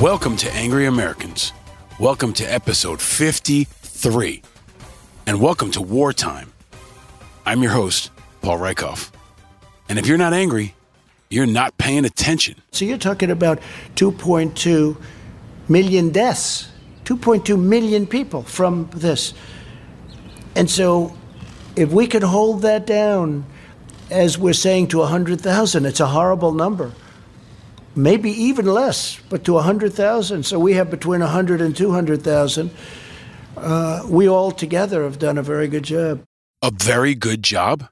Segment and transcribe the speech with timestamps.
[0.00, 1.52] Welcome to Angry Americans.
[1.98, 4.42] Welcome to episode 53.
[5.26, 6.52] And welcome to Wartime.
[7.44, 9.10] I'm your host, Paul Rieckhoff.
[9.88, 10.76] And if you're not angry,
[11.30, 12.62] you're not paying attention.
[12.70, 13.58] So you're talking about
[13.96, 14.96] 2.2
[15.68, 16.68] million deaths,
[17.04, 19.34] 2.2 million people from this.
[20.54, 21.12] And so
[21.74, 23.44] if we could hold that down,
[24.12, 26.92] as we're saying, to 100,000, it's a horrible number.
[27.96, 30.44] Maybe even less, but to 100,000.
[30.44, 32.70] So we have between 100 and 200,000.
[33.56, 36.22] Uh, we all together have done a very good job.
[36.62, 37.88] A very good job?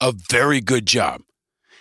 [0.00, 1.22] A very good job.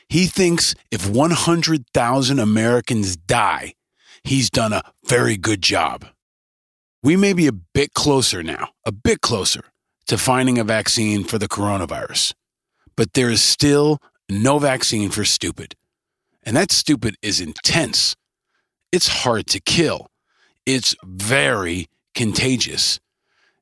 [0.10, 3.74] He thinks if 100,000 Americans die,
[4.24, 6.06] he's done a very good job.
[7.04, 9.62] We may be a bit closer now, a bit closer
[10.08, 12.34] to finding a vaccine for the coronavirus,
[12.96, 14.00] but there is still
[14.30, 15.76] no vaccine for stupid.
[16.48, 18.16] And that stupid is intense.
[18.94, 20.08] It's hard to kill.
[20.66, 23.02] It's very contagious.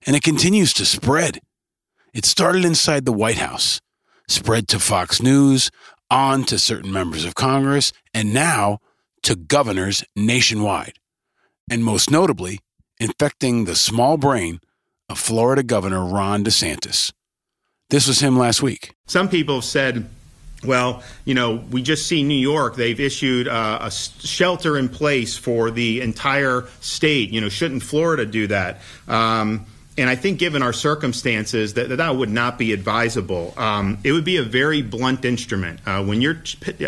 [0.05, 1.39] And it continues to spread.
[2.13, 3.81] It started inside the White House,
[4.27, 5.71] spread to Fox News,
[6.11, 8.77] on to certain members of Congress, and now
[9.23, 10.99] to governors nationwide.
[11.67, 12.59] And most notably,
[12.99, 14.59] infecting the small brain
[15.09, 17.11] of Florida Governor Ron DeSantis.
[17.89, 18.93] This was him last week.
[19.07, 20.07] Some people said,
[20.63, 22.75] well, you know, we just see New York.
[22.75, 27.29] They've issued uh, a shelter in place for the entire state.
[27.31, 28.81] You know, shouldn't Florida do that?
[29.07, 29.65] Um,
[29.97, 33.53] and I think, given our circumstances, that that would not be advisable.
[33.55, 35.79] Um, it would be a very blunt instrument.
[35.85, 36.41] Uh, when you're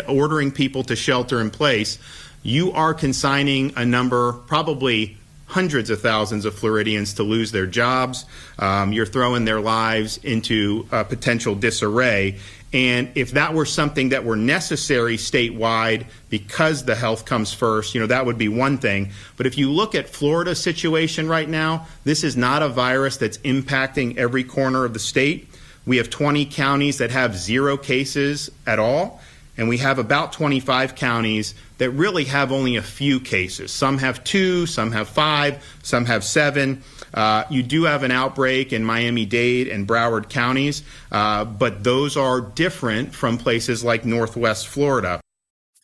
[0.06, 1.98] ordering people to shelter in place,
[2.42, 5.16] you are consigning a number, probably
[5.46, 8.26] hundreds of thousands of Floridians to lose their jobs.
[8.58, 12.38] Um, you're throwing their lives into potential disarray.
[12.72, 18.00] And if that were something that were necessary statewide because the health comes first, you
[18.00, 19.10] know, that would be one thing.
[19.38, 23.38] But if you look at Florida's situation right now, this is not a virus that's
[23.38, 25.48] impacting every corner of the state.
[25.86, 29.22] We have 20 counties that have zero cases at all,
[29.56, 33.72] and we have about 25 counties that really have only a few cases.
[33.72, 36.82] Some have two, some have five, some have seven.
[37.14, 42.16] Uh, you do have an outbreak in Miami Dade and Broward counties, uh, but those
[42.16, 45.20] are different from places like Northwest Florida.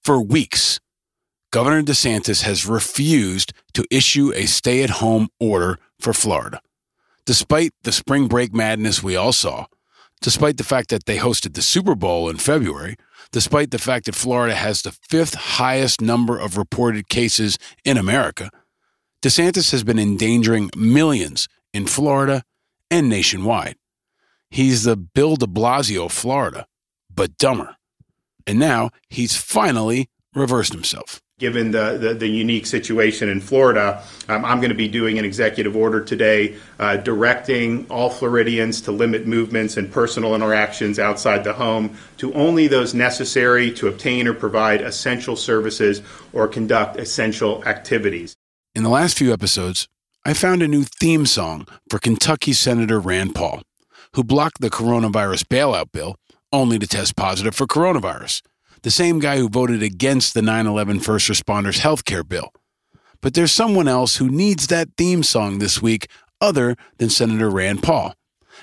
[0.02, 0.78] For weeks,
[1.50, 6.60] Governor DeSantis has refused to issue a stay at home order for Florida.
[7.26, 9.66] Despite the spring break madness we all saw,
[10.20, 12.96] despite the fact that they hosted the Super Bowl in February,
[13.30, 18.50] despite the fact that Florida has the fifth highest number of reported cases in America,
[19.24, 22.42] DeSantis has been endangering millions in Florida
[22.90, 23.76] and nationwide.
[24.50, 26.66] He's the Bill de Blasio of Florida,
[27.08, 27.76] but dumber.
[28.46, 31.22] And now he's finally reversed himself.
[31.38, 35.24] Given the, the, the, unique situation in Florida, um, I'm going to be doing an
[35.24, 41.54] executive order today uh, directing all Floridians to limit movements and personal interactions outside the
[41.54, 46.02] home to only those necessary to obtain or provide essential services
[46.34, 48.36] or conduct essential activities.
[48.74, 49.86] In the last few episodes,
[50.24, 53.62] I found a new theme song for Kentucky Senator Rand Paul,
[54.14, 56.16] who blocked the coronavirus bailout bill
[56.52, 58.42] only to test positive for coronavirus,
[58.82, 62.52] the same guy who voted against the 9 11 first responders health care bill.
[63.20, 66.08] But there's someone else who needs that theme song this week
[66.40, 68.14] other than Senator Rand Paul,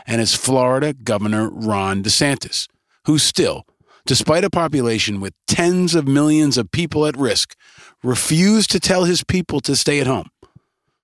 [0.05, 2.67] and it's Florida Governor Ron DeSantis,
[3.05, 3.63] who still,
[4.05, 7.55] despite a population with tens of millions of people at risk,
[8.03, 10.27] refused to tell his people to stay at home.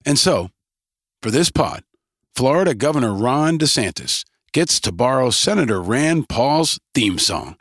[0.06, 0.50] And so,
[1.22, 1.84] for this pod,
[2.36, 7.56] Florida Governor Ron DeSantis gets to borrow Senator Rand Paul's theme song.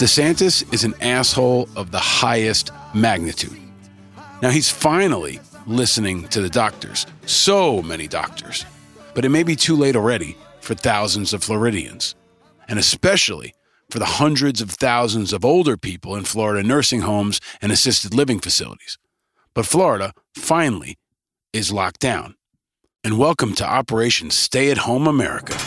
[0.00, 3.60] DeSantis is an asshole of the highest magnitude.
[4.40, 8.64] Now he's finally listening to the doctors, so many doctors.
[9.14, 12.14] But it may be too late already for thousands of Floridians,
[12.66, 13.52] and especially
[13.90, 18.40] for the hundreds of thousands of older people in Florida nursing homes and assisted living
[18.40, 18.96] facilities.
[19.52, 20.96] But Florida finally
[21.52, 22.36] is locked down.
[23.04, 25.58] And welcome to Operation Stay at Home America.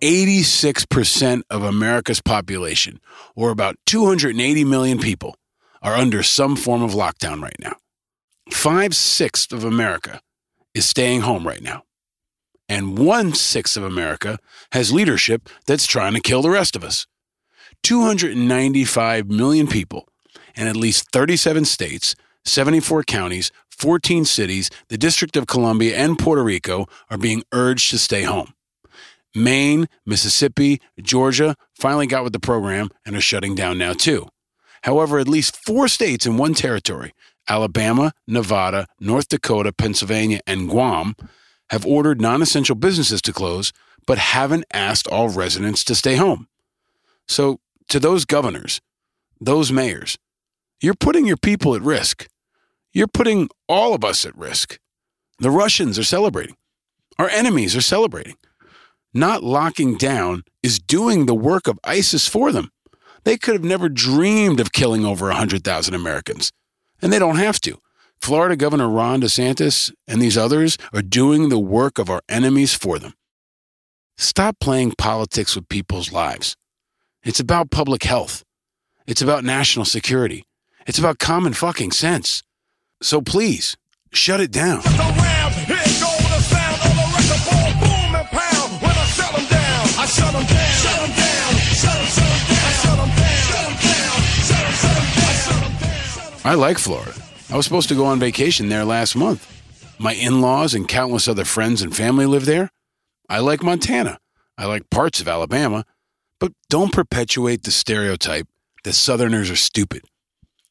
[0.00, 3.00] 86% of America's population,
[3.34, 5.36] or about 280 million people,
[5.82, 7.76] are under some form of lockdown right now.
[8.50, 10.20] Five sixths of America
[10.74, 11.84] is staying home right now.
[12.68, 14.38] And one sixth of America
[14.72, 17.06] has leadership that's trying to kill the rest of us.
[17.82, 20.08] 295 million people,
[20.56, 22.14] and at least 37 states,
[22.44, 27.98] 74 counties, 14 cities, the District of Columbia, and Puerto Rico are being urged to
[27.98, 28.52] stay home.
[29.34, 34.28] Maine, Mississippi, Georgia finally got with the program and are shutting down now too.
[34.82, 37.12] However, at least four states in one territory,
[37.48, 41.14] Alabama, Nevada, North Dakota, Pennsylvania, and Guam,
[41.70, 43.72] have ordered non essential businesses to close,
[44.06, 46.48] but haven't asked all residents to stay home.
[47.26, 48.80] So, to those governors,
[49.40, 50.18] those mayors,
[50.80, 52.28] you're putting your people at risk.
[52.92, 54.78] You're putting all of us at risk.
[55.38, 56.56] The Russians are celebrating.
[57.18, 58.36] Our enemies are celebrating.
[59.14, 62.70] Not locking down is doing the work of ISIS for them.
[63.24, 66.52] They could have never dreamed of killing over 100,000 Americans,
[67.00, 67.78] and they don't have to.
[68.20, 72.98] Florida Governor Ron DeSantis and these others are doing the work of our enemies for
[72.98, 73.14] them.
[74.16, 76.56] Stop playing politics with people's lives.
[77.22, 78.44] It's about public health.
[79.06, 80.44] It's about national security.
[80.86, 82.42] It's about common fucking sense.
[83.00, 83.76] So please,
[84.12, 84.82] shut it down.
[96.48, 97.12] I like Florida.
[97.50, 99.46] I was supposed to go on vacation there last month.
[99.98, 102.70] My in laws and countless other friends and family live there.
[103.28, 104.18] I like Montana.
[104.56, 105.84] I like parts of Alabama.
[106.40, 108.48] But don't perpetuate the stereotype
[108.84, 110.02] that Southerners are stupid.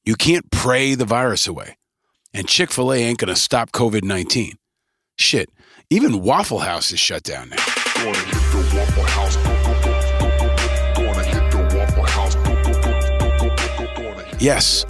[0.04, 1.78] You can't pray the virus away.
[2.34, 4.54] And Chick fil A ain't going to stop COVID 19.
[5.16, 5.52] Shit,
[5.92, 7.87] even Waffle House is shut down now.
[8.06, 9.38] Waffle House.
[14.40, 14.86] Yes,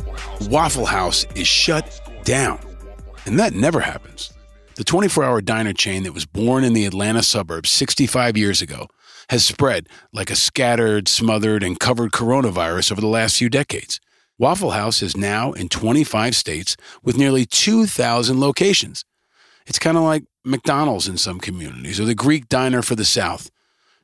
[0.49, 2.59] Waffle House is shut down.
[3.25, 4.33] And that never happens.
[4.75, 8.87] The 24 hour diner chain that was born in the Atlanta suburbs 65 years ago
[9.29, 13.99] has spread like a scattered, smothered, and covered coronavirus over the last few decades.
[14.37, 19.03] Waffle House is now in 25 states with nearly 2,000 locations.
[19.67, 23.51] It's kind of like McDonald's in some communities or the Greek diner for the South,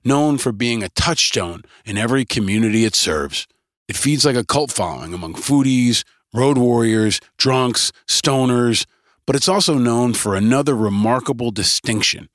[0.03, 3.47] known for being a touchstone in every community it serves.
[3.87, 8.85] It feeds like a cult following among foodies, road warriors, drunks, stoners,
[9.25, 12.27] but it's also known for another remarkable distinction.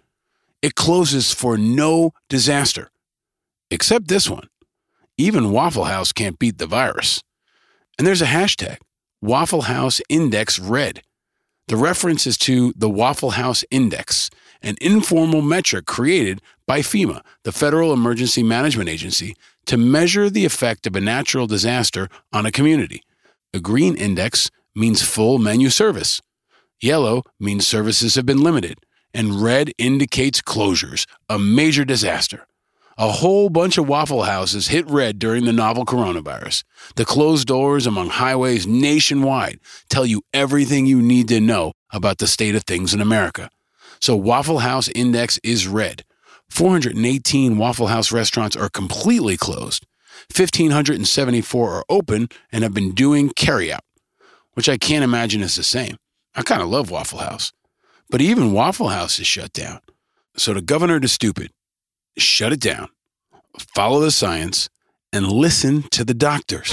[0.62, 2.90] It closes for no disaster,
[3.70, 4.48] except this one.
[5.18, 7.22] Even Waffle House can't beat the virus.
[7.98, 8.78] And there's a hashtag,
[9.20, 11.02] Waffle House Index Red.
[11.68, 14.30] The reference is to the Waffle House Index,
[14.62, 19.36] an informal metric created by FEMA, the Federal Emergency Management Agency,
[19.66, 23.02] to measure the effect of a natural disaster on a community.
[23.52, 26.22] A green index means full menu service.
[26.80, 28.78] Yellow means services have been limited.
[29.12, 32.47] And red indicates closures, a major disaster.
[33.00, 36.64] A whole bunch of Waffle Houses hit red during the novel coronavirus.
[36.96, 42.26] The closed doors among highways nationwide tell you everything you need to know about the
[42.26, 43.50] state of things in America.
[44.00, 46.04] So Waffle House Index is red.
[46.50, 49.86] 418 Waffle House restaurants are completely closed.
[50.36, 53.86] 1,574 are open and have been doing carryout,
[54.54, 55.98] which I can't imagine is the same.
[56.34, 57.52] I kind of love Waffle House.
[58.10, 59.82] But even Waffle House is shut down.
[60.36, 61.52] So to Governor to Stupid,
[62.18, 62.88] shut it down,
[63.74, 64.68] follow the science,
[65.12, 66.72] and listen to the doctors.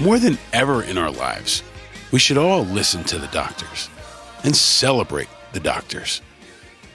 [0.00, 1.62] More than ever in our lives,
[2.10, 3.90] we should all listen to the doctors
[4.44, 6.22] and celebrate the doctors.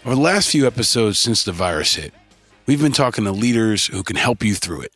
[0.06, 2.14] Over the last few episodes since the virus hit,
[2.66, 4.92] we've been talking to leaders who can help you through it.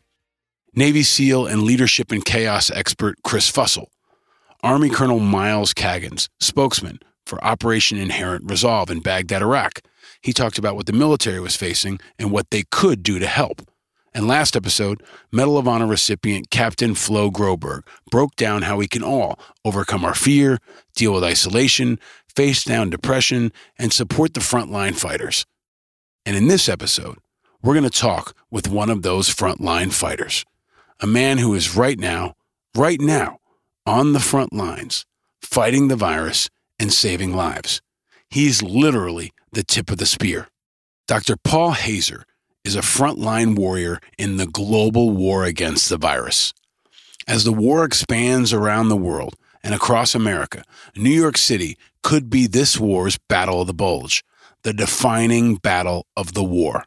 [0.73, 3.87] Navy SEAL and leadership and chaos expert Chris Fussell,
[4.61, 9.79] Army Colonel Myles Caggins, spokesman for Operation Inherent Resolve in Baghdad, Iraq.
[10.21, 13.61] He talked about what the military was facing and what they could do to help.
[14.13, 15.01] And last episode,
[15.31, 20.15] Medal of Honor recipient Captain Flo Groberg broke down how we can all overcome our
[20.15, 20.57] fear,
[20.93, 21.97] deal with isolation,
[22.35, 25.45] face down depression, and support the frontline fighters.
[26.25, 27.17] And in this episode,
[27.61, 30.43] we're going to talk with one of those frontline fighters,
[30.99, 32.33] a man who is right now,
[32.75, 33.38] right now,
[33.89, 35.03] on the front lines,
[35.41, 37.81] fighting the virus and saving lives.
[38.29, 40.47] He's literally the tip of the spear.
[41.07, 41.35] Dr.
[41.43, 42.23] Paul Hazer
[42.63, 46.53] is a frontline warrior in the global war against the virus.
[47.27, 50.63] As the war expands around the world and across America,
[50.95, 54.23] New York City could be this war's battle of the bulge,
[54.61, 56.85] the defining battle of the war.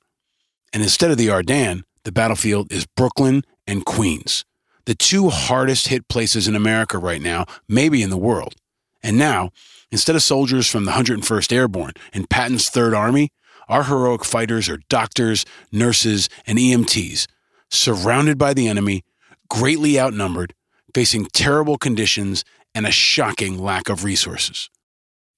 [0.72, 4.44] And instead of the Ardennes, the battlefield is Brooklyn and Queens,
[4.84, 8.54] the two hardest hit places in America right now, maybe in the world.
[9.02, 9.50] And now,
[9.90, 13.30] instead of soldiers from the 101st Airborne and Patton's Third Army,
[13.68, 17.26] Our heroic fighters are doctors, nurses, and EMTs,
[17.70, 19.02] surrounded by the enemy,
[19.48, 20.54] greatly outnumbered,
[20.94, 24.68] facing terrible conditions and a shocking lack of resources.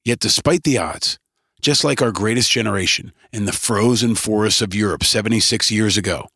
[0.05, 1.19] Yet, despite the odds,
[1.61, 6.27] just like our greatest generation in the frozen forests of Europe 76 years ago,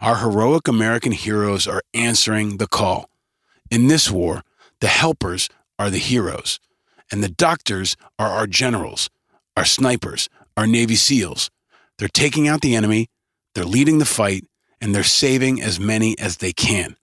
[0.00, 3.08] our heroic American heroes are answering the call.
[3.70, 4.42] In this war,
[4.80, 6.60] the helpers are the heroes,
[7.10, 9.10] and the doctors are our generals,
[9.56, 11.50] our snipers, our Navy SEALs.
[11.98, 13.08] They're taking out the enemy,
[13.54, 14.44] they're leading the fight,
[14.80, 16.96] and they're saving as many as they can.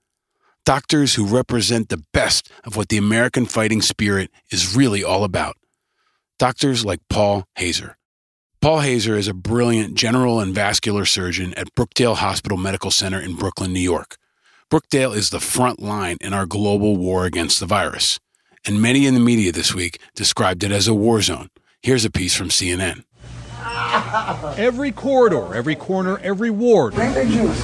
[0.64, 5.58] Doctors who represent the best of what the American fighting spirit is really all about.
[6.40, 7.98] Doctors like Paul Hazer.
[8.66, 13.36] Paul Hazer is a brilliant general and vascular surgeon at Brookdale Hospital Medical Center in
[13.36, 14.18] Brooklyn, New York.
[14.72, 18.20] Brookdale is the front line in our global war against the virus,
[18.66, 21.50] and many in the media this week described it as a war zone.
[21.84, 23.04] Here's a piece from CNN.
[24.58, 27.62] Every corridor, every corner, every ward, Bring the juice.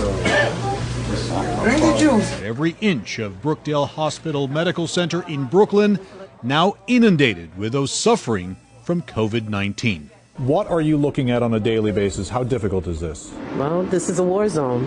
[1.63, 2.31] Bring the juice.
[2.43, 5.99] every inch of Brookdale Hospital Medical Center in Brooklyn
[6.43, 10.11] now inundated with those suffering from COVID 19.
[10.41, 12.27] What are you looking at on a daily basis?
[12.27, 13.31] How difficult is this?
[13.57, 14.85] Well, this is a war zone.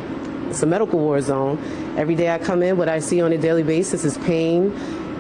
[0.50, 1.62] It's a medical war zone.
[1.96, 4.70] Every day I come in, what I see on a daily basis is pain,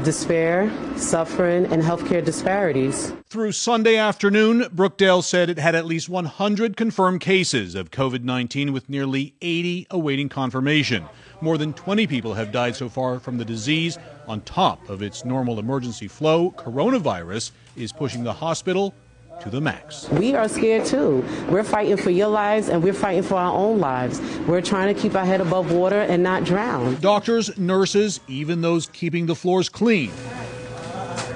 [0.02, 3.12] despair, suffering, and healthcare disparities.
[3.28, 8.72] Through Sunday afternoon, Brookdale said it had at least 100 confirmed cases of COVID 19,
[8.72, 11.04] with nearly 80 awaiting confirmation.
[11.42, 13.98] More than 20 people have died so far from the disease.
[14.26, 18.94] On top of its normal emergency flow, coronavirus is pushing the hospital
[19.40, 20.08] to the max.
[20.10, 21.24] We are scared too.
[21.48, 24.20] We're fighting for your lives and we're fighting for our own lives.
[24.46, 26.96] We're trying to keep our head above water and not drown.
[27.00, 30.10] Doctors, nurses, even those keeping the floors clean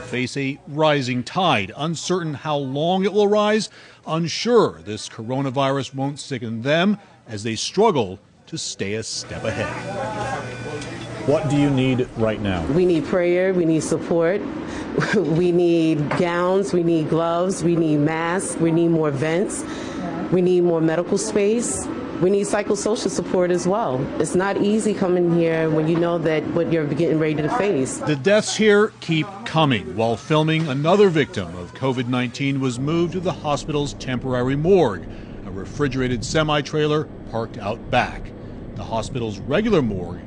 [0.09, 3.69] face a rising tide, uncertain how long it will rise,
[4.07, 9.69] unsure this coronavirus won't sicken them as they struggle to stay a step ahead.
[11.29, 12.67] What do you need right now?
[12.69, 14.41] We need prayer, we need support,
[15.17, 19.65] we need gowns, we need gloves, we need masks, we need more vents,
[20.33, 21.87] we need more medical space.
[22.21, 24.05] We need psychosocial support as well.
[24.21, 27.99] It's not easy coming here when you know that what you're getting ready to face.
[27.99, 29.95] The deaths here keep coming.
[29.95, 35.07] While filming, another victim of COVID 19 was moved to the hospital's temporary morgue,
[35.47, 38.33] a refrigerated semi trailer parked out back.
[38.75, 40.21] The hospital's regular morgue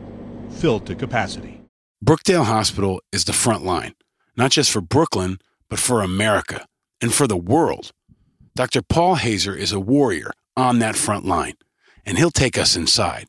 [0.49, 1.61] filled to capacity.
[2.03, 3.93] Brookdale Hospital is the front line,
[4.35, 6.65] not just for Brooklyn, but for America
[7.01, 7.91] and for the world.
[8.55, 8.81] Dr.
[8.81, 11.53] Paul Hazer is a warrior on that front line,
[12.05, 13.27] and he'll take us inside.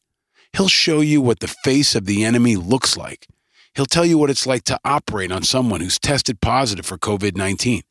[0.53, 3.27] He'll show you what the face of the enemy looks like.
[3.75, 7.37] He'll tell you what it's like to operate on someone who's tested positive for COVID
[7.37, 7.83] 19.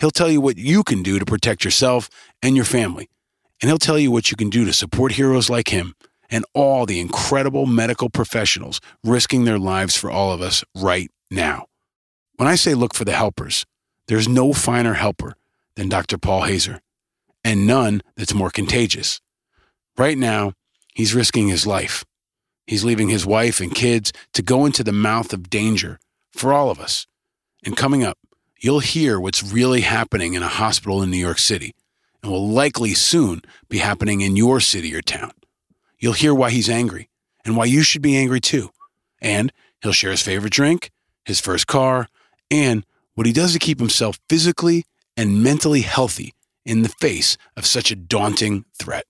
[0.00, 2.10] He'll tell you what you can do to protect yourself
[2.42, 3.08] and your family.
[3.62, 5.94] And he'll tell you what you can do to support heroes like him
[6.28, 11.66] and all the incredible medical professionals risking their lives for all of us right now.
[12.36, 13.64] When I say look for the helpers,
[14.08, 15.34] there's no finer helper
[15.76, 16.18] than Dr.
[16.18, 16.80] Paul Hazer,
[17.44, 19.20] and none that's more contagious.
[19.96, 20.54] Right now,
[20.94, 22.04] he's risking his life.
[22.66, 26.00] He's leaving his wife and kids to go into the mouth of danger
[26.32, 27.06] for all of us.
[27.64, 28.18] And coming up,
[28.58, 31.74] you'll hear what's really happening in a hospital in New York City
[32.20, 35.32] and will likely soon be happening in your city or town.
[36.00, 37.10] You'll hear why he's angry
[37.44, 38.70] and why you should be angry too.
[39.20, 40.90] And he'll share his favorite drink,
[41.24, 42.08] his first car,
[42.50, 42.84] and
[43.14, 44.84] what he does to keep himself physically
[45.16, 46.34] and mentally healthy
[46.64, 49.04] in the face of such a daunting threat.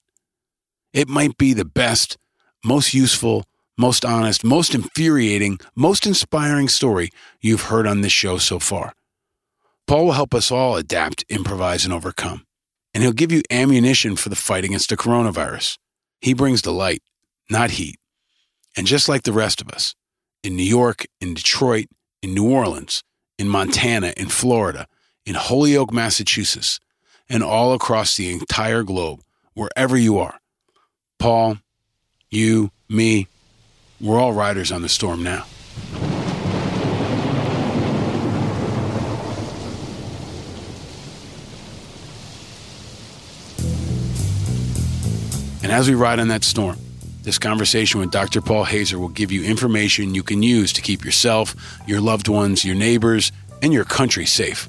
[0.93, 2.17] It might be the best,
[2.65, 3.45] most useful,
[3.77, 7.11] most honest, most infuriating, most inspiring story
[7.41, 8.95] you've heard on this show so far.
[9.87, 12.47] Paul will help us all adapt, improvise, and overcome.
[12.93, 15.79] And he'll give you ammunition for the fight against the coronavirus.
[16.21, 17.03] He brings the light,
[17.51, 17.99] not heat.
[18.77, 19.95] And just like the rest of us,
[20.43, 21.87] in New York, in Detroit,
[22.23, 23.03] in New Orleans,
[23.39, 24.87] in Montana, in Florida,
[25.27, 26.81] in Holyoke, Massachusetts,
[27.29, 29.23] and all across the entire globe,
[29.55, 30.41] wherever you are,
[31.19, 31.59] Paul,
[32.31, 33.29] you, me,
[34.01, 35.47] we're all riders on the storm now.
[45.63, 46.77] And as we ride on that storm,
[47.25, 48.41] this conversation with Dr.
[48.41, 51.55] Paul Hazer will give you information you can use to keep yourself,
[51.87, 54.69] your loved ones, your neighbors, and your country safe.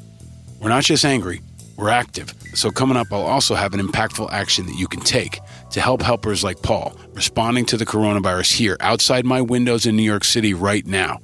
[0.60, 1.42] We're not just angry,
[1.76, 2.34] we're active.
[2.54, 6.02] So, coming up, I'll also have an impactful action that you can take to help
[6.02, 10.54] helpers like Paul responding to the coronavirus here outside my windows in New York City
[10.54, 11.20] right now.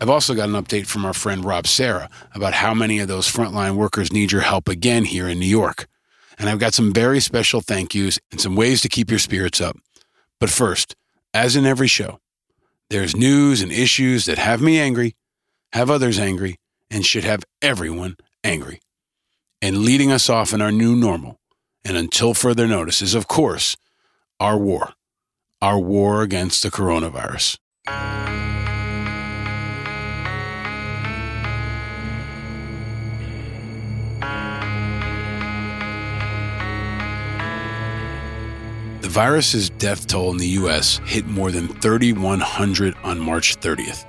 [0.00, 3.26] I've also got an update from our friend Rob Serra about how many of those
[3.26, 5.86] frontline workers need your help again here in New York.
[6.38, 9.60] and I've got some very special thank yous and some ways to keep your spirits
[9.60, 9.76] up.
[10.40, 10.94] But first,
[11.34, 12.20] as in every show,
[12.90, 15.14] there's news and issues that have me angry,
[15.72, 16.58] have others angry,
[16.90, 18.80] and should have everyone angry.
[19.60, 21.38] And leading us off in our new normal,
[21.84, 23.76] and until further notice, is of course
[24.40, 24.92] our war,
[25.60, 27.58] our war against the coronavirus.
[39.18, 40.98] Virus's death toll in the U.S.
[40.98, 44.04] hit more than 3,100 on March 30th,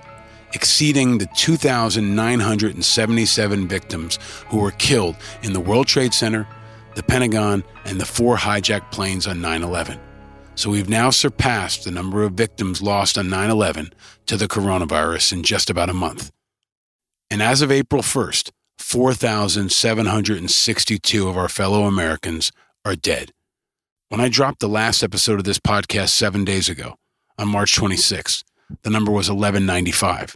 [0.53, 6.47] exceeding the 2,977 victims who were killed in the World Trade Center,
[6.93, 9.99] the Pentagon, and the four hijacked planes on 9 11.
[10.53, 13.93] So we've now surpassed the number of victims lost on 9 11
[14.27, 16.29] to the coronavirus in just about a month.
[17.31, 22.51] And as of April 1st, 4,762 of our fellow Americans
[22.85, 23.31] are dead.
[24.09, 26.95] When I dropped the last episode of this podcast seven days ago,
[27.37, 28.43] on March 26th,
[28.81, 30.35] the number was 1195.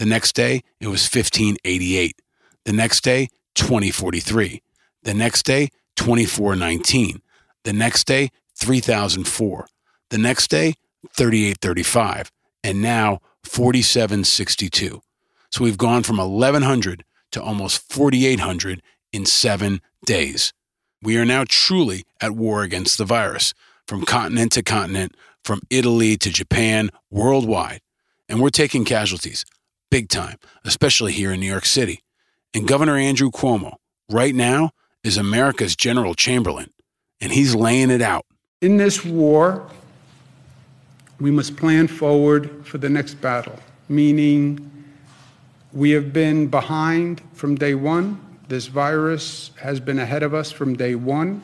[0.00, 2.16] The next day, it was 1588.
[2.64, 4.60] The next day, 2043.
[5.04, 7.22] The next day, 2419.
[7.62, 9.68] The next day, 3004.
[10.10, 10.74] The next day,
[11.16, 12.32] 3835.
[12.64, 15.00] And now, 4762.
[15.50, 20.52] So we've gone from 1100 to almost 4800 in seven days.
[21.02, 23.54] We are now truly at war against the virus,
[23.88, 27.80] from continent to continent, from Italy to Japan, worldwide.
[28.28, 29.44] And we're taking casualties,
[29.90, 32.00] big time, especially here in New York City.
[32.54, 33.74] And Governor Andrew Cuomo,
[34.08, 34.70] right now,
[35.02, 36.70] is America's General Chamberlain,
[37.20, 38.24] and he's laying it out.
[38.60, 39.68] In this war,
[41.18, 44.70] we must plan forward for the next battle, meaning
[45.72, 48.21] we have been behind from day one.
[48.52, 51.42] This virus has been ahead of us from day one.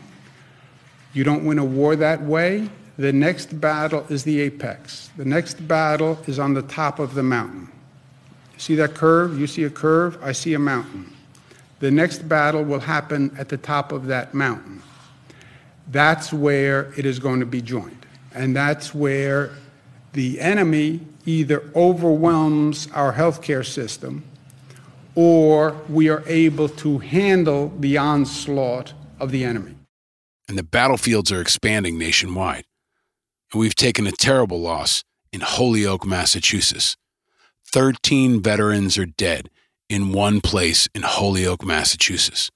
[1.15, 2.69] You don't win a war that way.
[2.99, 5.09] The next battle is the apex.
[5.17, 7.73] The next battle is on the top of the mountain.
[8.53, 9.41] You See that curve?
[9.41, 10.23] You see a curve?
[10.23, 11.11] I see a mountain.
[11.81, 14.83] The next battle will happen at the top of that mountain.
[15.91, 18.05] That's where it is going to be joined.
[18.35, 19.53] And that's where
[20.13, 24.25] the enemy either overwhelms our healthcare system
[25.21, 29.75] or we are able to handle the onslaught of the enemy.
[30.49, 32.63] And the battlefields are expanding nationwide.
[33.53, 35.03] And we've taken a terrible loss
[35.33, 36.97] in Holyoke, Massachusetts.
[37.67, 39.51] 13 veterans are dead
[39.89, 42.53] in one place in Holyoke, Massachusetts.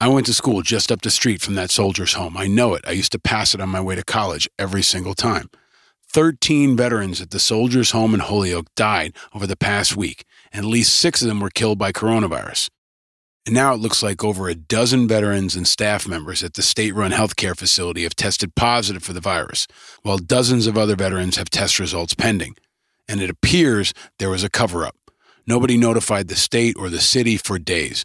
[0.00, 2.36] I went to school just up the street from that soldier's home.
[2.36, 2.84] I know it.
[2.86, 5.50] I used to pass it on my way to college every single time.
[6.12, 10.70] 13 veterans at the soldier's home in Holyoke died over the past week, and at
[10.70, 12.68] least six of them were killed by coronavirus.
[13.46, 16.94] And now it looks like over a dozen veterans and staff members at the state
[16.94, 19.68] run healthcare facility have tested positive for the virus,
[20.02, 22.56] while dozens of other veterans have test results pending.
[23.08, 24.96] And it appears there was a cover up.
[25.46, 28.04] Nobody notified the state or the city for days.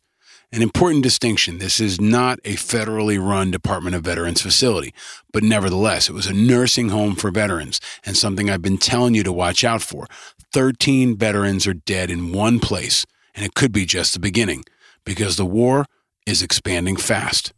[0.54, 4.94] An important distinction this is not a federally run Department of Veterans facility,
[5.32, 9.24] but nevertheless, it was a nursing home for veterans and something I've been telling you
[9.24, 10.08] to watch out for.
[10.54, 14.66] 13 veterans are dead in one place, and it could be just the beginning
[15.06, 15.86] because the war
[16.26, 17.54] is expanding fast.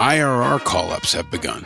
[0.00, 1.64] IRR call ups have begun.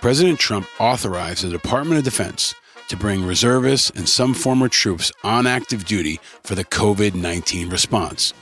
[0.00, 2.54] President Trump authorized the Department of Defense
[2.88, 8.32] to bring reservists and some former troops on active duty for the COVID 19 response.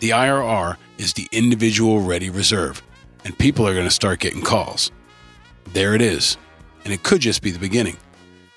[0.00, 2.82] The IRR is the Individual Ready Reserve,
[3.24, 4.90] and people are going to start getting calls.
[5.72, 6.36] There it is,
[6.84, 7.96] and it could just be the beginning.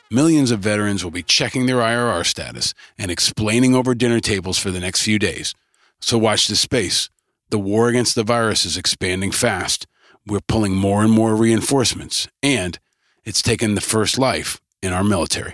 [0.10, 4.71] Millions of veterans will be checking their IRR status and explaining over dinner tables for
[4.71, 5.56] the next few days.
[6.01, 7.10] So watch this space.
[7.49, 9.88] The war against the virus is expanding fast.
[10.27, 12.77] We're pulling more and more reinforcements, and
[13.23, 15.54] it's taken the first life in our military.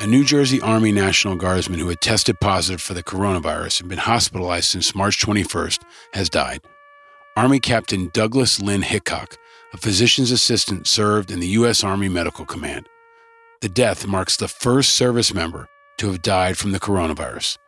[0.00, 3.98] A New Jersey Army National Guardsman who had tested positive for the coronavirus and been
[3.98, 5.80] hospitalized since March 21st
[6.14, 6.62] has died.
[7.36, 9.36] Army Captain Douglas Linn Hickok,
[9.74, 11.84] a physician's assistant, served in the U.S.
[11.84, 12.88] Army Medical Command.
[13.60, 17.58] The death marks the first service member to have died from the coronavirus.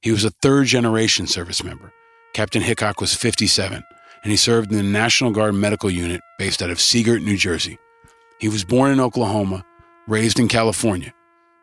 [0.00, 1.92] He was a third generation service member.
[2.34, 3.82] Captain Hickok was 57,
[4.22, 7.36] and he served in the National Guard Medical Unit based out of Sea Girt, New
[7.36, 7.78] Jersey.
[8.38, 9.64] He was born in Oklahoma,
[10.06, 11.12] raised in California,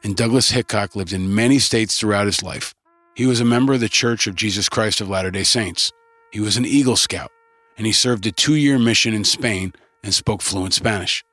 [0.03, 2.73] and Douglas Hickok lived in many states throughout his life.
[3.15, 5.91] He was a member of the Church of Jesus Christ of Latter day Saints.
[6.31, 7.29] He was an Eagle Scout,
[7.77, 11.23] and he served a two year mission in Spain and spoke fluent Spanish.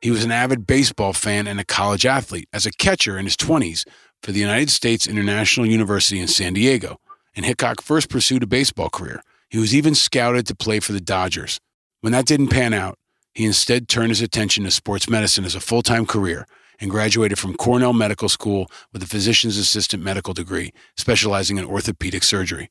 [0.00, 3.36] He was an avid baseball fan and a college athlete as a catcher in his
[3.36, 3.86] 20s
[4.22, 6.98] for the United States International University in San Diego,
[7.36, 9.22] and Hickok first pursued a baseball career.
[9.48, 11.60] He was even scouted to play for the Dodgers.
[12.00, 12.98] When that didn't pan out,
[13.32, 16.46] he instead turned his attention to sports medicine as a full time career
[16.82, 22.24] and graduated from Cornell Medical School with a physician's assistant medical degree, specializing in orthopedic
[22.24, 22.70] surgery.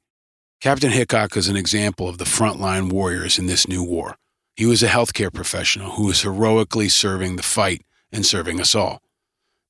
[0.59, 4.17] Captain Hickok is an example of the frontline warriors in this new war.
[4.57, 8.99] He was a healthcare professional who was heroically serving the fight and serving us all.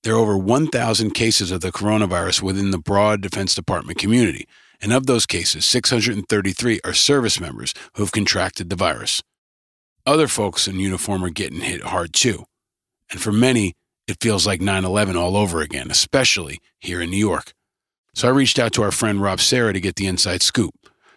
[0.04, 4.48] There are over 1,000 cases of the coronavirus within the broad Defense Department community,
[4.82, 9.22] and of those cases, 633 are service members who have contracted the virus.
[10.08, 12.46] Other folks in uniform are getting hit hard too.
[13.12, 13.76] And for many,
[14.12, 17.54] it feels like 9 11 all over again, especially here in New York.
[18.14, 20.76] So I reached out to our friend Rob Serra to get the inside scoop.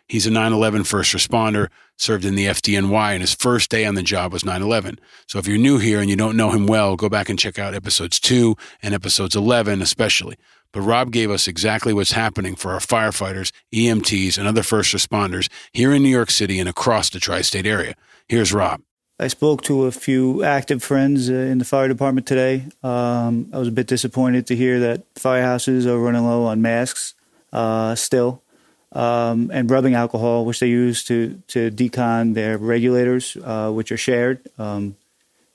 [0.09, 3.95] He's a 9 11 first responder, served in the FDNY, and his first day on
[3.95, 4.99] the job was 9 11.
[5.27, 7.59] So if you're new here and you don't know him well, go back and check
[7.59, 10.37] out episodes 2 and episodes 11, especially.
[10.73, 15.49] But Rob gave us exactly what's happening for our firefighters, EMTs, and other first responders
[15.73, 17.95] here in New York City and across the tri state area.
[18.29, 18.83] Here's Rob.
[19.19, 22.65] I spoke to a few active friends uh, in the fire department today.
[22.83, 27.15] Um, I was a bit disappointed to hear that firehouses are running low on masks
[27.53, 28.43] uh, still,
[28.91, 33.97] um, and rubbing alcohol, which they use to to decon their regulators, uh, which are
[33.97, 34.41] shared.
[34.59, 34.97] Um,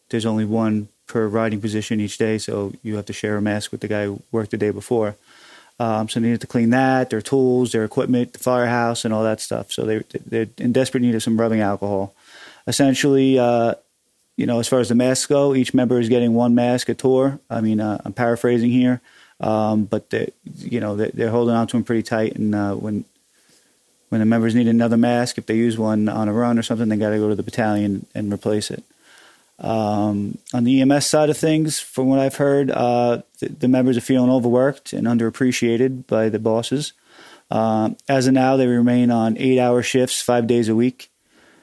[0.08, 3.74] there's only one per riding position each day, so you have to share a mask
[3.74, 5.17] with the guy who worked the day before.
[5.82, 9.24] Um, so they needed to clean that, their tools, their equipment, the firehouse, and all
[9.24, 9.74] that stuff.
[9.74, 12.15] So they they're in desperate need of some rubbing alcohol
[12.69, 13.73] essentially, uh,
[14.38, 16.93] you know, as far as the masks go, each member is getting one mask a
[16.93, 17.39] tour.
[17.49, 19.01] I mean, uh, I'm paraphrasing here,
[19.41, 22.36] um, but they, you know, they're, they're holding on to them pretty tight.
[22.36, 23.03] And uh, when
[24.10, 26.89] when the members need another mask, if they use one on a run or something,
[26.89, 28.84] they got to go to the battalion and replace it.
[29.60, 33.97] Um, on the EMS side of things, from what I've heard, uh, the, the, members
[33.97, 36.93] are feeling overworked and underappreciated by the bosses.
[37.51, 41.09] Uh, as of now, they remain on eight-hour shifts, five days a week.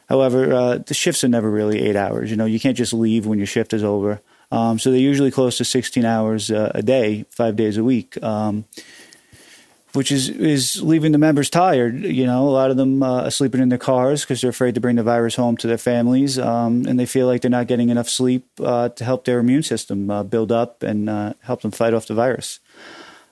[0.08, 2.30] However, uh, the shifts are never really eight hours.
[2.30, 4.20] You know, you can't just leave when your shift is over.
[4.52, 8.22] Um, so they're usually close to 16 hours uh, a day, five days a week,
[8.22, 8.64] um,
[9.92, 12.00] which is is leaving the members tired.
[12.04, 14.76] You know, a lot of them uh, are sleeping in their cars because they're afraid
[14.76, 17.66] to bring the virus home to their families, um, and they feel like they're not
[17.66, 21.62] getting enough sleep uh, to help their immune system uh, build up and uh, help
[21.62, 22.60] them fight off the virus.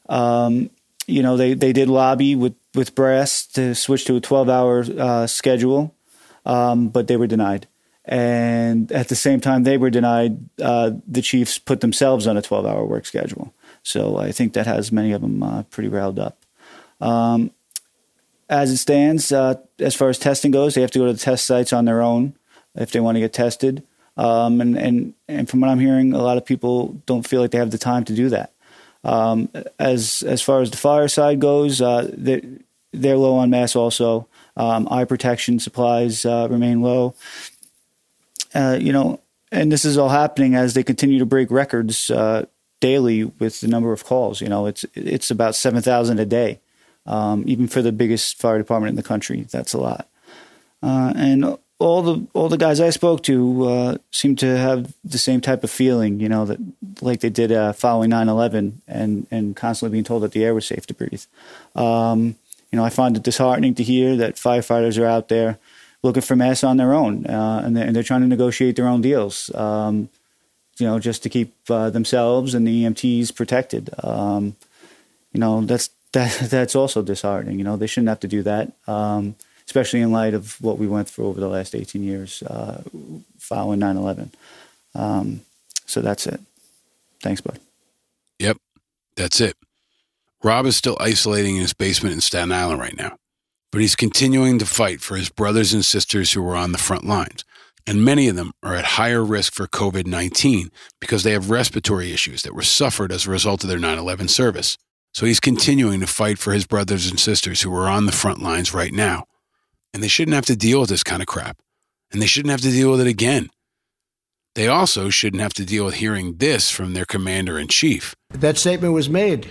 [0.08, 0.70] Um,
[1.06, 5.26] you know, they, they did lobby with, with brass to switch to a 12 hour
[5.26, 5.94] schedule
[6.44, 7.66] um, but they were denied.
[8.04, 10.38] And at the same time, they were denied.
[10.60, 13.54] Uh, the Chiefs put themselves on a 12 hour work schedule.
[13.82, 16.38] So I think that has many of them uh, pretty riled up.
[17.00, 17.50] Um,
[18.48, 21.18] as it stands, uh, as far as testing goes, they have to go to the
[21.18, 22.34] test sites on their own
[22.74, 23.82] if they want to get tested.
[24.16, 27.50] Um, and, and, and from what I'm hearing, a lot of people don't feel like
[27.52, 28.52] they have the time to do that.
[29.02, 32.40] Um, as as far as the fire side goes, uh, they're,
[32.92, 34.26] they're low on mass also.
[34.56, 37.14] Um, eye protection supplies uh, remain low.
[38.54, 42.46] Uh, you know, and this is all happening as they continue to break records uh,
[42.80, 44.40] daily with the number of calls.
[44.40, 46.60] You know, it's it's about seven thousand a day,
[47.06, 49.46] um, even for the biggest fire department in the country.
[49.50, 50.08] That's a lot.
[50.82, 55.18] Uh, and all the all the guys I spoke to uh, seem to have the
[55.18, 56.20] same type of feeling.
[56.20, 56.58] You know, that
[57.00, 60.66] like they did uh, following 9-11 and and constantly being told that the air was
[60.66, 61.24] safe to breathe.
[61.74, 62.36] Um,
[62.74, 65.60] you know, I find it disheartening to hear that firefighters are out there
[66.02, 68.88] looking for masks on their own, uh, and, they're, and, they're, trying to negotiate their
[68.88, 69.54] own deals.
[69.54, 70.08] Um,
[70.78, 73.90] you know, just to keep uh, themselves and the EMTs protected.
[74.02, 74.56] Um,
[75.32, 77.58] you know, that's that that's also disheartening.
[77.58, 80.88] You know, they shouldn't have to do that, um, especially in light of what we
[80.88, 82.82] went through over the last 18 years uh,
[83.38, 84.30] following 9/11.
[84.96, 85.42] Um,
[85.86, 86.40] so that's it.
[87.20, 87.60] Thanks, bud.
[88.40, 88.56] Yep,
[89.14, 89.54] that's it.
[90.44, 93.16] Rob is still isolating in his basement in Staten Island right now,
[93.72, 97.06] but he's continuing to fight for his brothers and sisters who are on the front
[97.06, 97.46] lines.
[97.86, 102.12] And many of them are at higher risk for COVID 19 because they have respiratory
[102.12, 104.76] issues that were suffered as a result of their 9 11 service.
[105.14, 108.42] So he's continuing to fight for his brothers and sisters who are on the front
[108.42, 109.24] lines right now.
[109.94, 111.56] And they shouldn't have to deal with this kind of crap.
[112.12, 113.48] And they shouldn't have to deal with it again.
[114.54, 118.14] They also shouldn't have to deal with hearing this from their commander in chief.
[118.30, 119.48] That statement was made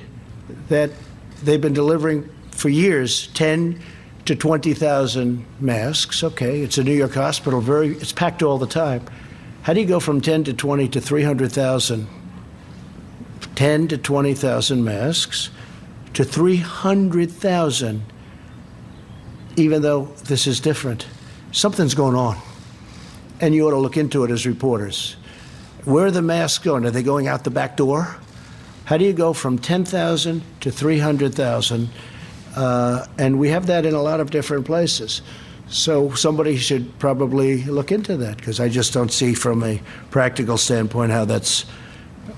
[0.70, 0.92] that
[1.44, 3.80] they've been delivering for years 10
[4.26, 6.24] to 20,000 masks.
[6.24, 9.06] Okay, it's a New York hospital, very it's packed all the time.
[9.64, 12.08] How do you go from 10 to 20 to 300,000?
[13.56, 15.50] 10 to 20,000 masks
[16.14, 18.04] to 300,000,
[19.56, 21.08] even though this is different.
[21.52, 22.38] Something's going on.
[23.40, 25.16] And you ought to look into it as reporters.
[25.86, 26.86] Where are the masks going?
[26.86, 28.18] Are they going out the back door?
[28.86, 31.90] How do you go from 10,000 to 300,000?
[32.56, 35.22] Uh, and we have that in a lot of different places.
[35.68, 40.58] So somebody should probably look into that because I just don't see from a practical
[40.58, 41.66] standpoint how that's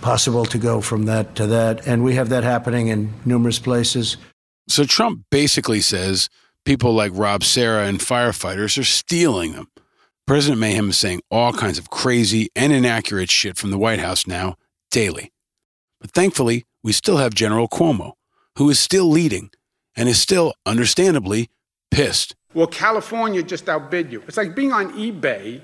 [0.01, 1.85] possible to go from that to that.
[1.87, 4.17] And we have that happening in numerous places.
[4.67, 6.29] So Trump basically says
[6.63, 9.67] people like Rob Serra and firefighters are stealing them.
[10.25, 14.25] President Mayhem is saying all kinds of crazy and inaccurate shit from the White House
[14.25, 14.55] now,
[14.89, 15.31] daily.
[16.05, 18.13] But thankfully, we still have General Cuomo,
[18.57, 19.49] who is still leading
[19.95, 21.49] and is still, understandably,
[21.89, 22.35] pissed.
[22.53, 24.21] Well, California just outbid you.
[24.27, 25.61] It's like being on eBay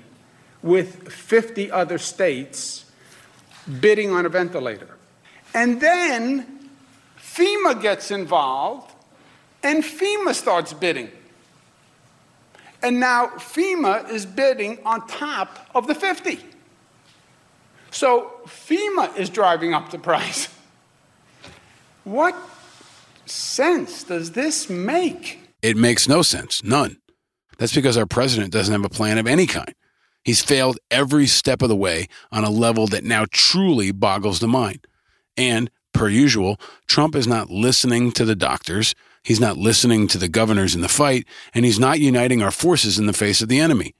[0.60, 2.86] with 50 other states
[3.80, 4.96] bidding on a ventilator.
[5.54, 6.68] And then
[7.16, 8.92] FEMA gets involved
[9.62, 11.08] and FEMA starts bidding.
[12.82, 16.40] And now FEMA is bidding on top of the 50.
[17.92, 20.48] So FEMA is driving up the price.
[22.04, 22.34] What
[23.26, 25.38] sense does this make?
[25.62, 26.96] It makes no sense, none.
[27.58, 29.72] That's because our president doesn't have a plan of any kind.
[30.24, 34.48] He's failed every step of the way on a level that now truly boggles the
[34.48, 34.84] mind.
[35.36, 40.28] And, per usual, Trump is not listening to the doctors, he's not listening to the
[40.28, 41.24] governors in the fight,
[41.54, 43.94] and he's not uniting our forces in the face of the enemy.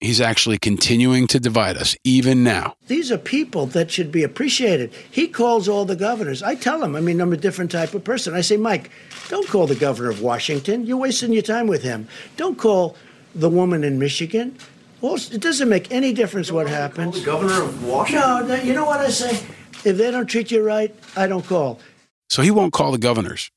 [0.00, 2.74] He's actually continuing to divide us, even now.
[2.86, 4.92] These are people that should be appreciated.
[5.10, 6.42] He calls all the governors.
[6.42, 8.34] I tell him, I mean, I'm a different type of person.
[8.34, 8.90] I say, Mike,
[9.30, 10.84] don't call the governor of Washington.
[10.84, 12.08] You're wasting your time with him.
[12.36, 12.94] Don't call
[13.34, 14.58] the woman in Michigan.
[15.00, 17.18] Well, it doesn't make any difference what happens.
[17.18, 18.28] the governor of Washington?
[18.28, 19.46] No, no, you know what I say?
[19.84, 21.80] If they don't treat you right, I don't call.
[22.28, 23.50] So he won't call the governors.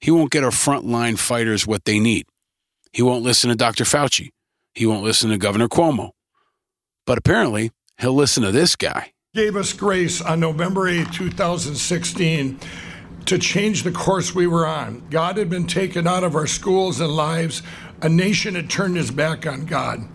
[0.00, 2.26] He won't get our frontline fighters what they need.
[2.92, 3.84] He won't listen to Dr.
[3.84, 4.30] Fauci.
[4.76, 6.10] He won't listen to Governor Cuomo.
[7.06, 9.12] But apparently, he'll listen to this guy.
[9.34, 12.60] gave us grace on November 8, 2016,
[13.24, 15.02] to change the course we were on.
[15.08, 17.62] God had been taken out of our schools and lives.
[18.02, 20.06] A nation had turned its back on God.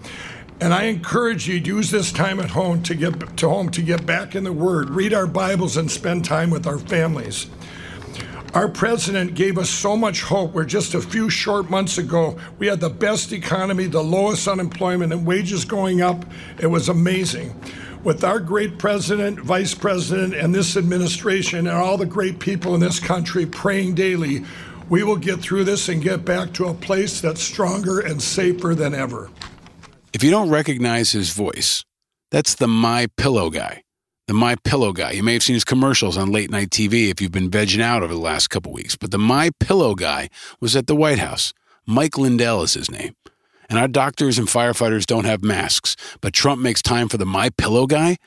[0.60, 3.82] And I encourage you to use this time at home to get to home to
[3.82, 7.48] get back in the Word, read our Bibles, and spend time with our families.
[8.54, 12.68] Our president gave us so much hope where just a few short months ago we
[12.68, 16.26] had the best economy, the lowest unemployment, and wages going up.
[16.60, 17.56] It was amazing.
[18.04, 22.82] With our great president, vice president, and this administration, and all the great people in
[22.82, 24.44] this country praying daily,
[24.90, 28.76] we will get through this and get back to a place that's stronger and safer
[28.76, 29.30] than ever.
[30.12, 31.86] If you don't recognize his voice,
[32.32, 33.84] that's the My Pillow guy.
[34.28, 35.12] The My Pillow guy.
[35.12, 38.04] You may have seen his commercials on late night TV if you've been vegging out
[38.04, 38.96] over the last couple weeks.
[38.96, 40.30] But the My Pillow guy
[40.60, 41.54] was at the White House.
[41.86, 43.16] Mike Lindell is his name.
[43.70, 47.50] And our doctors and firefighters don't have masks, but Trump makes time for the My
[47.50, 48.18] Pillow guy.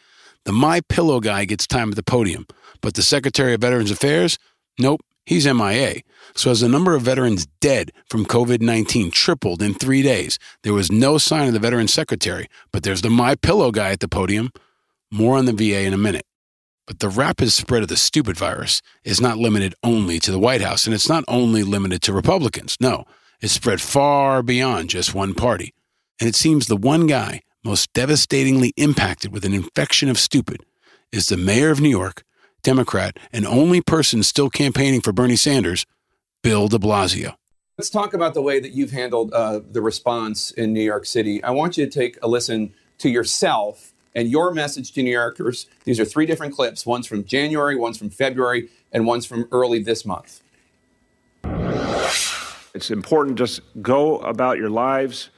[0.45, 2.47] The My Pillow guy gets time at the podium,
[2.81, 4.39] but the Secretary of Veterans Affairs,
[4.79, 6.01] nope, he's MIA.
[6.35, 10.91] So as the number of veterans dead from COVID-19 tripled in 3 days, there was
[10.91, 14.51] no sign of the veteran secretary, but there's the My Pillow guy at the podium.
[15.15, 16.27] More on the VA in a minute.
[16.89, 20.61] But the rapid spread of the stupid virus is not limited only to the White
[20.61, 22.77] House, and it's not only limited to Republicans.
[22.81, 23.05] No,
[23.41, 25.73] it's spread far beyond just one party.
[26.21, 30.65] And it seems the one guy most devastatingly impacted with an infection of stupid
[31.13, 32.25] is the mayor of New York,
[32.65, 35.87] Democrat, and only person still campaigning for Bernie Sanders,
[36.43, 37.37] Bill de Blasio.
[37.79, 41.41] Let's talk about the way that you've handled uh, the response in New York City.
[41.45, 45.67] I want you to take a listen to yourself and your message to New Yorkers.
[45.85, 49.83] These are three different clips one's from January, one's from February, and one's from early
[49.83, 50.41] this month.
[52.75, 55.31] It's important just go about your lives,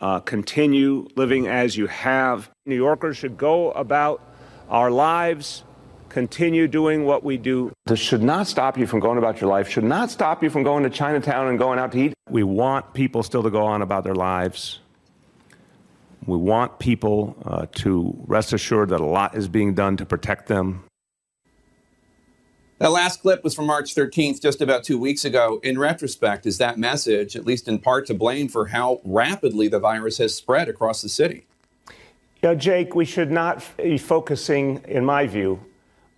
[0.00, 2.50] uh, continue living as you have.
[2.66, 4.20] New Yorkers should go about
[4.68, 5.64] our lives,
[6.10, 7.72] continue doing what we do.
[7.86, 10.64] This should not stop you from going about your life, should not stop you from
[10.64, 12.14] going to Chinatown and going out to eat.
[12.28, 14.81] We want people still to go on about their lives.
[16.26, 20.46] We want people uh, to rest assured that a lot is being done to protect
[20.46, 20.84] them.
[22.78, 25.60] That last clip was from March 13th, just about two weeks ago.
[25.62, 29.78] In retrospect, is that message, at least in part, to blame for how rapidly the
[29.78, 31.46] virus has spread across the city?
[32.42, 35.64] You know, Jake, we should not be focusing, in my view,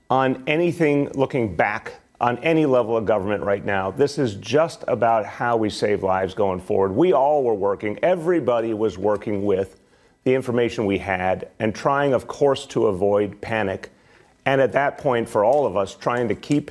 [0.08, 3.90] on anything looking back on any level of government right now.
[3.90, 6.92] This is just about how we save lives going forward.
[6.92, 9.80] We all were working, everybody was working with
[10.24, 13.90] the information we had and trying, of course, to avoid panic.
[14.46, 16.70] And at that point, for all of us, trying to keep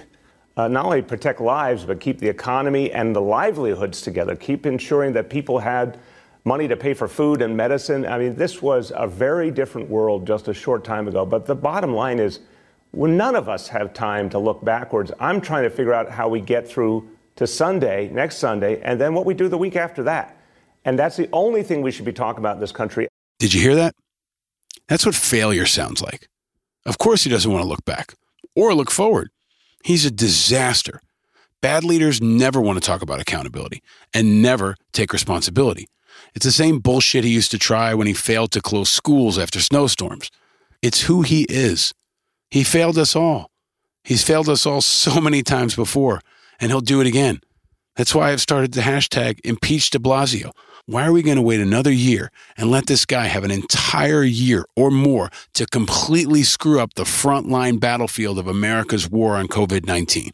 [0.56, 5.14] uh, not only protect lives, but keep the economy and the livelihoods together, keep ensuring
[5.14, 6.00] that people had
[6.46, 8.06] money to pay for food and medicine.
[8.06, 11.26] I mean, this was a very different world just a short time ago.
[11.26, 12.42] But the bottom line is,
[12.92, 15.12] well, none of us have time to look backwards.
[15.20, 19.14] I'm trying to figure out how we get through to Sunday, next Sunday, and then
[19.16, 20.38] what we do the week after that.
[20.86, 23.08] And that's the only thing we should be talking about in this country.
[23.44, 23.94] Did you hear that?
[24.88, 26.30] That's what failure sounds like.
[26.86, 28.14] Of course, he doesn't want to look back
[28.56, 29.32] or look forward.
[29.84, 31.02] He's a disaster.
[31.60, 35.90] Bad leaders never want to talk about accountability and never take responsibility.
[36.34, 39.60] It's the same bullshit he used to try when he failed to close schools after
[39.60, 40.32] snowstorms.
[40.82, 41.94] It's who he is.
[42.50, 43.52] He failed us all.
[44.06, 46.22] He's failed us all so many times before,
[46.62, 47.42] and he'll do it again.
[47.98, 50.54] That's why I've started the hashtag impeach de Blasio.
[50.86, 54.24] Why are we going to wait another year and let this guy have an entire
[54.24, 59.86] year or more to completely screw up the frontline battlefield of America's war on COVID
[59.88, 60.32] 19?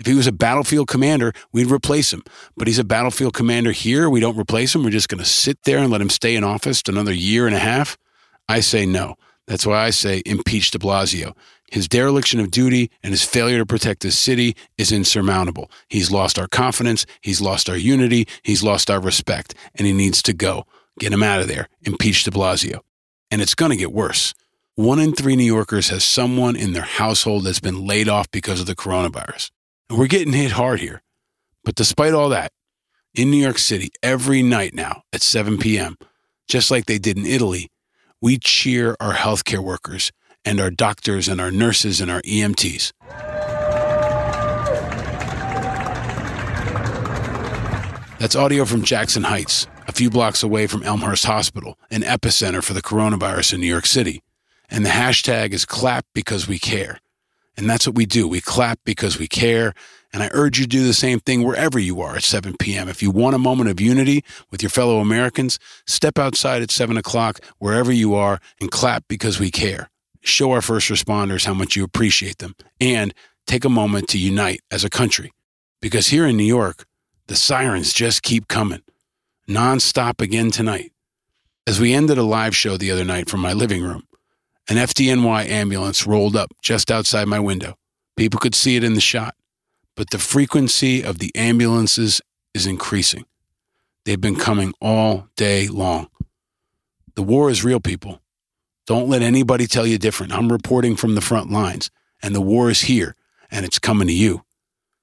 [0.00, 2.24] If he was a battlefield commander, we'd replace him.
[2.56, 4.10] But he's a battlefield commander here.
[4.10, 4.82] We don't replace him.
[4.82, 7.54] We're just going to sit there and let him stay in office another year and
[7.54, 7.96] a half.
[8.48, 9.14] I say no.
[9.46, 11.36] That's why I say impeach de Blasio.
[11.70, 15.70] His dereliction of duty and his failure to protect his city is insurmountable.
[15.88, 17.06] He's lost our confidence.
[17.20, 18.28] He's lost our unity.
[18.42, 19.54] He's lost our respect.
[19.74, 20.66] And he needs to go.
[20.98, 21.68] Get him out of there.
[21.82, 22.80] Impeach de Blasio.
[23.30, 24.34] And it's going to get worse.
[24.76, 28.60] One in three New Yorkers has someone in their household that's been laid off because
[28.60, 29.50] of the coronavirus.
[29.88, 31.02] And we're getting hit hard here.
[31.64, 32.52] But despite all that,
[33.14, 35.96] in New York City, every night now at 7 p.m.,
[36.48, 37.70] just like they did in Italy,
[38.20, 40.10] we cheer our healthcare workers
[40.44, 42.92] and our doctors and our nurses and our EMTs.
[48.18, 52.72] That's audio from Jackson Heights, a few blocks away from Elmhurst Hospital, an epicenter for
[52.72, 54.22] the coronavirus in New York City.
[54.70, 57.00] And the hashtag is clap because we care.
[57.56, 58.26] And that's what we do.
[58.26, 59.74] We clap because we care.
[60.12, 62.88] And I urge you to do the same thing wherever you are at 7 p.m.
[62.88, 66.96] If you want a moment of unity with your fellow Americans, step outside at 7
[66.96, 69.90] o'clock wherever you are and clap because we care.
[70.24, 73.12] Show our first responders how much you appreciate them and
[73.46, 75.32] take a moment to unite as a country.
[75.82, 76.86] Because here in New York,
[77.26, 78.80] the sirens just keep coming,
[79.48, 80.92] nonstop again tonight.
[81.66, 84.04] As we ended a live show the other night from my living room,
[84.68, 87.74] an FDNY ambulance rolled up just outside my window.
[88.16, 89.34] People could see it in the shot,
[89.94, 92.22] but the frequency of the ambulances
[92.54, 93.26] is increasing.
[94.04, 96.08] They've been coming all day long.
[97.14, 98.20] The war is real, people.
[98.86, 100.32] Don't let anybody tell you different.
[100.32, 101.90] I'm reporting from the front lines,
[102.22, 103.16] and the war is here,
[103.50, 104.44] and it's coming to you.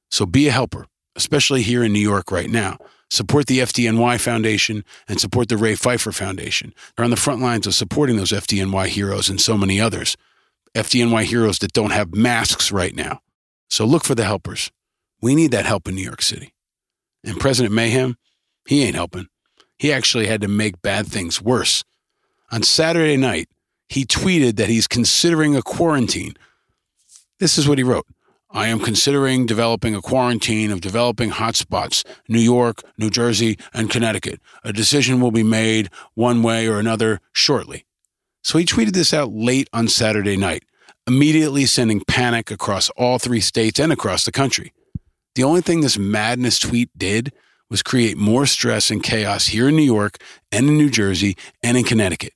[0.09, 2.77] So be a helper, especially here in New York right now.
[3.09, 6.73] Support the FDNY Foundation and support the Ray Pfeifer Foundation.
[6.95, 10.15] They're on the front lines of supporting those FDNY heroes and so many others.
[10.75, 13.21] FDNY heroes that don't have masks right now.
[13.69, 14.71] So look for the helpers.
[15.21, 16.53] We need that help in New York City.
[17.23, 18.15] And President Mayhem,
[18.65, 19.27] he ain't helping.
[19.77, 21.83] He actually had to make bad things worse.
[22.51, 23.49] On Saturday night,
[23.91, 26.33] he tweeted that he's considering a quarantine.
[27.39, 28.07] This is what he wrote.
[28.49, 34.39] I am considering developing a quarantine of developing hotspots, New York, New Jersey, and Connecticut.
[34.63, 37.85] A decision will be made one way or another shortly.
[38.45, 40.63] So he tweeted this out late on Saturday night,
[41.05, 44.71] immediately sending panic across all three states and across the country.
[45.35, 47.33] The only thing this madness tweet did
[47.69, 50.17] was create more stress and chaos here in New York
[50.49, 52.31] and in New Jersey and in Connecticut.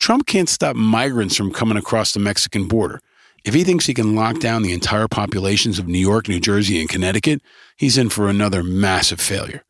[0.00, 3.00] Trump can't stop migrants from coming across the Mexican border.
[3.44, 6.80] If he thinks he can lock down the entire populations of New York, New Jersey,
[6.80, 7.40] and Connecticut,
[7.76, 9.64] he's in for another massive failure.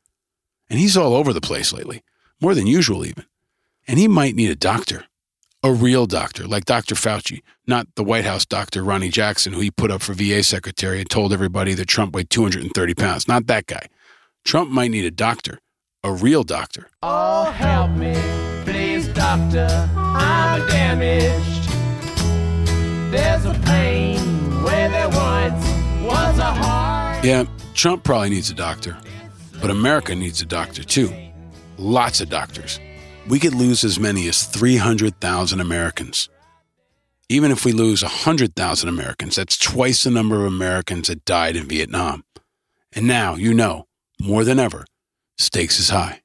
[0.70, 2.02] And he's all over the place lately,
[2.40, 3.24] more than usual, even.
[3.86, 5.04] And he might need a doctor,
[5.62, 6.94] a real doctor, like Dr.
[6.94, 11.00] Fauci, not the White House doctor, Ronny Jackson, who he put up for VA secretary
[11.00, 13.28] and told everybody that Trump weighed 230 pounds.
[13.28, 13.86] Not that guy.
[14.44, 15.60] Trump might need a doctor,
[16.02, 16.88] a real doctor.
[17.02, 18.14] Oh, help me,
[18.64, 18.97] please,
[19.28, 19.90] doctor.
[19.94, 21.68] I'm damaged.
[23.12, 24.18] There's a pain
[24.62, 25.66] where there once
[26.02, 27.22] was a heart.
[27.22, 28.96] Yeah, Trump probably needs a doctor,
[29.60, 31.12] but America needs a doctor too.
[31.76, 32.80] Lots of doctors.
[33.28, 36.30] We could lose as many as 300,000 Americans.
[37.28, 41.68] Even if we lose 100,000 Americans, that's twice the number of Americans that died in
[41.68, 42.24] Vietnam.
[42.94, 43.84] And now, you know,
[44.18, 44.86] more than ever,
[45.36, 46.22] stakes is high.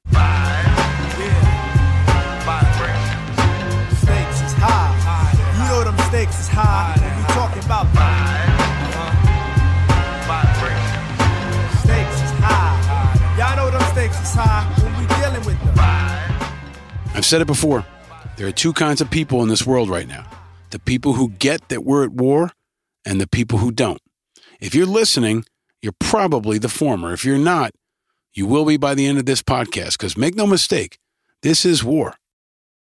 [6.54, 6.94] High.
[14.36, 14.64] High.
[14.82, 15.04] When we.
[17.14, 17.84] I've said it before.
[18.36, 20.28] There are two kinds of people in this world right now
[20.70, 22.50] the people who get that we're at war
[23.04, 24.00] and the people who don't.
[24.60, 25.44] If you're listening,
[25.80, 27.12] you're probably the former.
[27.12, 27.70] If you're not,
[28.32, 30.98] you will be by the end of this podcast, because make no mistake,
[31.42, 32.16] this is war.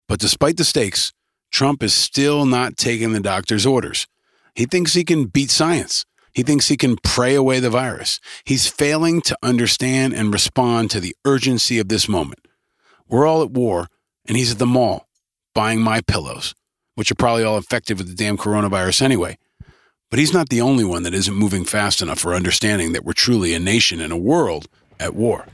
[0.07, 1.13] But despite the stakes,
[1.51, 4.07] Trump is still not taking the doctor's orders.
[4.53, 6.05] He thinks he can beat science.
[6.33, 8.19] He thinks he can pray away the virus.
[8.43, 12.45] He's failing to understand and respond to the urgency of this moment.
[13.07, 13.87] We're all at war,
[14.27, 15.07] and he's at the mall
[15.53, 16.53] buying my pillows,
[16.95, 19.37] which are probably all infected with the damn coronavirus anyway.
[20.11, 23.13] But he's not the only one that isn't moving fast enough for understanding that we're
[23.13, 24.67] truly a nation and a world
[24.99, 25.45] at war.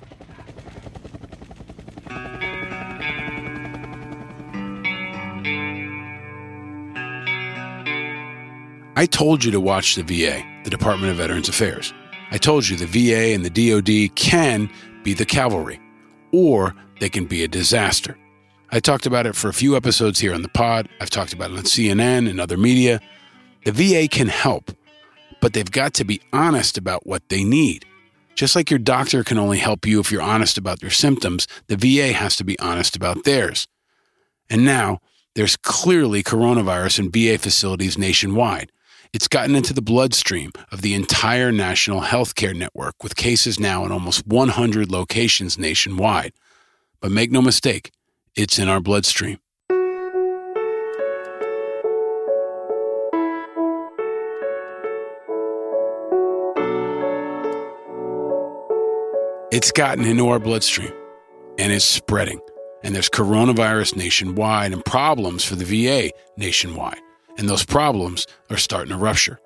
[8.97, 11.93] I told you to watch the VA, the Department of Veterans Affairs.
[12.29, 14.69] I told you the VA and the DoD can
[15.03, 15.79] be the cavalry,
[16.33, 18.17] or they can be a disaster.
[18.69, 20.89] I talked about it for a few episodes here on the pod.
[20.99, 22.99] I've talked about it on CNN and other media.
[23.63, 24.71] The VA can help,
[25.39, 27.85] but they've got to be honest about what they need.
[28.35, 31.77] Just like your doctor can only help you if you're honest about your symptoms, the
[31.77, 33.69] VA has to be honest about theirs.
[34.49, 34.99] And now,
[35.35, 38.69] there's clearly coronavirus in VA facilities nationwide.
[39.13, 43.91] It's gotten into the bloodstream of the entire national healthcare network, with cases now in
[43.91, 46.31] almost 100 locations nationwide.
[47.01, 47.91] But make no mistake,
[48.37, 49.37] it's in our bloodstream.
[59.51, 60.93] It's gotten into our bloodstream
[61.59, 62.39] and it's spreading.
[62.81, 67.01] And there's coronavirus nationwide and problems for the VA nationwide.
[67.37, 69.39] And those problems are starting to rupture.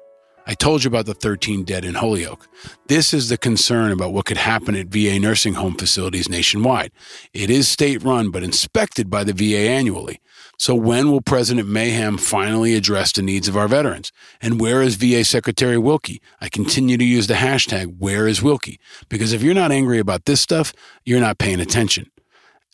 [0.47, 2.47] I told you about the 13 dead in Holyoke.
[2.87, 6.91] This is the concern about what could happen at VA nursing home facilities nationwide.
[7.33, 10.21] It is state run, but inspected by the VA annually.
[10.57, 14.11] So when will President Mayhem finally address the needs of our veterans?
[14.39, 16.21] And where is VA Secretary Wilkie?
[16.39, 18.79] I continue to use the hashtag where is Wilkie?
[19.09, 20.73] Because if you're not angry about this stuff,
[21.03, 22.11] you're not paying attention.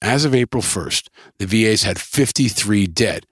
[0.01, 1.07] As of April 1st,
[1.37, 3.25] the VA's had 53 dead,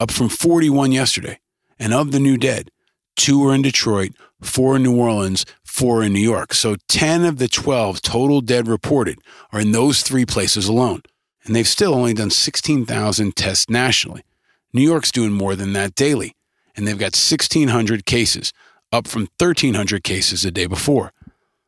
[0.00, 1.38] up from 41 yesterday.
[1.78, 2.70] And of the new dead,
[3.16, 6.54] two are in Detroit, four in New Orleans, four in New York.
[6.54, 9.18] So 10 of the 12 total dead reported
[9.52, 11.02] are in those three places alone.
[11.44, 14.22] And they've still only done 16,000 tests nationally.
[14.72, 16.34] New York's doing more than that daily.
[16.76, 18.52] And they've got 1,600 cases,
[18.90, 21.12] up from 1,300 cases the day before.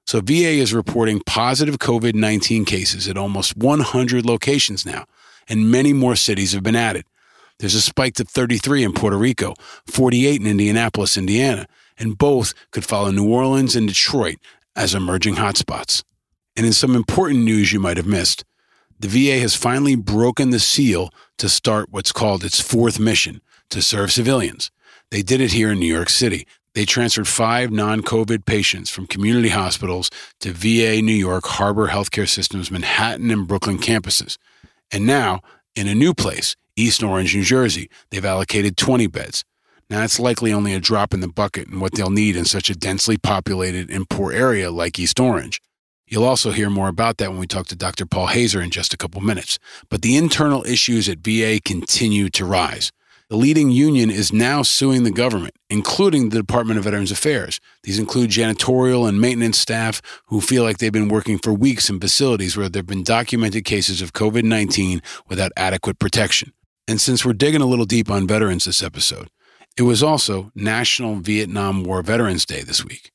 [0.07, 5.05] So VA is reporting positive COVID 19 cases at almost 100 locations now,
[5.49, 7.05] and many more cities have been added.
[7.59, 9.55] There's a spike to 33 in Puerto Rico,
[9.87, 11.67] 48 in Indianapolis, Indiana,
[11.99, 14.37] and both could follow New Orleans and Detroit
[14.75, 16.05] as emerging hotspots.
[16.55, 18.45] And in some important news you might have missed,
[18.99, 23.41] the VA has finally broken the seal to start what's called its fourth mission
[23.71, 24.71] to serve civilians.
[25.11, 26.47] They did it here in New York City.
[26.75, 32.29] They transferred five non COVID patients from community hospitals to VA New York Harbor Healthcare
[32.29, 34.37] System's Manhattan and Brooklyn campuses.
[34.91, 35.41] And now,
[35.75, 39.45] in a new place, East Orange, New Jersey, they've allocated 20 beds.
[39.89, 42.69] Now, that's likely only a drop in the bucket in what they'll need in such
[42.69, 45.61] a densely populated and poor area like East Orange.
[46.09, 48.07] You'll also hear more about that when we talk to Dr.
[48.07, 49.59] Paul Hazer in just a couple minutes.
[49.89, 52.93] But the internal issues at VA continue to rise.
[53.29, 57.59] The leading union is now suing the government, including the Department of Veterans Affairs.
[57.83, 61.99] These include janitorial and maintenance staff who feel like they've been working for weeks in
[61.99, 66.53] facilities where there have been documented cases of COVID 19 without adequate protection.
[66.89, 69.29] And since we're digging a little deep on veterans this episode,
[69.77, 73.11] it was also National Vietnam War Veterans Day this week.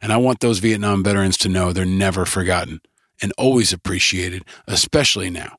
[0.00, 2.80] And I want those Vietnam veterans to know they're never forgotten
[3.20, 5.56] and always appreciated, especially now.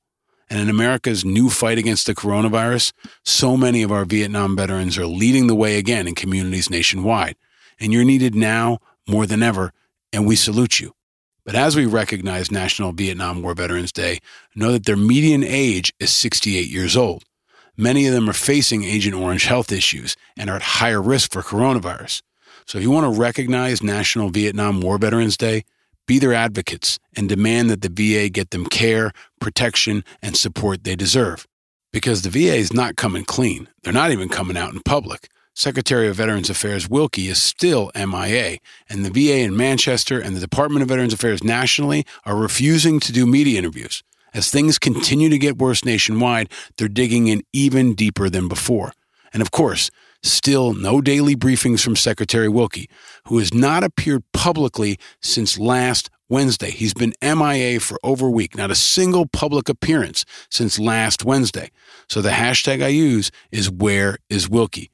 [0.50, 2.94] And in America's new fight against the coronavirus,
[3.26, 7.36] so many of our Vietnam veterans are leading the way again in communities nationwide.
[7.80, 9.74] And you're needed now more than ever,
[10.14, 10.94] and we salute you.
[11.46, 14.20] But as we recognize National Vietnam War Veterans Day,
[14.56, 17.24] know that their median age is 68 years old.
[17.80, 21.44] Many of them are facing Agent Orange health issues and are at higher risk for
[21.44, 22.24] coronavirus.
[22.66, 25.64] So if you want to recognize National Vietnam War Veterans Day,
[26.08, 30.96] be their advocates and demand that the VA get them care, protection, and support they
[30.96, 31.46] deserve.
[31.94, 33.70] Because the VA is not coming clean.
[33.84, 35.30] They're not even coming out in public.
[35.54, 38.58] Secretary of Veterans Affairs Wilkie is still MIA,
[38.90, 43.12] and the VA in Manchester and the Department of Veterans Affairs nationally are refusing to
[43.12, 44.04] do media interviews.
[44.38, 48.94] As things continue to get worse nationwide, they're digging in even deeper than before.
[49.34, 49.90] And of course,
[50.22, 52.88] still no daily briefings from Secretary Wilkie,
[53.26, 56.70] who has not appeared publicly since last Wednesday.
[56.70, 61.72] He's been MIA for over a week, not a single public appearance since last Wednesday.
[62.08, 64.92] So the hashtag I use is where is Wilkie?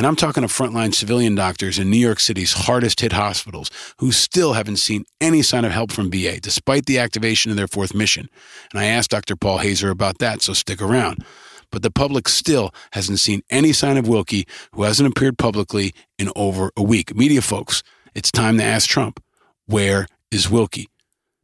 [0.00, 4.12] And I'm talking to frontline civilian doctors in New York City's hardest hit hospitals who
[4.12, 7.94] still haven't seen any sign of help from VA despite the activation of their fourth
[7.94, 8.30] mission.
[8.72, 9.36] And I asked Dr.
[9.36, 11.22] Paul Hazer about that, so stick around.
[11.70, 16.30] But the public still hasn't seen any sign of Wilkie, who hasn't appeared publicly in
[16.34, 17.14] over a week.
[17.14, 17.82] Media folks,
[18.14, 19.22] it's time to ask Trump,
[19.66, 20.88] where is Wilkie?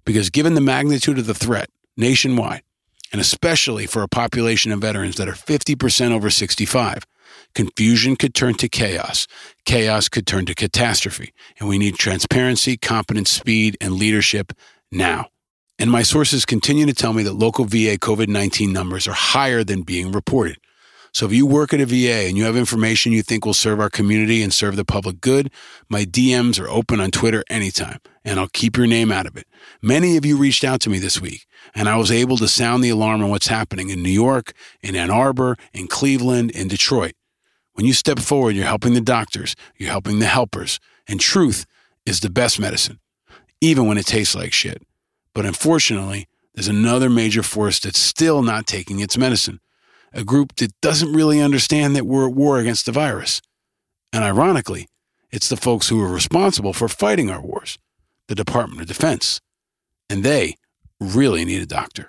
[0.07, 2.63] Because given the magnitude of the threat nationwide,
[3.13, 7.05] and especially for a population of veterans that are 50% over 65,
[7.57, 9.27] confusion could turn to chaos.
[9.65, 11.33] Chaos could turn to catastrophe.
[11.59, 14.53] And we need transparency, competence, speed, and leadership
[14.93, 15.29] now.
[15.79, 19.65] And my sources continue to tell me that local VA COVID 19 numbers are higher
[19.65, 20.59] than being reported.
[21.13, 23.81] So if you work at a VA and you have information you think will serve
[23.81, 25.51] our community and serve the public good,
[25.89, 29.47] my DMs are open on Twitter anytime, and I'll keep your name out of it.
[29.81, 32.85] Many of you reached out to me this week, and I was able to sound
[32.85, 34.53] the alarm on what's happening in New York,
[34.83, 37.15] in Ann Arbor, in Cleveland, in Detroit.
[37.77, 41.67] When you step forward, you're helping the doctors, you're helping the helpers, and truth
[42.07, 43.01] is the best medicine,
[43.61, 44.83] even when it tastes like shit.
[45.35, 49.61] But unfortunately, there's another major force that's still not taking its medicine
[50.15, 53.43] a group that doesn't really understand that we're at war against the virus.
[54.15, 54.89] And ironically,
[55.31, 57.79] it's the folks who are responsible for fighting our wars,
[58.29, 59.43] the Department of Defense.
[60.09, 60.55] And they
[60.99, 62.09] really need a doctor.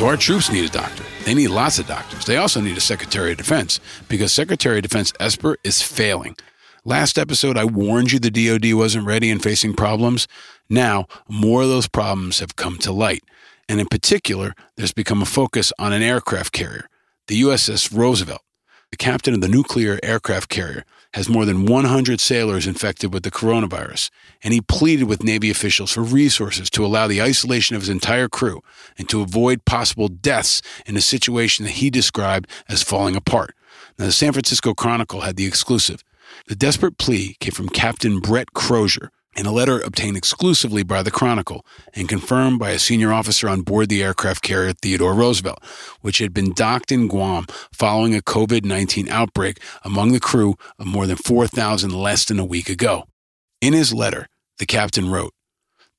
[0.00, 1.04] So our troops need a doctor.
[1.26, 2.24] They need lots of doctors.
[2.24, 6.36] They also need a Secretary of Defense because Secretary of Defense Esper is failing.
[6.86, 10.26] Last episode, I warned you the DoD wasn't ready and facing problems.
[10.70, 13.22] Now, more of those problems have come to light.
[13.68, 16.88] And in particular, there's become a focus on an aircraft carrier,
[17.26, 18.40] the USS Roosevelt.
[18.90, 23.30] The captain of the nuclear aircraft carrier has more than 100 sailors infected with the
[23.30, 24.10] coronavirus,
[24.42, 28.28] and he pleaded with Navy officials for resources to allow the isolation of his entire
[28.28, 28.62] crew
[28.96, 33.54] and to avoid possible deaths in a situation that he described as falling apart.
[33.98, 36.04] Now, the San Francisco Chronicle had the exclusive.
[36.46, 41.10] The desperate plea came from Captain Brett Crozier in a letter obtained exclusively by the
[41.10, 41.64] Chronicle
[41.94, 45.62] and confirmed by a senior officer on board the aircraft carrier Theodore Roosevelt,
[46.00, 50.86] which had been docked in Guam following a COVID 19 outbreak among the crew of
[50.86, 53.04] more than 4,000 less than a week ago.
[53.60, 54.26] In his letter,
[54.58, 55.32] the captain wrote,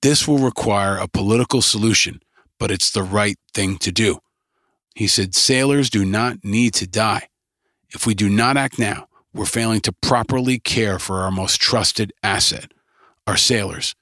[0.02, 2.20] This will require a political solution,
[2.60, 4.20] but it's the right thing to do.
[4.94, 7.30] He said, Sailors do not need to die.
[7.94, 12.12] If we do not act now, we're failing to properly care for our most trusted
[12.22, 12.72] asset
[13.32, 13.96] our sailors.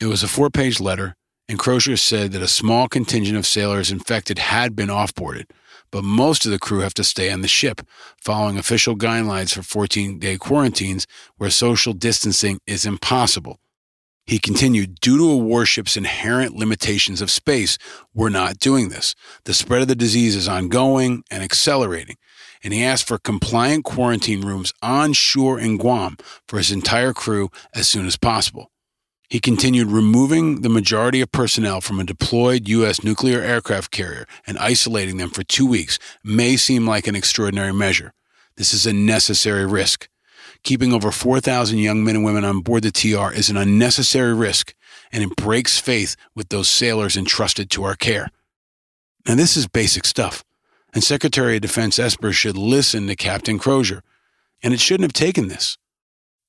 [0.00, 1.14] It was a four page letter,
[1.48, 5.44] and Crozier said that a small contingent of sailors infected had been offboarded,
[5.92, 7.82] but most of the crew have to stay on the ship,
[8.20, 11.06] following official guidelines for 14 day quarantines
[11.36, 13.60] where social distancing is impossible.
[14.26, 17.78] He continued, due to a warship's inherent limitations of space,
[18.12, 19.14] we're not doing this.
[19.44, 22.16] The spread of the disease is ongoing and accelerating
[22.62, 27.50] and he asked for compliant quarantine rooms on shore in Guam for his entire crew
[27.74, 28.70] as soon as possible.
[29.28, 33.04] He continued removing the majority of personnel from a deployed U.S.
[33.04, 38.14] nuclear aircraft carrier and isolating them for two weeks may seem like an extraordinary measure.
[38.56, 40.08] This is a necessary risk.
[40.64, 44.74] Keeping over 4,000 young men and women on board the TR is an unnecessary risk,
[45.12, 48.30] and it breaks faith with those sailors entrusted to our care.
[49.26, 50.42] Now, this is basic stuff
[50.94, 54.02] and Secretary of Defense Esper should listen to Captain Crozier.
[54.62, 55.78] And it shouldn't have taken this.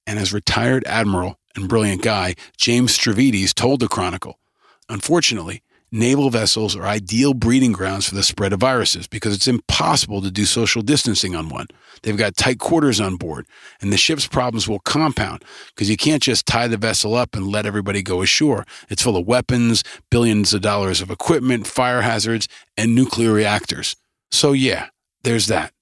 [0.07, 4.39] And as retired admiral and brilliant guy, James Stavridis told the Chronicle,
[4.87, 5.61] unfortunately,
[5.91, 10.31] naval vessels are ideal breeding grounds for the spread of viruses because it's impossible to
[10.31, 11.67] do social distancing on one.
[12.01, 13.45] They've got tight quarters on board,
[13.81, 15.43] and the ship's problems will compound
[15.75, 18.65] because you can't just tie the vessel up and let everybody go ashore.
[18.89, 23.95] It's full of weapons, billions of dollars of equipment, fire hazards, and nuclear reactors.
[24.31, 24.87] So, yeah,
[25.23, 25.73] there's that.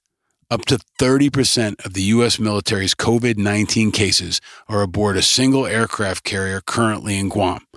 [0.50, 2.40] Up to 30% of the U.S.
[2.40, 4.40] military's COVID 19 cases
[4.70, 7.68] are aboard a single aircraft carrier currently in Guam.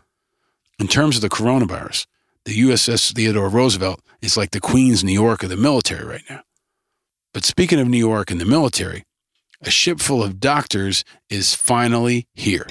[0.79, 2.07] In terms of the coronavirus,
[2.45, 6.43] the USS Theodore Roosevelt is like the Queens New York of the military right now.
[7.35, 9.05] But speaking of New York and the military,
[9.63, 12.67] a ship full of doctors is finally here.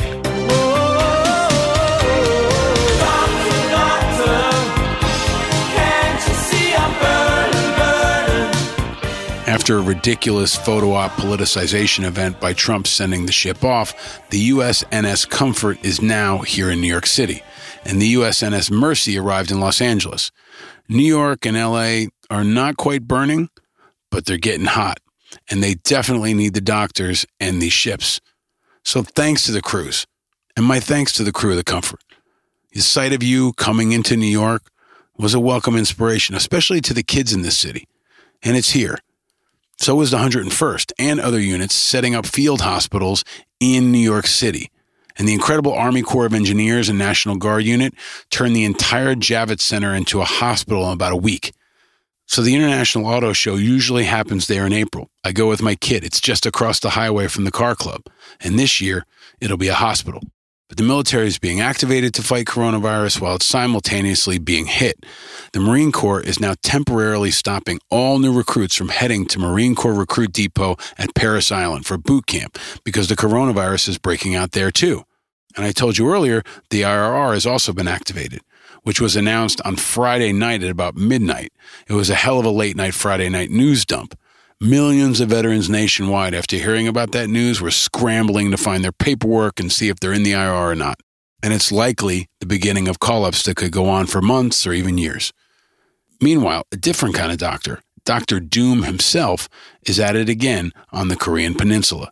[9.60, 13.93] After a ridiculous photo op politicization event by Trump sending the ship off,
[14.30, 17.43] the USNS Comfort is now here in New York City,
[17.84, 20.32] and the USNS Mercy arrived in Los Angeles.
[20.88, 23.49] New York and LA are not quite burning,
[24.10, 25.01] but they're getting hot.
[25.51, 28.22] and they definitely need the doctors and these ships.
[28.84, 30.07] So thanks to the crews,
[30.55, 31.99] and my thanks to the crew of the Comfort.
[32.72, 34.72] The sight of you coming into New York
[35.18, 37.88] was a welcome inspiration, especially to the kids in this city.
[38.41, 38.99] And it's here.
[39.82, 43.23] So is the 101st and other units setting up field hospitals
[43.61, 44.69] in New York City.
[45.17, 47.93] And the incredible Army Corps of Engineers and National Guard unit
[48.30, 51.53] turned the entire Javits Center into a hospital in about a week.
[52.25, 55.09] So the International Auto Show usually happens there in April.
[55.23, 56.03] I go with my kid.
[56.03, 58.01] It's just across the highway from the car club.
[58.41, 59.05] And this year,
[59.39, 60.21] it'll be a hospital.
[60.70, 65.03] But the military is being activated to fight coronavirus while it's simultaneously being hit.
[65.51, 69.95] The Marine Corps is now temporarily stopping all new recruits from heading to Marine Corps
[69.95, 74.70] Recruit Depot at Parris Island for boot camp because the coronavirus is breaking out there
[74.70, 75.05] too.
[75.57, 78.41] And I told you earlier, the IRR has also been activated,
[78.84, 81.51] which was announced on Friday night at about midnight.
[81.88, 84.15] It was a hell of a late night Friday night news dump.
[84.62, 89.57] Millions of veterans nationwide, after hearing about that news, were scrambling to find their paperwork
[89.57, 90.99] and see if they're in the IR or not.
[91.41, 94.74] And it's likely the beginning of call ups that could go on for months or
[94.74, 95.32] even years.
[96.20, 98.41] Meanwhile, a different kind of doctor, Dr.
[98.41, 99.47] Doom himself,
[99.88, 102.12] is at it again on the Korean Peninsula.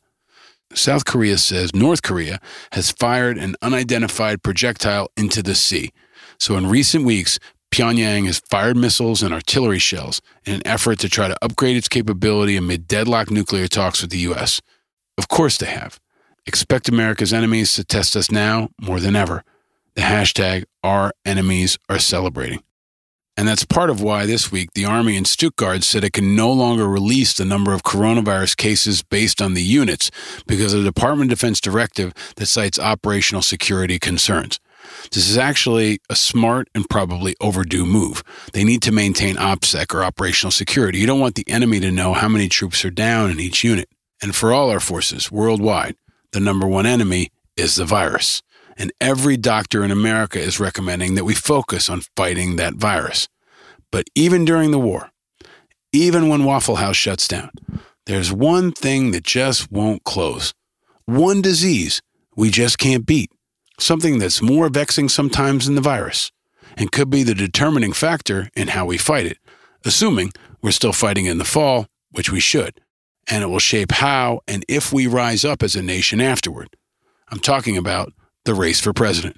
[0.73, 2.39] South Korea says North Korea
[2.71, 5.91] has fired an unidentified projectile into the sea.
[6.39, 7.39] So, in recent weeks,
[7.71, 11.89] Pyongyang has fired missiles and artillery shells in an effort to try to upgrade its
[11.89, 14.61] capability amid deadlocked nuclear talks with the U.S.
[15.17, 15.99] Of course, they have.
[16.45, 19.43] Expect America's enemies to test us now more than ever.
[19.95, 22.63] The hashtag our enemies are celebrating.
[23.35, 26.51] And that's part of why this week the Army in Stuttgart said it can no
[26.51, 30.09] longer release the number of coronavirus cases based on the units
[30.47, 34.59] because of the Department of Defense directive that cites operational security concerns.
[35.11, 38.23] This is actually a smart and probably overdue move.
[38.53, 40.99] They need to maintain OPSEC or operational security.
[40.99, 43.89] You don't want the enemy to know how many troops are down in each unit.
[44.21, 45.95] And for all our forces worldwide,
[46.31, 48.41] the number one enemy is the virus.
[48.77, 53.27] And every doctor in America is recommending that we focus on fighting that virus.
[53.91, 55.09] But even during the war,
[55.91, 57.49] even when Waffle House shuts down,
[58.05, 60.53] there's one thing that just won't close.
[61.05, 62.01] One disease
[62.35, 63.31] we just can't beat.
[63.79, 66.31] Something that's more vexing sometimes than the virus
[66.77, 69.37] and could be the determining factor in how we fight it,
[69.85, 70.31] assuming
[70.63, 72.81] we're still fighting in the fall, which we should.
[73.29, 76.75] And it will shape how and if we rise up as a nation afterward.
[77.29, 78.13] I'm talking about
[78.45, 79.37] the race for president.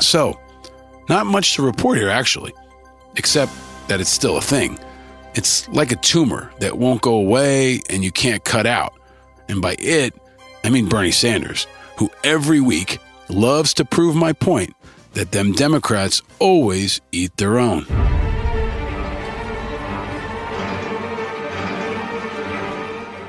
[0.00, 0.38] So,
[1.10, 2.54] not much to report here, actually,
[3.16, 3.52] except
[3.88, 4.78] that it's still a thing.
[5.34, 8.94] It's like a tumor that won't go away and you can't cut out.
[9.48, 10.14] And by it,
[10.64, 12.98] I mean Bernie Sanders, who every week
[13.28, 14.74] loves to prove my point
[15.14, 17.86] that them Democrats always eat their own.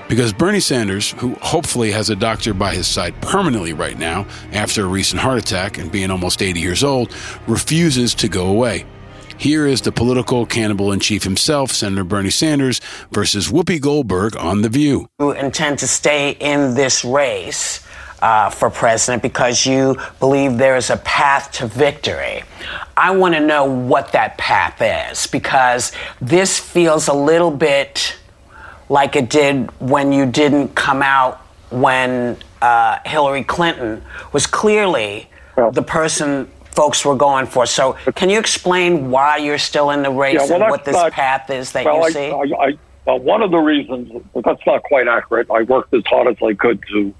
[0.07, 4.83] Because Bernie Sanders, who hopefully has a doctor by his side permanently right now after
[4.83, 7.13] a recent heart attack and being almost 80 years old,
[7.45, 8.87] refuses to go away.
[9.39, 14.63] Here is the political cannibal in chief himself, Senator Bernie Sanders, versus Whoopi Goldberg on
[14.63, 15.07] The View.
[15.17, 17.87] You intend to stay in this race
[18.21, 22.43] uh, for president because you believe there is a path to victory.
[22.97, 28.17] I want to know what that path is because this feels a little bit
[28.89, 31.37] like it did when you didn't come out
[31.71, 35.29] when uh, Hillary Clinton was clearly
[35.71, 37.65] the person folks were going for.
[37.65, 40.95] So, can you explain why you're still in the race Yeah, well, and what this
[40.95, 42.31] not- path is that well, you I, see?
[42.31, 45.47] I, I, well, one of the reasons, but that's not quite accurate.
[45.49, 47.13] I worked as hard as I could to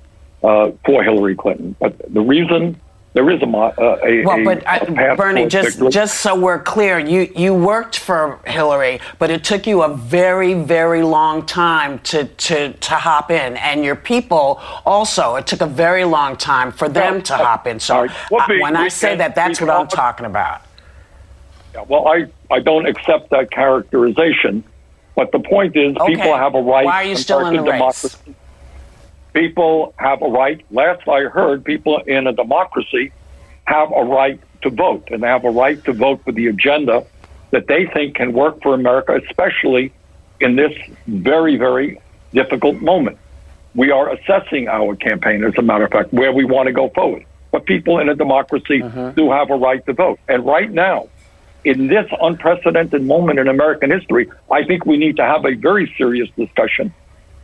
[0.44, 2.80] uh, for Hillary Clinton, but the reason
[3.14, 6.40] there is a mo- uh, a, well, but I, a path Bernie, just just so
[6.40, 11.46] we're clear, you you worked for Hillary, but it took you a very very long
[11.46, 15.36] time to to to hop in, and your people also.
[15.36, 17.80] It took a very long time for them to hop in.
[17.80, 20.62] So Whoopi, uh, when I say that, that's what I'm talking about.
[21.74, 24.64] Yeah, well, I, I don't accept that characterization,
[25.16, 26.16] but the point is, Okay.
[26.16, 26.84] people have a right.
[26.86, 27.74] Why are you still in the race?
[27.74, 28.36] democracy-
[29.34, 30.64] People have a right.
[30.72, 33.12] Last I heard, people in a democracy
[33.66, 37.06] have a right to vote, and they have a right to vote for the agenda
[37.52, 39.94] that they think can work for America, especially
[40.40, 40.74] in this
[41.08, 42.00] very, very
[42.34, 43.18] difficult moment.
[43.76, 46.90] We are assessing our campaign, as a matter of fact, where we want to go
[46.90, 47.26] forward.
[47.52, 49.12] But people in a democracy uh-huh.
[49.12, 50.20] do have a right to vote.
[50.28, 51.08] And right now,
[51.64, 55.94] in this unprecedented moment in American history, I think we need to have a very
[55.98, 56.94] serious discussion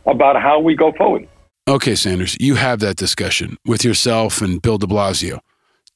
[0.06, 1.28] about how we go forward.
[1.68, 5.40] Okay, Sanders, you have that discussion with yourself and Bill de Blasio.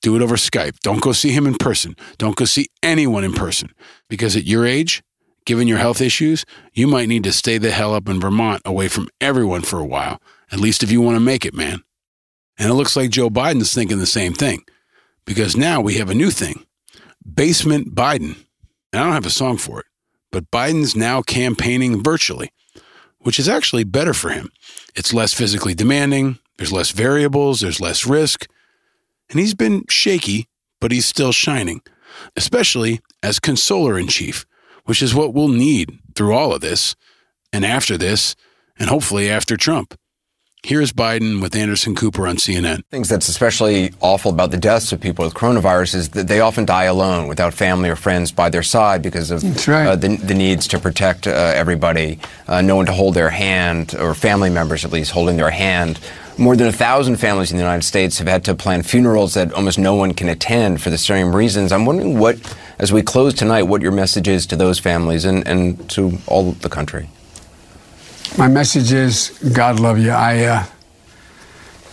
[0.03, 0.81] Do it over Skype.
[0.81, 1.95] Don't go see him in person.
[2.19, 3.73] Don't go see anyone in person.
[4.09, 5.01] Because at your age,
[5.45, 8.89] given your health issues, you might need to stay the hell up in Vermont away
[8.89, 11.85] from everyone for a while, at least if you want to make it, man.
[12.59, 14.65] And it looks like Joe Biden's thinking the same thing
[15.25, 16.67] because now we have a new thing
[17.33, 18.45] Basement Biden.
[18.93, 19.87] And I don't have a song for it,
[20.33, 22.51] but Biden's now campaigning virtually,
[23.21, 24.51] which is actually better for him.
[24.95, 28.47] It's less physically demanding, there's less variables, there's less risk.
[29.29, 30.49] And he's been shaky,
[30.81, 31.83] but he's still shining,
[32.37, 34.45] especially as consoler in chief,
[34.85, 36.97] which is what we'll need through all of this
[37.53, 38.37] and after this,
[38.79, 39.99] and hopefully after Trump.
[40.63, 42.85] Here's Biden with Anderson Cooper on CNN.
[42.91, 46.67] Things that's especially awful about the deaths of people with coronavirus is that they often
[46.67, 50.69] die alone without family or friends by their side because of uh, the, the needs
[50.69, 54.93] to protect uh, everybody, uh, no one to hold their hand, or family members at
[54.93, 55.99] least holding their hand.
[56.37, 59.55] More than a thousand families in the United States have had to plan funerals that
[59.55, 61.73] almost no one can attend for the same reasons.
[61.73, 62.37] I'm wondering what,
[62.79, 66.53] as we close tonight, what your message is to those families and, and to all
[66.53, 67.09] the country.
[68.39, 70.11] My message is God love you.
[70.13, 70.65] I, uh,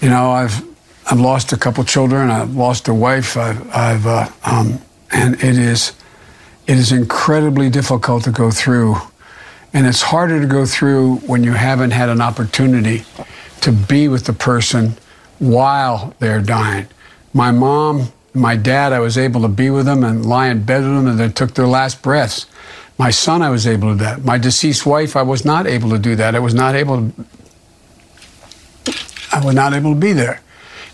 [0.01, 0.63] you know, I've
[1.09, 2.29] I've lost a couple children.
[2.29, 3.35] I've lost a wife.
[3.37, 4.79] I've, I've uh, um,
[5.11, 5.93] and it is
[6.67, 8.97] it is incredibly difficult to go through,
[9.73, 13.03] and it's harder to go through when you haven't had an opportunity
[13.61, 14.95] to be with the person
[15.39, 16.87] while they're dying.
[17.33, 20.83] My mom, my dad, I was able to be with them and lie in bed
[20.83, 22.45] with them, and they took their last breaths.
[22.97, 24.23] My son, I was able to do that.
[24.25, 26.35] My deceased wife, I was not able to do that.
[26.35, 27.25] I was not able to.
[29.31, 30.41] I was not able to be there,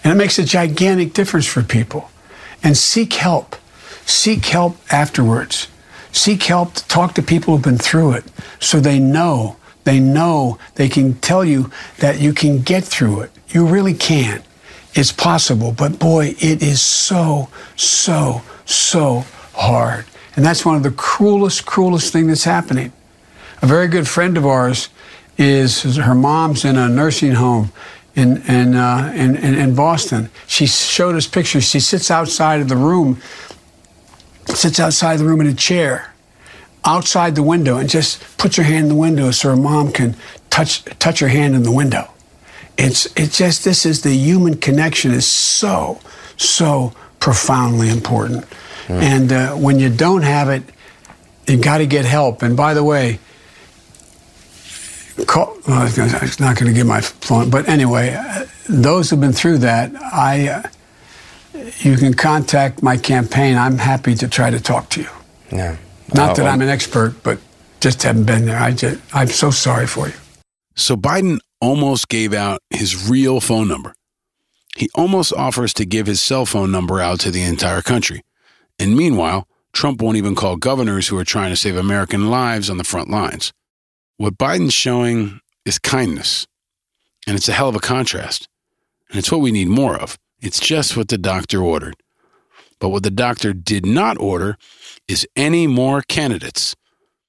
[0.04, 2.10] and it makes a gigantic difference for people.
[2.62, 3.56] And seek help.
[4.06, 5.68] Seek help afterwards.
[6.12, 8.26] Seek help to talk to people who've been through it,
[8.60, 9.58] so they know.
[9.84, 13.32] They know they can tell you that you can get through it.
[13.50, 14.44] You really can.
[14.94, 20.06] It's possible, but boy, it is so, so, so hard.
[20.36, 22.92] And that's one of the cruelest, cruelest thing that's happening.
[23.62, 24.90] A very good friend of ours
[25.38, 27.72] is her mom's in a nursing home
[28.16, 30.30] in in, uh, in, in in Boston.
[30.48, 31.64] She showed us pictures.
[31.64, 33.22] She sits outside of the room,
[34.48, 36.14] sits outside the room in a chair,
[36.86, 40.16] outside the window, and just puts her hand in the window so her mom can
[40.50, 42.12] touch touch her hand in the window.
[42.78, 46.00] It's it's just this is the human connection is so
[46.38, 48.46] so profoundly important.
[48.90, 50.64] And uh, when you don't have it,
[51.48, 52.42] you got to get help.
[52.42, 53.20] And by the way,
[55.28, 58.14] call, well, I was gonna- I was not going to give my phone, but anyway,
[58.14, 60.64] uh, those who've been through that, I, uh,
[61.80, 63.58] you can contact my campaign.
[63.58, 65.10] I'm happy to try to talk to you.
[65.52, 65.76] Yeah.
[66.14, 67.40] Not Uh, that well- I'm an expert, but
[67.80, 68.60] just haven't been there.
[68.60, 70.14] I just, I'm so sorry for you.
[70.76, 73.94] So Biden almost gave out his real phone number.
[74.76, 78.22] He almost offers to give his cell phone number out to the entire country.
[78.80, 82.78] And meanwhile, Trump won't even call governors who are trying to save American lives on
[82.78, 83.52] the front lines.
[84.18, 86.48] What Biden's showing is kindness.
[87.26, 88.48] And it's a hell of a contrast.
[89.10, 90.18] And it's what we need more of.
[90.42, 91.96] It's just what the doctor ordered.
[92.80, 94.58] But what the doctor did not order
[95.08, 96.76] is any more candidates.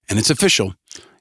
[0.09, 0.75] And it's official.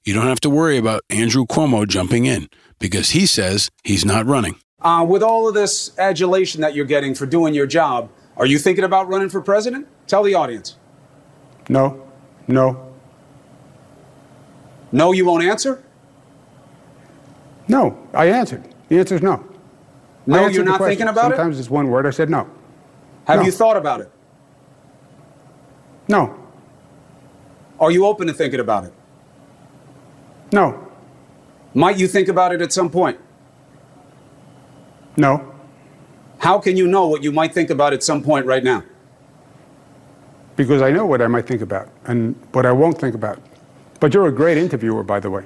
[0.03, 2.49] You don't have to worry about Andrew Cuomo jumping in
[2.79, 4.55] because he says he's not running.
[4.81, 8.57] Uh, with all of this adulation that you're getting for doing your job, are you
[8.59, 9.87] thinking about running for president?
[10.07, 10.75] Tell the audience.
[11.69, 12.05] No,
[12.47, 12.91] no,
[14.91, 15.81] No, you won't answer?
[17.67, 17.97] no.
[18.13, 18.63] I answered.
[18.89, 19.43] The answer is no.
[20.27, 21.35] No, you're not thinking about it?
[21.37, 22.05] Sometimes it's one word.
[22.05, 22.47] I said no.
[23.25, 23.45] Have No.
[23.45, 24.11] you thought about it?
[26.09, 26.35] No,
[27.79, 28.93] Are you open to thinking about it?
[30.51, 30.77] no,
[31.73, 33.17] Might you think about it at some point?
[35.17, 35.52] no.
[36.43, 38.83] How can you know what you might think about at some point right now?
[40.57, 43.39] Because I know what I might think about and what I won't think about.
[44.01, 45.45] But you're a great interviewer, by the way.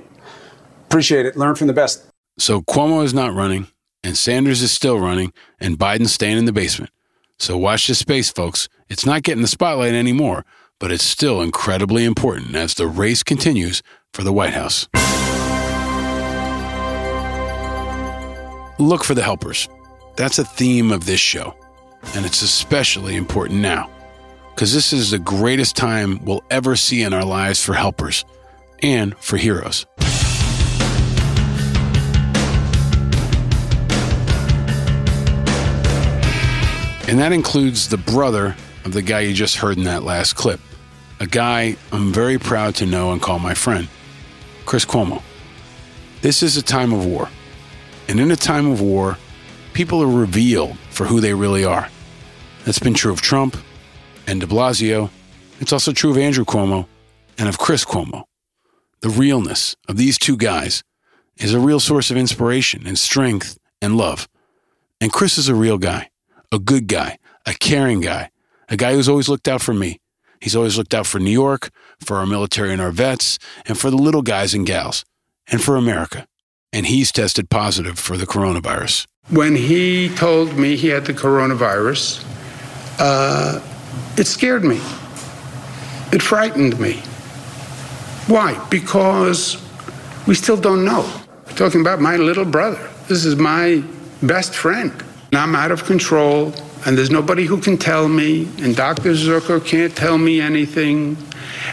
[0.87, 1.37] Appreciate it.
[1.37, 2.07] Learn from the best.
[2.39, 3.67] So Cuomo is not running,
[4.03, 6.89] and Sanders is still running, and Biden's staying in the basement.
[7.37, 8.67] So watch this space, folks.
[8.89, 10.45] It's not getting the spotlight anymore,
[10.79, 13.83] but it's still incredibly important as the race continues
[14.15, 14.87] for the White House.
[18.79, 19.69] Look for the helpers.
[20.17, 21.53] That's a theme of this show,
[22.15, 23.91] and it's especially important now
[24.49, 28.25] because this is the greatest time we'll ever see in our lives for helpers
[28.81, 29.85] and for heroes.
[37.07, 38.55] And that includes the brother
[38.85, 40.59] of the guy you just heard in that last clip,
[41.19, 43.87] a guy I'm very proud to know and call my friend,
[44.65, 45.21] Chris Cuomo.
[46.21, 47.29] This is a time of war.
[48.07, 49.19] And in a time of war,
[49.77, 51.87] people are revealed for who they really are.
[52.65, 53.55] That's been true of Trump
[54.25, 55.11] and de Blasio.
[55.59, 56.87] It's also true of Andrew Cuomo
[57.37, 58.23] and of Chris Cuomo.
[59.01, 60.83] the realness of these two guys
[61.35, 64.27] is a real source of inspiration and strength and love.
[64.99, 66.09] And Chris is a real guy,
[66.51, 68.31] a good guy, a caring guy,
[68.69, 69.99] a guy who's always looked out for me.
[70.41, 71.69] He's always looked out for New York,
[71.99, 75.05] for our military and our vets, and for the little guys and gals,
[75.45, 76.25] and for America.
[76.73, 79.05] And he's tested positive for the coronavirus.
[79.29, 82.23] When he told me he had the coronavirus,
[82.97, 83.59] uh,
[84.17, 84.77] it scared me.
[86.13, 86.93] It frightened me.
[88.27, 88.57] Why?
[88.69, 89.61] Because
[90.27, 91.11] we still don't know.
[91.45, 92.89] We're talking about my little brother.
[93.09, 93.83] This is my
[94.23, 94.93] best friend.
[95.31, 96.53] And I'm out of control,
[96.85, 99.11] and there's nobody who can tell me, and Dr.
[99.11, 101.17] Zucker can't tell me anything,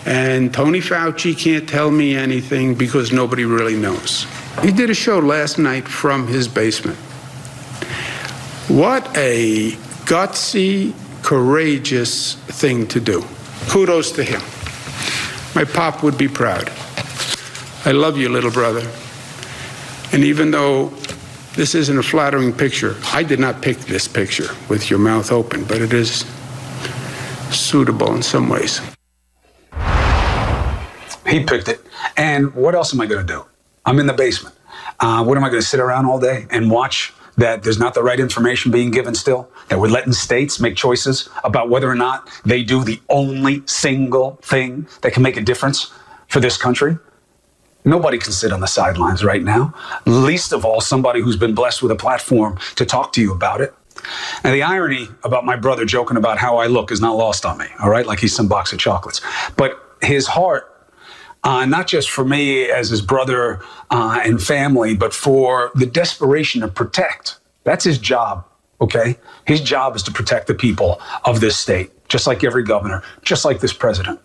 [0.06, 4.26] and Tony Fauci can't tell me anything because nobody really knows.
[4.60, 6.98] He did a show last night from his basement.
[8.68, 9.72] What a
[10.06, 13.24] gutsy, courageous thing to do.
[13.68, 14.40] Kudos to him.
[15.54, 16.70] My pop would be proud.
[17.84, 18.88] I love you, little brother.
[20.12, 20.88] And even though
[21.54, 25.64] this isn't a flattering picture, I did not pick this picture with your mouth open,
[25.64, 26.24] but it is
[27.50, 28.80] suitable in some ways.
[31.26, 31.80] He picked it.
[32.16, 33.44] And what else am I going to do?
[33.84, 34.54] I'm in the basement.
[35.00, 37.94] Uh, what am I going to sit around all day and watch that there's not
[37.94, 39.48] the right information being given still?
[39.68, 44.38] That we're letting states make choices about whether or not they do the only single
[44.42, 45.92] thing that can make a difference
[46.28, 46.98] for this country?
[47.84, 49.74] Nobody can sit on the sidelines right now,
[50.06, 53.60] least of all somebody who's been blessed with a platform to talk to you about
[53.60, 53.74] it.
[54.42, 57.58] And the irony about my brother joking about how I look is not lost on
[57.58, 58.06] me, all right?
[58.06, 59.20] Like he's some box of chocolates.
[59.56, 60.73] But his heart
[61.44, 66.62] uh, not just for me as his brother uh, and family, but for the desperation
[66.62, 67.38] to protect.
[67.64, 68.44] That's his job,
[68.80, 69.16] okay?
[69.46, 73.44] His job is to protect the people of this state, just like every governor, just
[73.44, 74.20] like this president.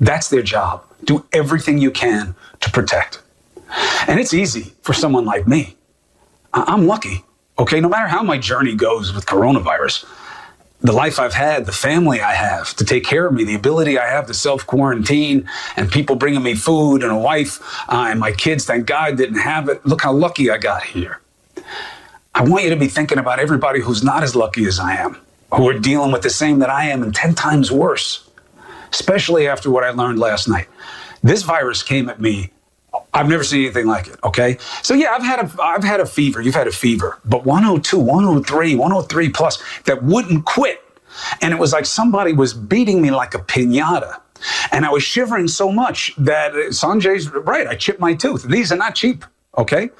[0.00, 0.84] That's their job.
[1.04, 3.22] Do everything you can to protect.
[4.06, 5.76] And it's easy for someone like me.
[6.54, 7.24] I- I'm lucky,
[7.58, 7.80] okay?
[7.80, 10.04] No matter how my journey goes with coronavirus,
[10.80, 13.98] the life I've had, the family I have to take care of me, the ability
[13.98, 18.20] I have to self quarantine, and people bringing me food and a wife uh, and
[18.20, 19.84] my kids, thank God, didn't have it.
[19.84, 21.20] Look how lucky I got here.
[22.34, 25.18] I want you to be thinking about everybody who's not as lucky as I am,
[25.52, 28.28] who are dealing with the same that I am and 10 times worse,
[28.92, 30.68] especially after what I learned last night.
[31.22, 32.52] This virus came at me
[33.14, 34.18] I've never seen anything like it.
[34.24, 34.58] Okay.
[34.82, 36.40] So yeah, I've had a I've had a fever.
[36.40, 40.82] You've had a fever, but 102, 103, 103 plus that wouldn't quit.
[41.42, 44.20] And it was like somebody was beating me like a pinata.
[44.70, 47.66] And I was shivering so much that Sanjay's right.
[47.66, 48.44] I chipped my tooth.
[48.44, 49.24] These are not cheap.
[49.56, 49.90] Okay.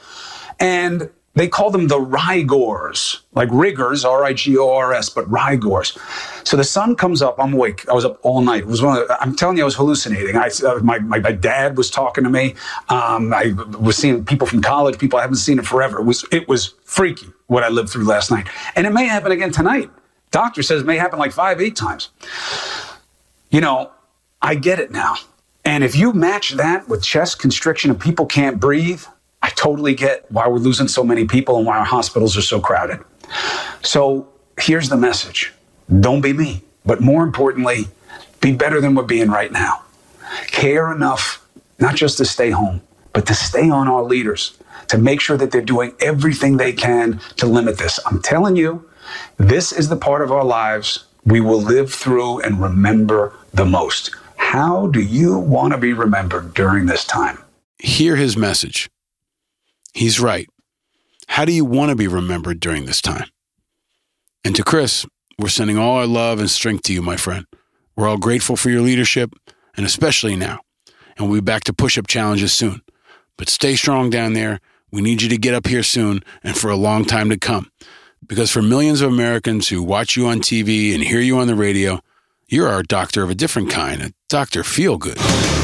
[0.60, 5.30] And they call them the rigors, like rigors, R I G O R S, but
[5.30, 5.96] rigors.
[6.44, 7.36] So the sun comes up.
[7.38, 7.88] I'm awake.
[7.88, 8.62] I was up all night.
[8.62, 10.36] It was one of the, I'm telling you, I was hallucinating.
[10.36, 12.54] I, uh, my, my, my dad was talking to me.
[12.88, 15.98] Um, I was seeing people from college, people I haven't seen in forever.
[15.98, 18.48] It was, it was freaky what I lived through last night.
[18.74, 19.90] And it may happen again tonight.
[20.30, 22.10] Doctor says it may happen like five, eight times.
[23.50, 23.90] You know,
[24.42, 25.16] I get it now.
[25.64, 29.04] And if you match that with chest constriction and people can't breathe,
[29.48, 32.60] I totally get why we're losing so many people and why our hospitals are so
[32.60, 33.00] crowded.
[33.82, 34.28] So
[34.60, 35.54] here's the message
[36.00, 37.88] don't be me, but more importantly,
[38.42, 39.84] be better than we're being right now.
[40.48, 42.82] Care enough, not just to stay home,
[43.14, 47.18] but to stay on our leaders, to make sure that they're doing everything they can
[47.38, 47.98] to limit this.
[48.04, 48.86] I'm telling you,
[49.38, 54.14] this is the part of our lives we will live through and remember the most.
[54.36, 57.38] How do you want to be remembered during this time?
[57.78, 58.90] Hear his message.
[59.98, 60.48] He's right.
[61.26, 63.28] How do you want to be remembered during this time?
[64.44, 65.04] And to Chris,
[65.40, 67.46] we're sending all our love and strength to you, my friend.
[67.96, 69.34] We're all grateful for your leadership,
[69.76, 70.60] and especially now.
[71.16, 72.80] And we'll be back to push up challenges soon.
[73.36, 74.60] But stay strong down there.
[74.92, 77.72] We need you to get up here soon and for a long time to come.
[78.24, 81.56] Because for millions of Americans who watch you on TV and hear you on the
[81.56, 81.98] radio,
[82.46, 84.62] you're our doctor of a different kind, a Dr.
[84.62, 85.57] Feelgood.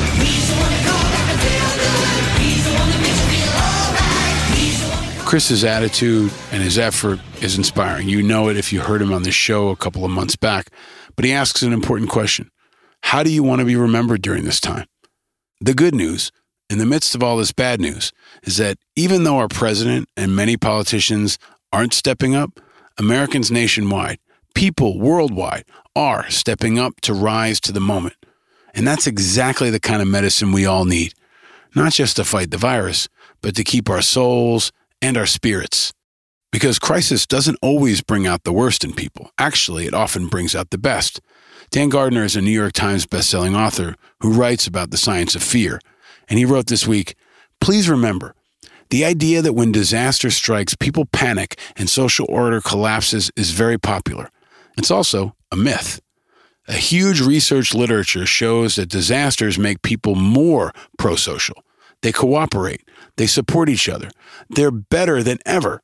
[5.35, 8.09] Chris's attitude and his effort is inspiring.
[8.09, 10.70] You know it if you heard him on the show a couple of months back.
[11.16, 12.53] But he asks an important question
[13.03, 14.87] How do you want to be remembered during this time?
[15.61, 16.30] The good news,
[16.70, 18.12] in the midst of all this bad news,
[18.45, 21.37] is that even though our president and many politicians
[21.72, 22.61] aren't stepping up,
[22.97, 24.20] Americans nationwide,
[24.55, 25.64] people worldwide,
[25.97, 28.14] are stepping up to rise to the moment.
[28.72, 31.12] And that's exactly the kind of medicine we all need,
[31.74, 33.09] not just to fight the virus,
[33.43, 34.70] but to keep our souls
[35.05, 35.92] and our spirits.
[36.50, 39.30] Because crisis doesn't always bring out the worst in people.
[39.36, 41.20] Actually, it often brings out the best.
[41.70, 45.42] Dan Gardner is a New York Times bestselling author who writes about the science of
[45.42, 45.78] fear.
[46.26, 47.16] And he wrote this week
[47.61, 48.34] Please remember,
[48.88, 54.30] the idea that when disaster strikes, people panic and social order collapses is very popular.
[54.78, 56.00] It's also a myth.
[56.66, 61.62] A huge research literature shows that disasters make people more pro social.
[62.00, 62.82] They cooperate,
[63.17, 64.11] they support each other,
[64.49, 65.83] they're better than ever.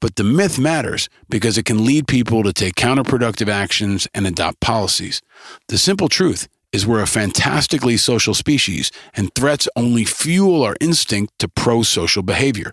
[0.00, 4.60] But the myth matters because it can lead people to take counterproductive actions and adopt
[4.60, 5.22] policies.
[5.68, 11.38] The simple truth is we're a fantastically social species, and threats only fuel our instinct
[11.38, 12.72] to pro social behavior.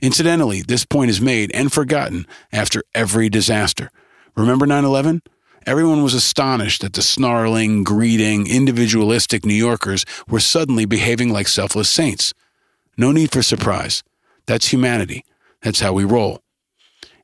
[0.00, 3.90] Incidentally, this point is made and forgotten after every disaster.
[4.36, 5.22] Remember 9 11?
[5.64, 11.88] Everyone was astonished that the snarling, greeting, individualistic New Yorkers were suddenly behaving like selfless
[11.88, 12.34] saints.
[12.96, 14.02] No need for surprise.
[14.46, 15.24] That's humanity.
[15.62, 16.40] That's how we roll.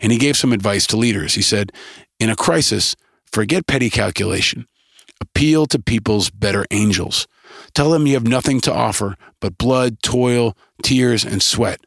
[0.01, 1.35] And he gave some advice to leaders.
[1.35, 1.73] He said,
[2.19, 2.97] In a crisis,
[3.27, 4.67] forget petty calculation.
[5.21, 7.27] Appeal to people's better angels.
[7.75, 11.81] Tell them you have nothing to offer but blood, toil, tears, and sweat.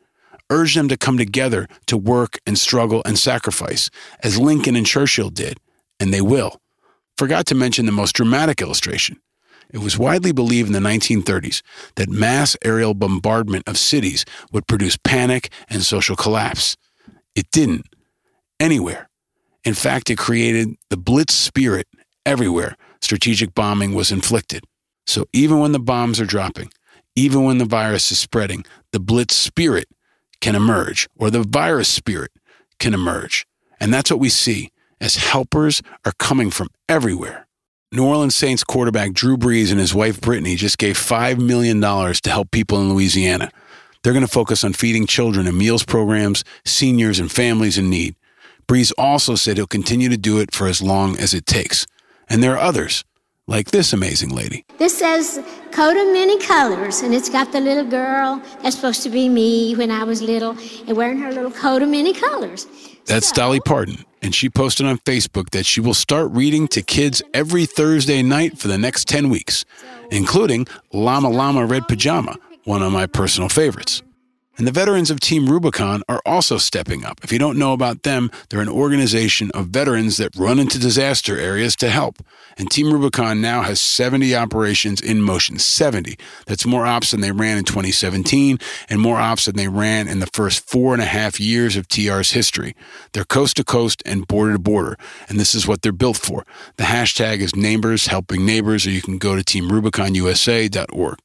[0.49, 3.89] Urge them to come together to work and struggle and sacrifice,
[4.21, 5.57] as Lincoln and Churchill did,
[5.99, 6.61] and they will.
[7.17, 9.21] Forgot to mention the most dramatic illustration.
[9.73, 11.61] It was widely believed in the 1930s
[11.95, 16.75] that mass aerial bombardment of cities would produce panic and social collapse.
[17.35, 17.85] It didn't.
[18.59, 19.09] Anywhere.
[19.63, 21.87] In fact, it created the blitz spirit
[22.25, 24.63] everywhere strategic bombing was inflicted.
[25.05, 26.71] So even when the bombs are dropping,
[27.15, 29.87] even when the virus is spreading, the blitz spirit
[30.39, 32.31] can emerge, or the virus spirit
[32.79, 33.45] can emerge.
[33.79, 37.47] And that's what we see as helpers are coming from everywhere.
[37.93, 42.29] New Orleans Saints quarterback Drew Brees and his wife Brittany just gave $5 million to
[42.29, 43.51] help people in Louisiana.
[44.01, 48.15] They're going to focus on feeding children in meals programs, seniors, and families in need.
[48.65, 51.85] Brees also said he'll continue to do it for as long as it takes.
[52.29, 53.03] And there are others,
[53.45, 54.63] like this amazing lady.
[54.77, 59.09] This says coat of many colors, and it's got the little girl that's supposed to
[59.09, 60.55] be me when I was little,
[60.87, 62.67] and wearing her little coat of many colors.
[63.05, 67.21] That's Dolly Parton, and she posted on Facebook that she will start reading to kids
[67.33, 69.65] every Thursday night for the next 10 weeks,
[70.11, 74.03] including Llama Llama Red Pajama, one of my personal favorites.
[74.57, 77.21] And the veterans of Team Rubicon are also stepping up.
[77.23, 81.39] If you don't know about them, they're an organization of veterans that run into disaster
[81.39, 82.17] areas to help.
[82.57, 85.57] And Team Rubicon now has 70 operations in motion.
[85.57, 86.17] 70.
[86.45, 90.19] That's more ops than they ran in 2017 and more ops than they ran in
[90.19, 92.75] the first four and a half years of TR's history.
[93.13, 94.97] They're coast to coast and border to border.
[95.29, 96.45] And this is what they're built for.
[96.75, 101.17] The hashtag is Neighbors Helping Neighbors, or you can go to teamrubiconusa.org.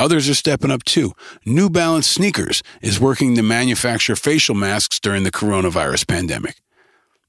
[0.00, 1.12] Others are stepping up too.
[1.44, 6.56] New Balance Sneakers is working to manufacture facial masks during the coronavirus pandemic.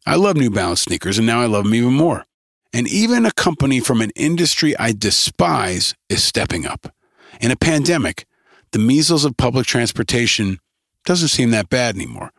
[0.07, 2.26] I love New Balance sneakers, and now I love them even more.
[2.74, 6.95] And even a company from an industry I despise is stepping up.
[7.41, 8.26] In a pandemic,
[8.72, 10.57] the measles of public transportation
[11.03, 12.32] doesn't seem that bad anymore.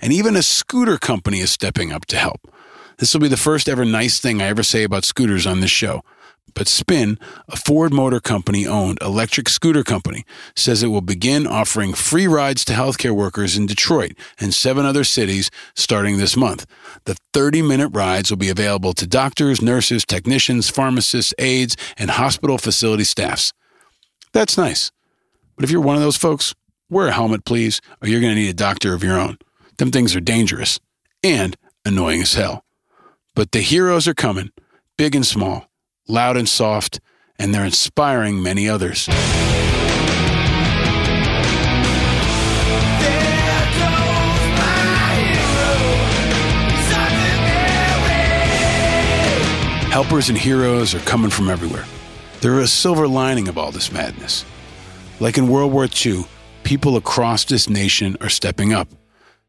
[0.00, 2.52] And even a scooter company is stepping up to help.
[2.98, 5.70] This will be the first ever nice thing I ever say about scooters on this
[5.70, 6.02] show.
[6.54, 7.18] But Spin,
[7.48, 10.24] a Ford Motor Company owned electric scooter company,
[10.56, 15.04] says it will begin offering free rides to healthcare workers in Detroit and seven other
[15.04, 16.66] cities starting this month.
[17.04, 22.58] The 30 minute rides will be available to doctors, nurses, technicians, pharmacists, aides, and hospital
[22.58, 23.52] facility staffs.
[24.32, 24.90] That's nice.
[25.56, 26.54] But if you're one of those folks,
[26.90, 29.38] wear a helmet, please, or you're going to need a doctor of your own.
[29.78, 30.80] Them things are dangerous
[31.22, 32.64] and annoying as hell.
[33.34, 34.50] But the heroes are coming,
[34.96, 35.67] big and small
[36.08, 37.00] loud and soft,
[37.38, 39.08] and they're inspiring many others.
[49.90, 51.84] Helpers and heroes are coming from everywhere.
[52.40, 54.44] They're a silver lining of all this madness.
[55.18, 56.24] Like in World War II,
[56.62, 58.88] people across this nation are stepping up.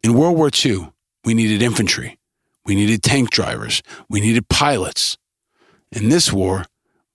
[0.01, 0.91] In World War II,
[1.23, 2.17] we needed infantry,
[2.65, 5.17] we needed tank drivers, we needed pilots.
[5.91, 6.65] In this war,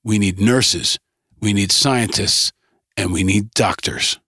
[0.03, 0.99] we need nurses,
[1.41, 2.53] we need scientists,
[2.97, 4.19] and we need doctors.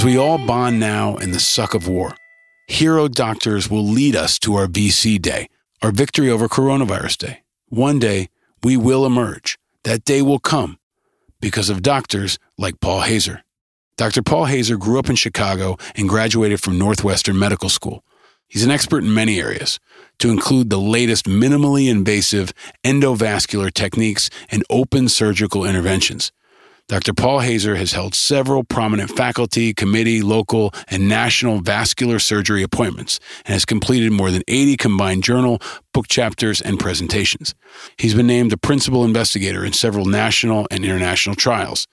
[0.00, 2.16] As we all bond now in the suck of war,
[2.66, 5.50] hero doctors will lead us to our VC day,
[5.82, 7.42] our victory over coronavirus day.
[7.68, 8.30] One day,
[8.62, 9.58] we will emerge.
[9.84, 10.78] That day will come
[11.42, 13.42] because of doctors like Paul Haser.
[13.98, 14.22] Dr.
[14.22, 18.02] Paul Haser grew up in Chicago and graduated from Northwestern Medical School.
[18.48, 19.78] He's an expert in many areas,
[20.20, 26.32] to include the latest minimally invasive endovascular techniques and open surgical interventions.
[26.90, 27.14] Dr.
[27.14, 33.52] Paul Haser has held several prominent faculty, committee, local, and national vascular surgery appointments and
[33.52, 35.60] has completed more than 80 combined journal,
[35.94, 37.54] book chapters, and presentations.
[37.96, 41.86] He's been named a principal investigator in several national and international trials,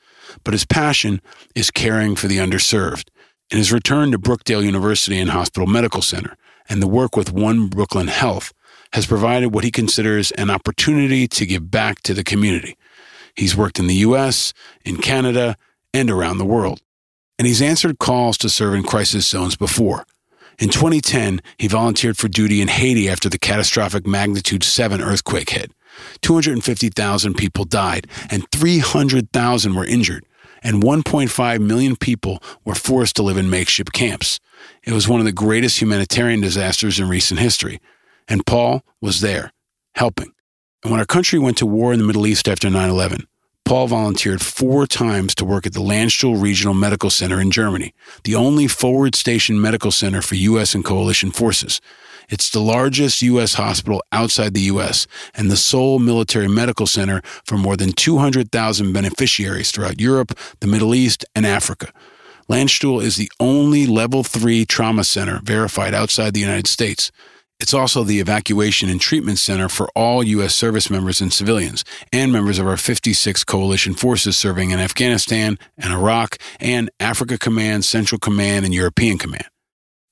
[0.43, 1.21] but his passion
[1.53, 3.09] is caring for the underserved.
[3.51, 6.35] and his return to Brookdale University and Hospital Medical Center
[6.67, 8.51] and the work with One Brooklyn Health
[8.93, 12.75] has provided what he considers an opportunity to give back to the community.
[13.37, 15.55] He's worked in the U.S., in Canada,
[15.93, 16.81] and around the world.
[17.37, 20.05] And he's answered calls to serve in crisis zones before.
[20.59, 25.71] In 2010, he volunteered for duty in Haiti after the catastrophic magnitude 7 earthquake hit.
[26.21, 30.25] 250,000 people died, and 300,000 were injured,
[30.63, 34.39] and 1.5 million people were forced to live in makeshift camps.
[34.83, 37.79] It was one of the greatest humanitarian disasters in recent history.
[38.27, 39.53] And Paul was there,
[39.93, 40.33] helping.
[40.83, 43.27] And when our country went to war in the Middle East after 9 11,
[43.65, 48.35] Paul volunteered four times to work at the Landstuhl Regional Medical Center in Germany, the
[48.35, 50.73] only forward station medical center for U.S.
[50.73, 51.81] and coalition forces.
[52.29, 53.55] It's the largest U.S.
[53.55, 55.07] hospital outside the U.S.
[55.33, 60.93] and the sole military medical center for more than 200,000 beneficiaries throughout Europe, the Middle
[60.93, 61.91] East, and Africa.
[62.49, 67.11] Landstuhl is the only level three trauma center verified outside the United States.
[67.59, 70.53] It's also the evacuation and treatment center for all U.S.
[70.53, 71.83] service members and civilians,
[72.13, 77.83] and members of our 56 coalition forces serving in Afghanistan and Iraq, and Africa Command,
[77.83, 79.47] Central Command, and European Command.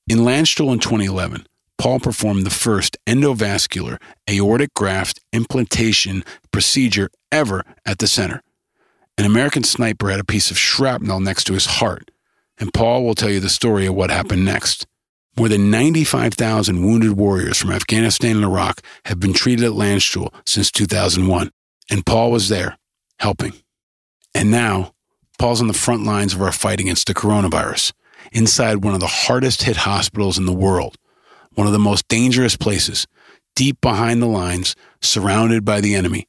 [0.08, 1.46] In Landstuhl in 2011,
[1.78, 8.42] Paul performed the first endovascular aortic graft implantation procedure ever at the center.
[9.18, 12.10] An American sniper had a piece of shrapnel next to his heart,
[12.58, 14.88] and Paul will tell you the story of what happened next.
[15.38, 20.72] More than 95,000 wounded warriors from Afghanistan and Iraq have been treated at Landstuhl since
[20.72, 21.52] 2001,
[21.90, 22.78] and Paul was there,
[23.20, 23.54] helping.
[24.34, 24.94] And now,
[25.38, 27.92] Paul's on the front lines of our fight against the coronavirus,
[28.32, 30.98] inside one of the hardest hit hospitals in the world,
[31.54, 33.06] one of the most dangerous places,
[33.56, 36.28] deep behind the lines, surrounded by the enemy.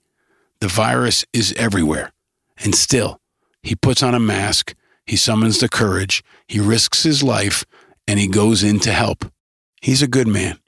[0.61, 2.13] The virus is everywhere,
[2.59, 3.21] and still,
[3.63, 4.75] he puts on a mask,
[5.07, 7.65] he summons the courage, he risks his life
[8.07, 9.25] and he goes in to help.
[9.81, 10.59] He's a good man,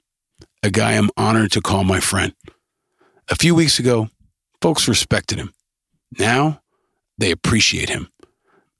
[0.63, 2.33] a guy I'm honored to call my friend.
[3.29, 4.09] A few weeks ago,
[4.61, 5.53] folks respected him.
[6.17, 6.61] Now,
[7.17, 8.09] they appreciate him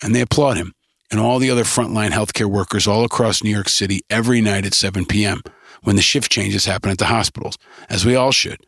[0.01, 0.73] and they applaud him
[1.11, 4.73] and all the other frontline healthcare workers all across New York City every night at
[4.73, 5.41] 7 p.m.
[5.83, 7.57] when the shift changes happen at the hospitals,
[7.89, 8.65] as we all should.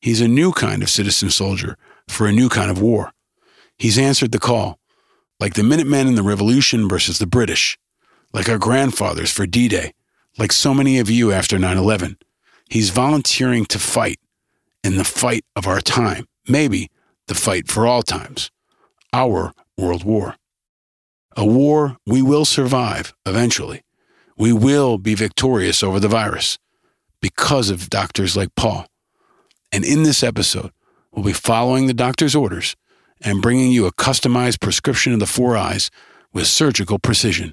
[0.00, 1.76] He's a new kind of citizen soldier
[2.08, 3.12] for a new kind of war.
[3.78, 4.78] He's answered the call,
[5.40, 7.78] like the Minutemen in the Revolution versus the British
[8.32, 9.92] like our grandfathers for D Day,
[10.38, 12.16] like so many of you after 9 11.
[12.68, 14.18] He's volunteering to fight
[14.82, 16.90] in the fight of our time, maybe
[17.28, 18.50] the fight for all times,
[19.12, 20.36] our world war.
[21.36, 23.82] A war we will survive eventually.
[24.36, 26.58] We will be victorious over the virus
[27.20, 28.86] because of doctors like Paul.
[29.70, 30.72] And in this episode,
[31.12, 32.74] we'll be following the doctor's orders
[33.20, 35.90] and bringing you a customized prescription of the four eyes
[36.32, 37.52] with surgical precision.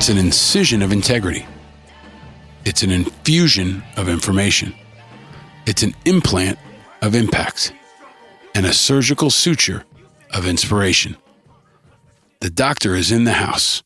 [0.00, 1.46] It's an incision of integrity.
[2.64, 4.72] It's an infusion of information.
[5.66, 6.58] It's an implant
[7.02, 7.74] of impact
[8.54, 9.84] and a surgical suture
[10.32, 11.18] of inspiration.
[12.40, 13.82] The doctor is in the house.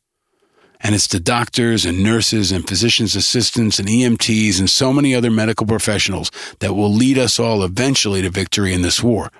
[0.81, 5.33] And it's the doctors and nurses and physician's assistants and EMTs and so many other
[5.33, 6.31] medical professionals
[6.61, 9.33] that will lead us all eventually to victory in this war.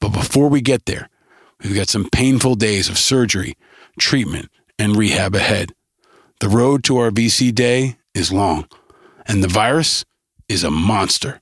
[0.00, 1.08] But before we get there,
[1.62, 3.54] we've got some painful days of surgery,
[3.96, 5.72] treatment, and rehab ahead.
[6.40, 8.66] The road to our VC day is long,
[9.26, 10.06] and the virus
[10.48, 11.38] is a monster.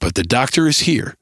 [0.00, 1.16] But the doctor is here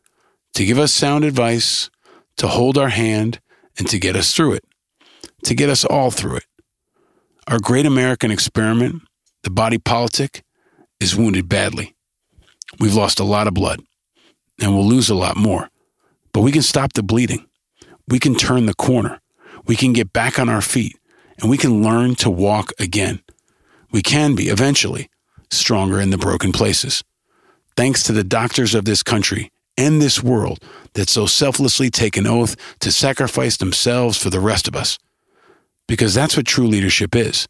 [0.52, 1.88] to give us sound advice,
[2.36, 3.40] to hold our hand,
[3.78, 4.64] and to get us through it,
[5.44, 6.44] to get us all through it.
[7.46, 9.00] Our great American experiment,
[9.44, 10.42] the body politic,
[11.00, 11.96] is wounded badly.
[12.78, 13.80] We've lost a lot of blood,
[14.60, 15.70] and we'll lose a lot more.
[16.34, 17.46] But we can stop the bleeding.
[18.06, 19.22] We can turn the corner.
[19.66, 20.98] We can get back on our feet,
[21.40, 23.22] and we can learn to walk again.
[23.90, 25.08] We can be, eventually,
[25.50, 27.02] stronger in the broken places.
[27.76, 30.62] Thanks to the doctors of this country and this world
[30.94, 34.98] that so selflessly take an oath to sacrifice themselves for the rest of us
[35.88, 37.48] because that's what true leadership is.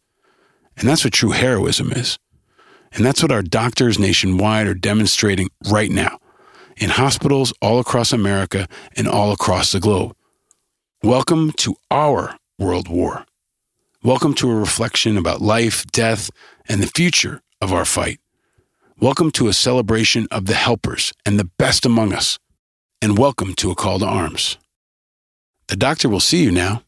[0.77, 2.17] And that's what true heroism is.
[2.93, 6.17] And that's what our doctors nationwide are demonstrating right now
[6.77, 10.15] in hospitals all across America and all across the globe.
[11.03, 13.25] Welcome to our world war.
[14.03, 16.31] Welcome to a reflection about life, death,
[16.67, 18.19] and the future of our fight.
[18.99, 22.39] Welcome to a celebration of the helpers and the best among us.
[22.99, 24.57] And welcome to a call to arms.
[25.67, 26.81] The doctor will see you now.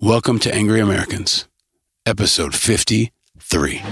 [0.00, 1.46] Welcome to Angry Americans,
[2.06, 3.82] episode 53.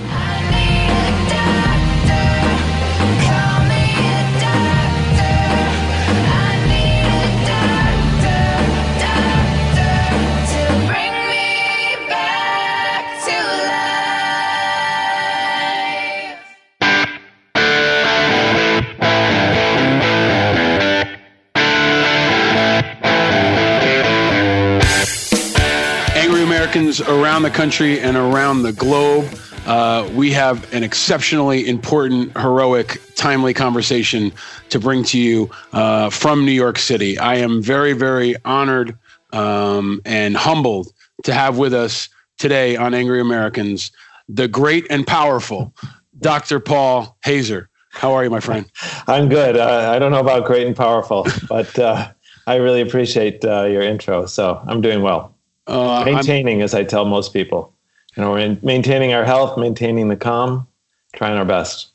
[26.77, 29.27] Americans around the country and around the globe.
[29.65, 34.31] Uh, we have an exceptionally important, heroic, timely conversation
[34.69, 37.19] to bring to you uh, from New York City.
[37.19, 38.99] I am very, very honored
[39.33, 40.93] um, and humbled
[41.25, 43.91] to have with us today on Angry Americans
[44.29, 45.73] the great and powerful
[46.21, 46.61] Dr.
[46.61, 47.69] Paul Haser.
[47.89, 48.71] How are you, my friend?
[49.07, 49.57] I'm good.
[49.57, 52.09] Uh, I don't know about great and powerful, but uh,
[52.47, 54.27] I really appreciate uh, your intro.
[54.27, 55.36] So I'm doing well.
[55.67, 57.73] Uh, maintaining, as I tell most people,
[58.17, 60.67] you know, we're in, maintaining our health, maintaining the calm,
[61.15, 61.89] trying our best.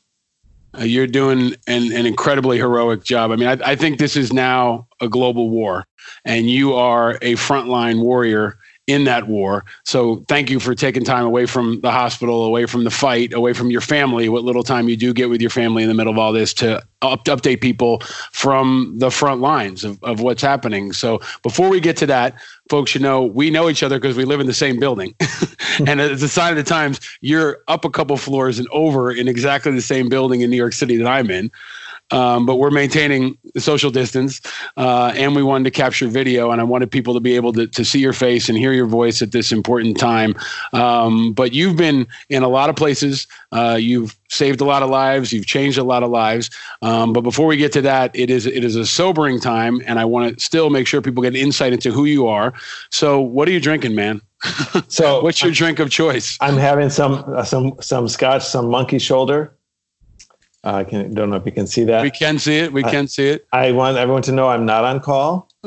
[0.78, 3.30] Uh, you're doing an, an incredibly heroic job.
[3.30, 5.86] I mean, I, I think this is now a global war,
[6.24, 8.58] and you are a frontline warrior
[8.88, 9.64] in that war.
[9.84, 13.52] So thank you for taking time away from the hospital, away from the fight, away
[13.52, 16.12] from your family, what little time you do get with your family in the middle
[16.12, 18.00] of all this to up, update people
[18.32, 20.92] from the front lines of, of what's happening.
[20.92, 22.34] So before we get to that,
[22.72, 25.14] folks should know we know each other because we live in the same building.
[25.86, 29.28] and it's a sign of the times you're up a couple floors and over in
[29.28, 31.50] exactly the same building in New York City that I'm in.
[32.12, 34.40] Um, but we're maintaining social distance,
[34.76, 37.66] uh, and we wanted to capture video, and I wanted people to be able to,
[37.66, 40.34] to see your face and hear your voice at this important time.
[40.72, 43.26] Um, but you've been in a lot of places.
[43.50, 45.32] Uh, you've saved a lot of lives.
[45.32, 46.50] You've changed a lot of lives.
[46.82, 49.98] Um, but before we get to that, it is it is a sobering time, and
[49.98, 52.52] I want to still make sure people get insight into who you are.
[52.90, 54.20] So, what are you drinking, man?
[54.88, 56.36] So, what's your drink of choice?
[56.40, 59.54] I'm having some uh, some some scotch, some monkey shoulder.
[60.64, 62.02] Uh, I can, don't know if you can see that.
[62.02, 62.72] We can see it.
[62.72, 63.46] We Uh, can see it.
[63.52, 65.48] I want everyone to know I'm not on call.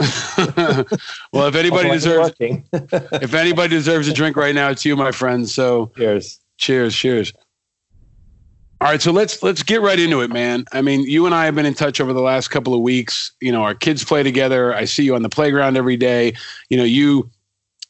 [1.34, 5.50] Well, if anybody deserves, if anybody deserves a drink right now, it's you, my friend.
[5.50, 7.34] So cheers, cheers, cheers.
[8.82, 10.66] All right, so let's let's get right into it, man.
[10.72, 13.32] I mean, you and I have been in touch over the last couple of weeks.
[13.42, 14.74] You know, our kids play together.
[14.74, 16.34] I see you on the playground every day.
[16.70, 17.30] You know, you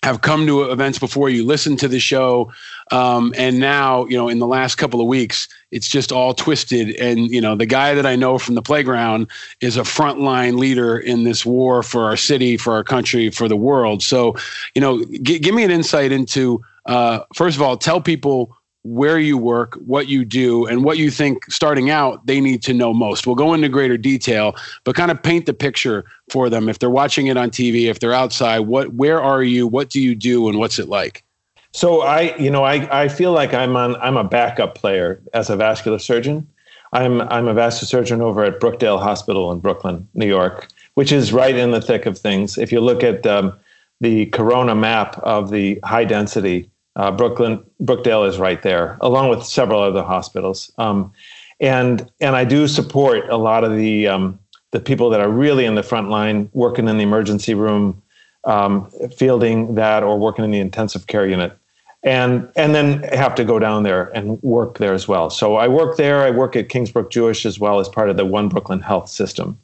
[0.05, 1.31] have come to events before.
[1.31, 2.51] You listen to the show,
[2.91, 6.95] um, and now you know in the last couple of weeks, it's just all twisted.
[6.97, 10.99] And you know, the guy that I know from the playground is a frontline leader
[10.99, 14.03] in this war for our city, for our country, for the world.
[14.03, 14.35] So,
[14.75, 19.17] you know, g- give me an insight into uh, first of all, tell people where
[19.17, 22.93] you work, what you do, and what you think starting out they need to know
[22.93, 23.25] most.
[23.25, 26.69] We'll go into greater detail, but kind of paint the picture for them.
[26.69, 29.65] If they're watching it on TV, if they're outside, what where are you?
[29.65, 31.23] What do you do and what's it like?
[31.71, 35.49] So I, you know, I, I feel like I'm on I'm a backup player as
[35.49, 36.47] a vascular surgeon.
[36.93, 41.33] I'm I'm a vascular surgeon over at Brookdale Hospital in Brooklyn, New York, which is
[41.33, 42.59] right in the thick of things.
[42.59, 43.51] If you look at um,
[43.99, 49.43] the Corona map of the high density, uh, Brooklyn Brookdale is right there, along with
[49.43, 50.71] several other hospitals.
[50.77, 51.11] Um,
[51.59, 54.39] and and I do support a lot of the um,
[54.71, 58.01] the people that are really in the front line, working in the emergency room,
[58.43, 61.57] um, fielding that, or working in the intensive care unit
[62.05, 65.29] and and then have to go down there and work there as well.
[65.29, 66.21] So I work there.
[66.21, 69.59] I work at Kingsbrook Jewish as well as part of the One Brooklyn Health System.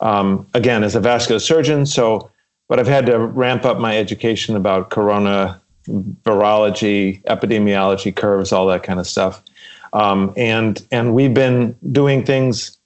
[0.00, 2.28] Um, again, as a vascular surgeon, so
[2.68, 8.82] but I've had to ramp up my education about corona virology, epidemiology curves, all that
[8.82, 9.42] kind of stuff.
[9.92, 12.76] Um, and and we've been doing things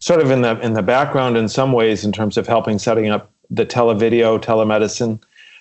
[0.00, 3.08] sort of in the in the background in some ways in terms of helping setting
[3.08, 5.20] up the televideo telemedicine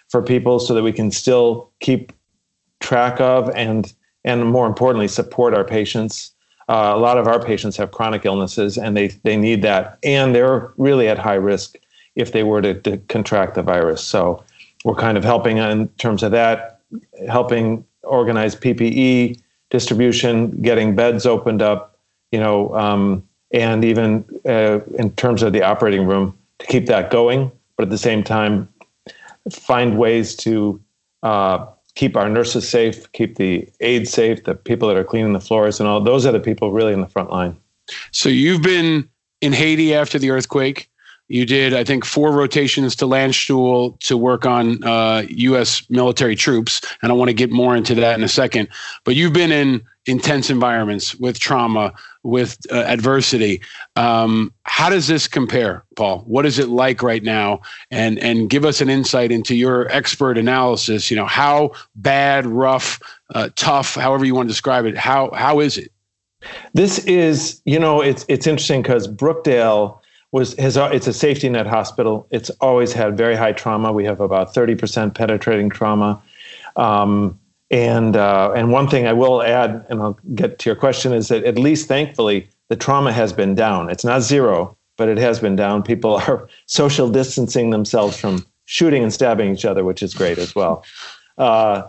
[0.09, 2.11] for people so that we can still keep
[2.79, 3.93] track of and
[4.23, 6.31] and more importantly support our patients.
[6.69, 9.97] Uh, a lot of our patients have chronic illnesses and they they need that.
[10.03, 11.77] And they're really at high risk
[12.15, 14.03] if they were to, to contract the virus.
[14.03, 14.43] So
[14.83, 16.76] we're kind of helping in terms of that
[17.27, 19.39] helping organize ppe
[19.69, 21.99] distribution getting beds opened up
[22.31, 27.11] you know um, and even uh, in terms of the operating room to keep that
[27.11, 28.67] going but at the same time
[29.51, 30.79] find ways to
[31.23, 31.65] uh,
[31.95, 35.79] keep our nurses safe, keep the aides safe, the people that are cleaning the floors,
[35.79, 37.57] and all those are the people really in the front line.
[38.11, 39.09] So you've been
[39.41, 40.89] in Haiti after the earthquake.
[41.29, 45.83] You did, I think, four rotations to Landstuhl to work on uh, U.S.
[45.89, 48.69] military troops, and I want to get more into that in a second.
[49.03, 51.93] But you've been in intense environments with trauma,
[52.23, 53.61] with uh, adversity.
[53.97, 56.19] Um, how does this compare, Paul?
[56.19, 57.61] What is it like right now?
[57.91, 61.11] And and give us an insight into your expert analysis.
[61.11, 63.01] You know, how bad, rough,
[63.35, 64.97] uh, tough, however you want to describe it.
[64.97, 65.91] How how is it?
[66.73, 69.99] This is, you know, it's it's interesting because Brookdale
[70.31, 72.27] was has it's a safety net hospital.
[72.31, 73.91] It's always had very high trauma.
[73.91, 76.21] We have about thirty percent penetrating trauma.
[76.75, 77.39] Um,
[77.69, 81.27] and uh, and one thing I will add, and I'll get to your question, is
[81.29, 83.89] that at least thankfully the trauma has been down.
[83.89, 85.83] It's not zero, but it has been down.
[85.83, 90.55] People are social distancing themselves from shooting and stabbing each other, which is great as
[90.55, 90.83] well.
[91.37, 91.83] Uh,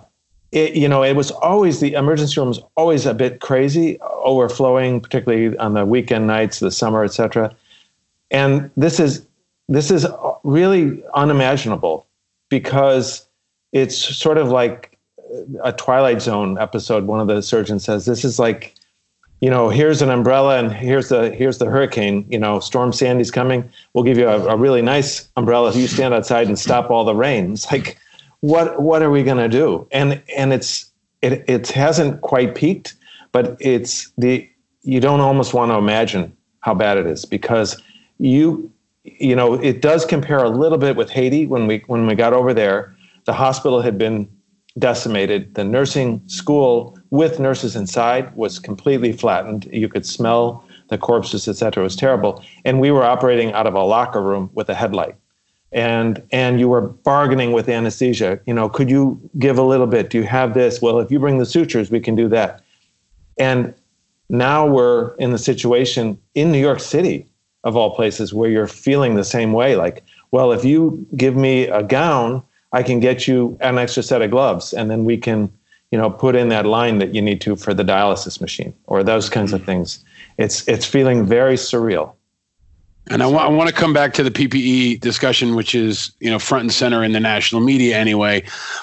[0.50, 5.00] it, you know, it was always the emergency room was always a bit crazy, overflowing,
[5.00, 7.54] particularly on the weekend nights, the summer, etc.
[8.30, 9.26] And this is
[9.68, 10.06] this is
[10.44, 12.06] really unimaginable
[12.48, 13.26] because
[13.72, 14.98] it's sort of like
[15.62, 17.04] a Twilight Zone episode.
[17.04, 18.74] One of the surgeons says, "This is like."
[19.40, 22.26] You know, here's an umbrella, and here's the here's the hurricane.
[22.28, 23.70] You know, Storm Sandy's coming.
[23.94, 25.72] We'll give you a, a really nice umbrella.
[25.74, 27.52] You stand outside and stop all the rain.
[27.52, 27.98] It's like,
[28.40, 29.86] what what are we going to do?
[29.92, 30.90] And and it's
[31.22, 32.96] it it hasn't quite peaked,
[33.30, 34.48] but it's the
[34.82, 37.80] you don't almost want to imagine how bad it is because
[38.18, 38.70] you
[39.04, 42.32] you know it does compare a little bit with Haiti when we when we got
[42.32, 42.94] over there.
[43.24, 44.28] The hospital had been
[44.78, 45.54] decimated.
[45.54, 49.68] The nursing school with nurses inside was completely flattened.
[49.72, 51.82] You could smell the corpses, etc.
[51.82, 52.42] It was terrible.
[52.64, 55.16] And we were operating out of a locker room with a headlight
[55.72, 60.08] and and you were bargaining with anesthesia you know could you give a little bit
[60.10, 62.62] do you have this well if you bring the sutures we can do that
[63.38, 63.74] and
[64.30, 67.26] now we're in the situation in new york city
[67.64, 69.76] of all places where you're feeling the same way.
[69.76, 74.20] Like well if you give me a gown i can get you an extra set
[74.20, 75.50] of gloves and then we can
[75.90, 79.02] you know put in that line that you need to for the dialysis machine or
[79.02, 80.04] those kinds of things.
[80.36, 82.14] It's it's feeling very surreal.
[83.10, 86.62] And I want to come back to the PPE discussion, which is you know front
[86.62, 88.42] and center in the national media anyway.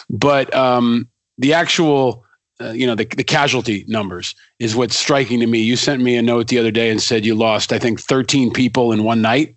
[0.10, 1.08] But um,
[1.38, 2.25] the actual,
[2.62, 5.60] uh, you know, the, the casualty numbers is what's striking to me.
[5.60, 8.52] You sent me a note the other day and said you lost, I think, 13
[8.54, 9.56] people in one night.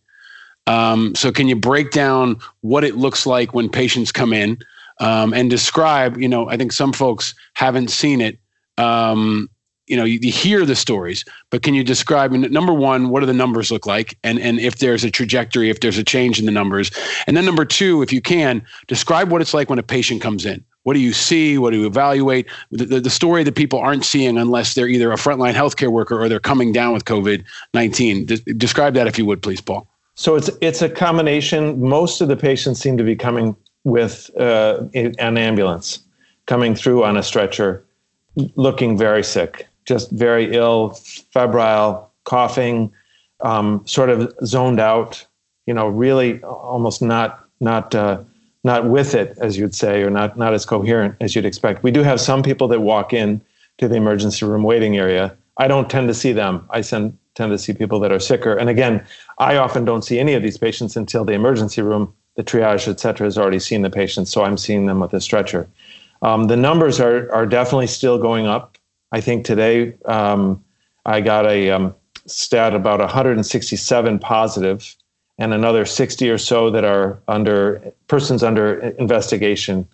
[0.66, 4.58] Um, so can you break down what it looks like when patients come in
[5.00, 6.18] um, and describe?
[6.18, 8.38] You know, I think some folks haven't seen it.
[8.76, 9.48] Um,
[9.88, 13.26] you know you, you, hear the stories but can you describe number one what do
[13.26, 16.46] the numbers look like and and if there's a trajectory if there's a change in
[16.46, 16.90] the numbers
[17.26, 20.44] and then number two if you can describe what it's like when a patient comes
[20.44, 21.58] in what do you see?
[21.58, 22.46] What do you evaluate?
[22.70, 26.20] The, the, the story that people aren't seeing unless they're either a frontline healthcare worker
[26.20, 29.86] or they're coming down with covid-19 De- describe that if you would please paul.
[30.14, 31.80] So it's it's a combination.
[31.80, 36.00] Most of the patients seem to be coming with uh, an ambulance
[36.46, 37.84] coming through on a stretcher
[38.56, 40.90] looking very sick just very ill,
[41.32, 42.92] febrile, coughing,
[43.40, 45.24] um, sort of zoned out.
[45.66, 48.20] You know, really almost not not uh,
[48.68, 51.82] not with it, as you'd say, or not not as coherent as you'd expect.
[51.82, 53.40] We do have some people that walk in
[53.78, 55.34] to the emergency room waiting area.
[55.56, 56.66] I don't tend to see them.
[56.70, 58.54] I send, tend to see people that are sicker.
[58.54, 59.04] And again,
[59.38, 63.00] I often don't see any of these patients until the emergency room, the triage, et
[63.00, 64.30] cetera, has already seen the patients.
[64.30, 65.66] So I'm seeing them with a stretcher.
[66.20, 68.76] Um, the numbers are, are definitely still going up.
[69.12, 70.62] I think today um,
[71.06, 71.94] I got a um,
[72.26, 74.94] stat about 167 positive
[75.38, 79.86] and another 60 or so that are under persons under investigation,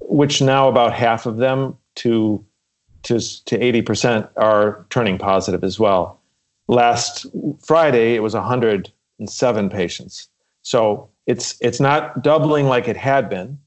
[0.00, 2.44] which now about half of them to
[3.02, 6.20] to to 80% are turning positive as well.
[6.68, 7.26] Last
[7.60, 10.28] Friday it was 107 patients.
[10.62, 13.58] So it's it's not doubling like it had been,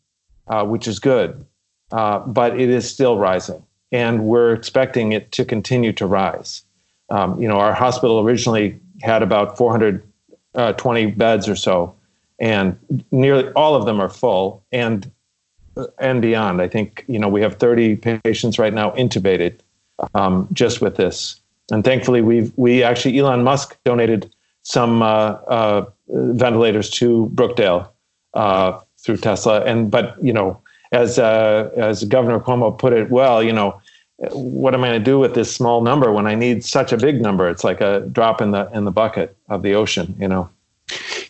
[0.48, 1.46] uh, which is good,
[1.92, 6.64] uh, but it is still rising and we're expecting it to continue to rise.
[7.10, 10.15] Um, you know, our hospital originally had about 420
[10.56, 10.74] uh,
[11.16, 11.96] beds or so,
[12.40, 12.78] and
[13.12, 15.12] nearly all of them are full and
[16.00, 16.62] and beyond.
[16.62, 19.60] I think you know we have 30 patients right now intubated
[20.14, 21.40] um, just with this,
[21.72, 24.32] and thankfully we've we actually Elon Musk donated
[24.64, 27.88] some uh, uh, ventilators to Brookdale
[28.34, 30.60] uh, through Tesla, and but you know
[30.92, 33.82] as uh, as Governor Cuomo put it well, you know,
[34.18, 36.98] what am I going to do with this small number when I need such a
[36.98, 37.50] big number?
[37.50, 40.50] It's like a drop in the in the bucket of the ocean, you know.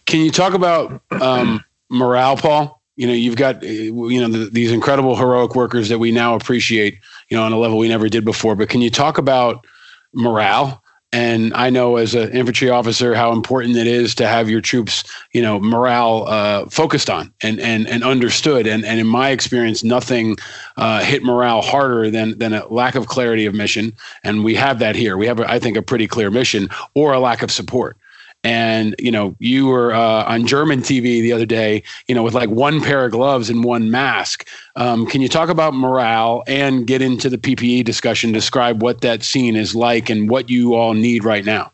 [0.05, 2.81] Can you talk about um, morale, Paul?
[2.95, 6.99] You know, you've got you know the, these incredible heroic workers that we now appreciate,
[7.29, 8.55] you know, on a level we never did before.
[8.55, 9.65] But can you talk about
[10.13, 14.59] morale And I know as an infantry officer how important it is to have your
[14.59, 18.67] troops, you know, morale uh, focused on and and and understood.
[18.67, 20.35] And and in my experience, nothing
[20.77, 23.93] uh, hit morale harder than than a lack of clarity of mission.
[24.23, 25.15] And we have that here.
[25.17, 27.97] We have, I think, a pretty clear mission or a lack of support
[28.45, 32.35] and you know you were uh, on German TV the other day, you know, with
[32.35, 34.47] like one pair of gloves and one mask.
[34.75, 38.31] Um, can you talk about morale and get into the PPE discussion?
[38.31, 41.71] Describe what that scene is like and what you all need right now.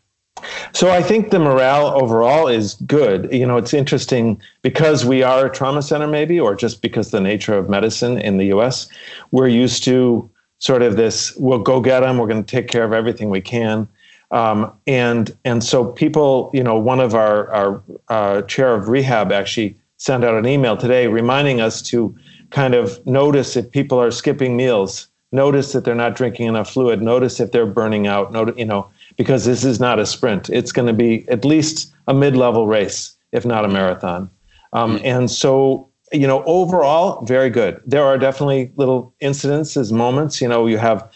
[0.72, 3.30] So I think the morale overall is good.
[3.30, 7.20] You know, it's interesting because we are a trauma center, maybe, or just because the
[7.20, 8.88] nature of medicine in the U.S.
[9.30, 10.28] We're used to
[10.58, 12.16] sort of this: we'll go get them.
[12.16, 13.86] We're going to take care of everything we can.
[14.32, 19.30] Um, and and so people, you know, one of our our uh, chair of rehab
[19.30, 22.14] actually sent out an email today reminding us to
[22.50, 27.00] kind of notice if people are skipping meals, notice that they're not drinking enough fluid,
[27.00, 30.50] notice if they're burning out, notice, you know, because this is not a sprint.
[30.50, 34.28] It's going to be at least a mid-level race, if not a marathon.
[34.72, 37.80] Um, and so you know, overall, very good.
[37.86, 40.40] There are definitely little incidences, moments.
[40.40, 41.10] You know, you have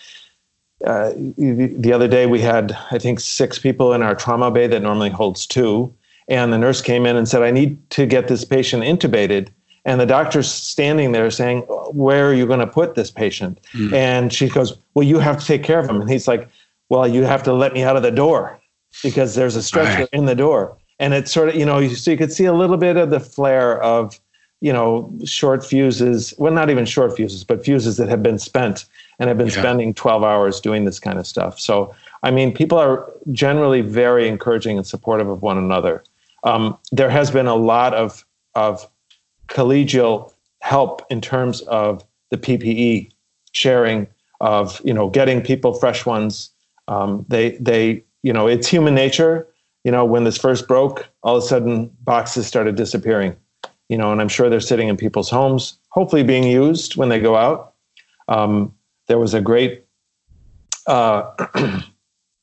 [0.87, 4.83] uh, the other day we had i think six people in our trauma bay that
[4.83, 5.93] normally holds two.
[6.29, 9.49] And the nurse came in and said i need to get this patient intubated.
[9.85, 11.61] And the doctor's standing there saying
[11.93, 13.61] where are you going to put this patient?
[13.73, 13.93] Mm.
[13.93, 16.01] and she goes well you have to take care of him.
[16.01, 16.49] And he's like
[16.89, 18.59] well you have to let me out of the door
[19.03, 20.09] because there's a stretcher right.
[20.13, 20.77] in the door.
[20.99, 23.21] And it's sort of you know so you could see a little bit of the
[23.21, 24.21] flare of
[24.61, 28.87] you know short fuses well not even short fuses but fuses that have been spent
[29.19, 29.55] and have been yeah.
[29.55, 31.59] spending 12 hours doing this kind of stuff.
[31.59, 36.05] So, I mean, people are generally very encouraging and supportive of one another.
[36.45, 38.25] Um, there has been a lot of,
[38.55, 38.87] of
[39.49, 43.11] collegial help in terms of the PPE
[43.53, 44.07] sharing
[44.41, 46.51] of, you know, getting people fresh ones.
[46.89, 49.47] Um, they, they, you know, it's human nature.
[49.85, 53.37] You know, when this first broke, all of a sudden boxes started disappearing.
[53.89, 57.21] You know, and I'm sure they're sitting in people's homes, hopefully being used when they
[57.21, 57.75] go out.
[58.27, 58.75] Um,
[59.09, 59.85] there was a great
[60.87, 61.31] uh,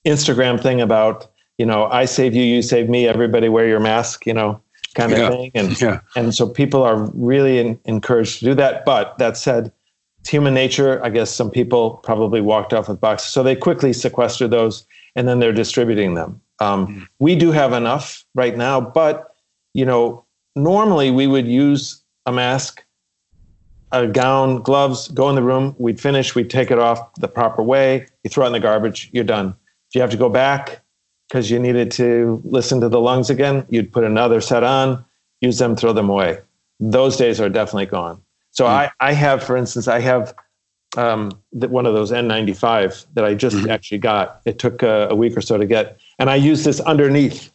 [0.05, 3.07] Instagram thing about you know I save you, you save me.
[3.07, 4.61] Everybody wear your mask, you know,
[4.95, 5.29] kind of yeah.
[5.29, 5.51] thing.
[5.55, 5.99] And yeah.
[6.15, 8.85] and so people are really in, encouraged to do that.
[8.85, 9.71] But that said,
[10.19, 11.03] it's human nature.
[11.03, 14.85] I guess some people probably walked off with boxes, so they quickly sequester those
[15.15, 16.41] and then they're distributing them.
[16.59, 19.35] Um, mm We do have enough right now, but
[19.73, 20.25] you know,
[20.55, 22.83] normally we would use a mask
[23.93, 25.75] a gown, gloves, go in the room.
[25.77, 28.07] We'd finish, we'd take it off the proper way.
[28.23, 29.55] You throw it in the garbage, you're done.
[29.89, 30.81] If you have to go back
[31.29, 35.05] because you needed to listen to the lungs again, you'd put another set on,
[35.41, 36.39] use them, throw them away.
[36.79, 38.21] Those days are definitely gone.
[38.51, 38.69] So mm.
[38.69, 40.33] I, I have, for instance, I have
[40.97, 43.69] um, one of those N95 that I just mm-hmm.
[43.69, 44.41] actually got.
[44.45, 47.52] It took a, a week or so to get, and I use this underneath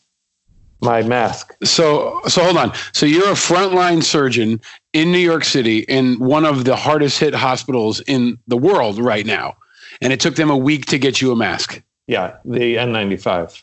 [0.80, 1.54] my mask.
[1.64, 2.72] So, so hold on.
[2.92, 4.60] So you're a frontline surgeon
[4.92, 9.26] in New York City in one of the hardest hit hospitals in the world right
[9.26, 9.56] now,
[10.00, 11.82] and it took them a week to get you a mask.
[12.06, 13.62] Yeah, the N95.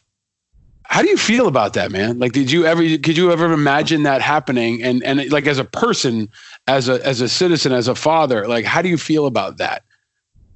[0.87, 2.19] How do you feel about that, man?
[2.19, 4.83] Like, did you ever, could you ever imagine that happening?
[4.83, 6.29] And and like as a person,
[6.67, 9.81] as a as a citizen, as a father, like, how do you feel about that?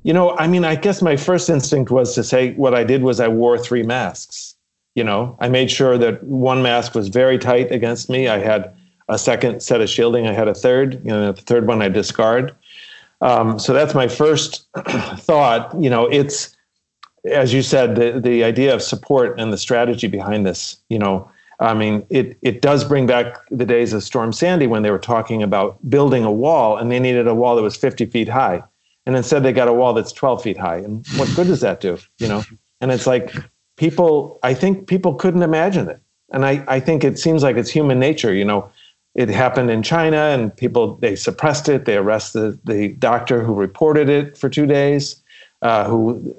[0.03, 3.02] You know, I mean, I guess my first instinct was to say what I did
[3.02, 4.56] was I wore three masks
[5.00, 8.28] you know, I made sure that one mask was very tight against me.
[8.28, 8.76] I had
[9.08, 10.28] a second set of shielding.
[10.28, 10.96] I had a third.
[11.06, 12.54] You know, the third one I discard.
[13.22, 14.68] Um, so that's my first
[15.20, 15.74] thought.
[15.82, 16.54] You know, it's
[17.32, 20.76] as you said, the the idea of support and the strategy behind this.
[20.90, 21.32] You know,
[21.62, 25.00] I mean, it it does bring back the days of Storm Sandy when they were
[25.00, 28.62] talking about building a wall and they needed a wall that was 50 feet high,
[29.06, 30.80] and instead they got a wall that's 12 feet high.
[30.80, 31.98] And what good does that do?
[32.18, 32.44] You know,
[32.82, 33.34] and it's like
[33.80, 36.02] people, I think people couldn't imagine it.
[36.34, 38.34] And I, I think it seems like it's human nature.
[38.34, 38.70] You know,
[39.16, 41.86] it happened in China and people, they suppressed it.
[41.86, 45.24] They arrested the doctor who reported it for two days,
[45.62, 46.36] uh, who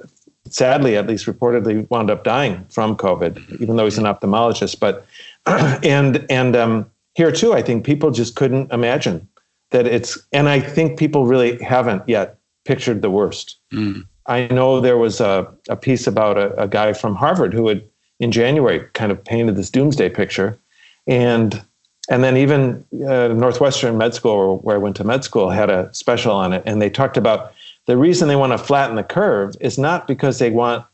[0.50, 4.78] sadly, at least reportedly, wound up dying from COVID, even though he's an ophthalmologist.
[4.78, 5.06] But,
[5.82, 9.26] and, and um, here too, I think people just couldn't imagine
[9.70, 13.56] that it's, and I think people really haven't yet pictured the worst.
[13.72, 14.04] Mm.
[14.30, 17.82] I know there was a, a piece about a, a guy from Harvard who had,
[18.20, 20.58] in January, kind of painted this doomsday picture.
[21.06, 21.62] And
[22.08, 25.92] and then even uh, Northwestern Med School, where I went to med school, had a
[25.94, 27.52] special on it, and they talked about
[27.86, 30.84] the reason they want to flatten the curve is not because they want,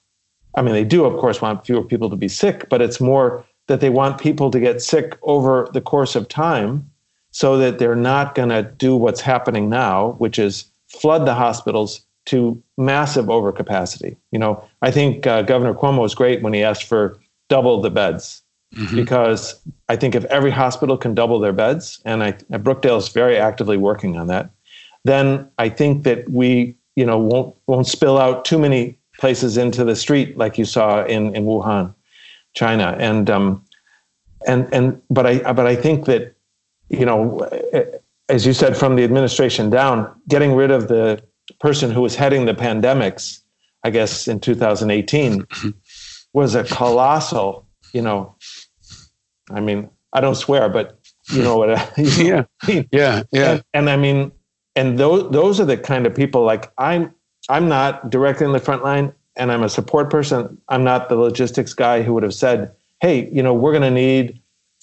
[0.57, 3.45] I mean, they do of course want fewer people to be sick, but it's more
[3.67, 6.91] that they want people to get sick over the course of time,
[7.31, 12.06] so that they're not going to do what's happening now, which is flood the hospitals
[12.27, 14.17] to massive overcapacity.
[14.33, 17.91] You know, I think uh, Governor Cuomo was great when he asked for double the
[17.91, 18.43] beds
[18.75, 18.97] Mm-hmm.
[18.97, 19.59] because
[19.89, 23.77] I think if every hospital can double their beds, and I, Brookdale is very actively
[23.77, 24.51] working on that,
[25.05, 29.85] then I think that we, you know, won't won't spill out too many places into
[29.85, 31.95] the street like you saw in in Wuhan,
[32.55, 33.65] China, and um,
[34.47, 36.35] and and but I but I think that,
[36.91, 37.49] you know,
[38.29, 41.23] as you said, from the administration down, getting rid of the
[41.61, 43.41] person who was heading the pandemics,
[43.85, 45.47] I guess in 2018,
[46.33, 48.37] was a colossal, you know,
[49.51, 50.99] I mean, I don't swear, but
[51.31, 52.45] you know what I yeah.
[52.91, 53.51] Yeah, yeah.
[53.53, 54.33] And, and I mean,
[54.75, 57.15] and those those are the kind of people like I'm
[57.49, 60.59] I'm not directly in the front line and I'm a support person.
[60.69, 63.91] I'm not the logistics guy who would have said, "Hey, you know, we're going to
[63.91, 64.41] need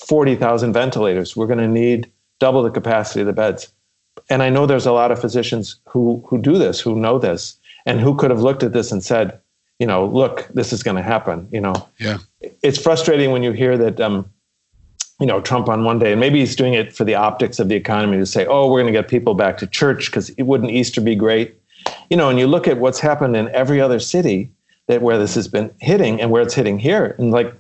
[0.07, 1.35] 40,000 ventilators.
[1.35, 3.72] We're going to need double the capacity of the beds."
[4.34, 7.55] And I know there's a lot of physicians who who do this, who know this,
[7.85, 9.39] and who could have looked at this and said,
[9.77, 11.76] you know, look, this is going to happen, you know.
[11.99, 12.18] Yeah.
[12.64, 14.27] It's frustrating when you hear that um,
[15.19, 17.69] you know, Trump on one day, and maybe he's doing it for the optics of
[17.69, 20.43] the economy to say, oh, we're going to get people back to church because it
[20.43, 21.55] wouldn't Easter be great?
[22.10, 24.49] You know, and you look at what's happened in every other city
[24.88, 27.53] that where this has been hitting and where it's hitting here, and like,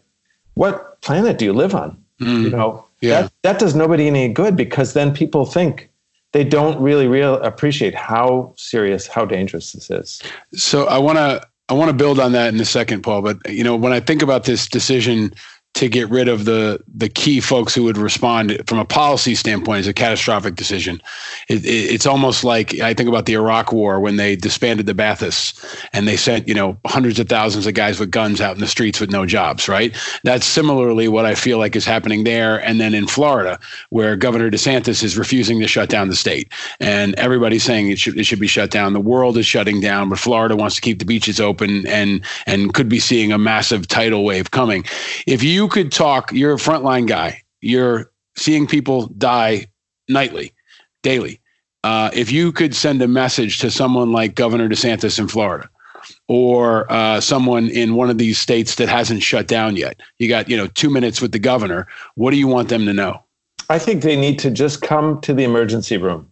[0.55, 2.03] what planet do you live on?
[2.17, 3.21] You know, Yeah.
[3.23, 5.89] that, that does nobody any good because then people think
[6.33, 10.21] they don't really real appreciate how serious, how dangerous this is.
[10.53, 13.21] So I want to I want to build on that in a second, Paul.
[13.21, 15.33] But you know, when I think about this decision
[15.73, 19.79] to get rid of the the key folks who would respond from a policy standpoint
[19.79, 21.01] is a catastrophic decision.
[21.49, 24.93] It, it, it's almost like I think about the Iraq War when they disbanded the
[24.93, 28.61] Baathists and they sent you know hundreds of thousands of guys with guns out in
[28.61, 29.67] the streets with no jobs.
[29.67, 29.95] Right.
[30.23, 33.59] That's similarly what I feel like is happening there, and then in Florida
[33.89, 38.17] where Governor DeSantis is refusing to shut down the state, and everybody's saying it should
[38.17, 38.93] it should be shut down.
[38.93, 42.75] The world is shutting down, but Florida wants to keep the beaches open and and
[42.75, 44.85] could be seeing a massive tidal wave coming.
[45.25, 47.41] If you could talk, you're a frontline guy.
[47.61, 49.67] You're seeing people die
[50.09, 50.53] nightly,
[51.01, 51.39] daily.
[51.83, 55.69] Uh, if you could send a message to someone like Governor DeSantis in Florida,
[56.27, 60.49] or uh, someone in one of these states that hasn't shut down yet, you got
[60.49, 61.87] you know two minutes with the governor.
[62.15, 63.23] What do you want them to know?
[63.69, 66.29] I think they need to just come to the emergency room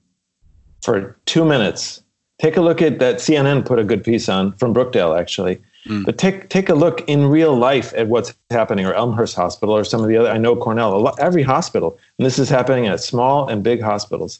[0.81, 2.01] for two minutes.
[2.39, 3.17] Take a look at that.
[3.17, 5.61] CNN put a good piece on from Brookdale, actually.
[6.03, 9.83] But take take a look in real life at what's happening, or Elmhurst Hospital, or
[9.83, 10.29] some of the other.
[10.29, 14.39] I know Cornell, lot, every hospital, and this is happening at small and big hospitals.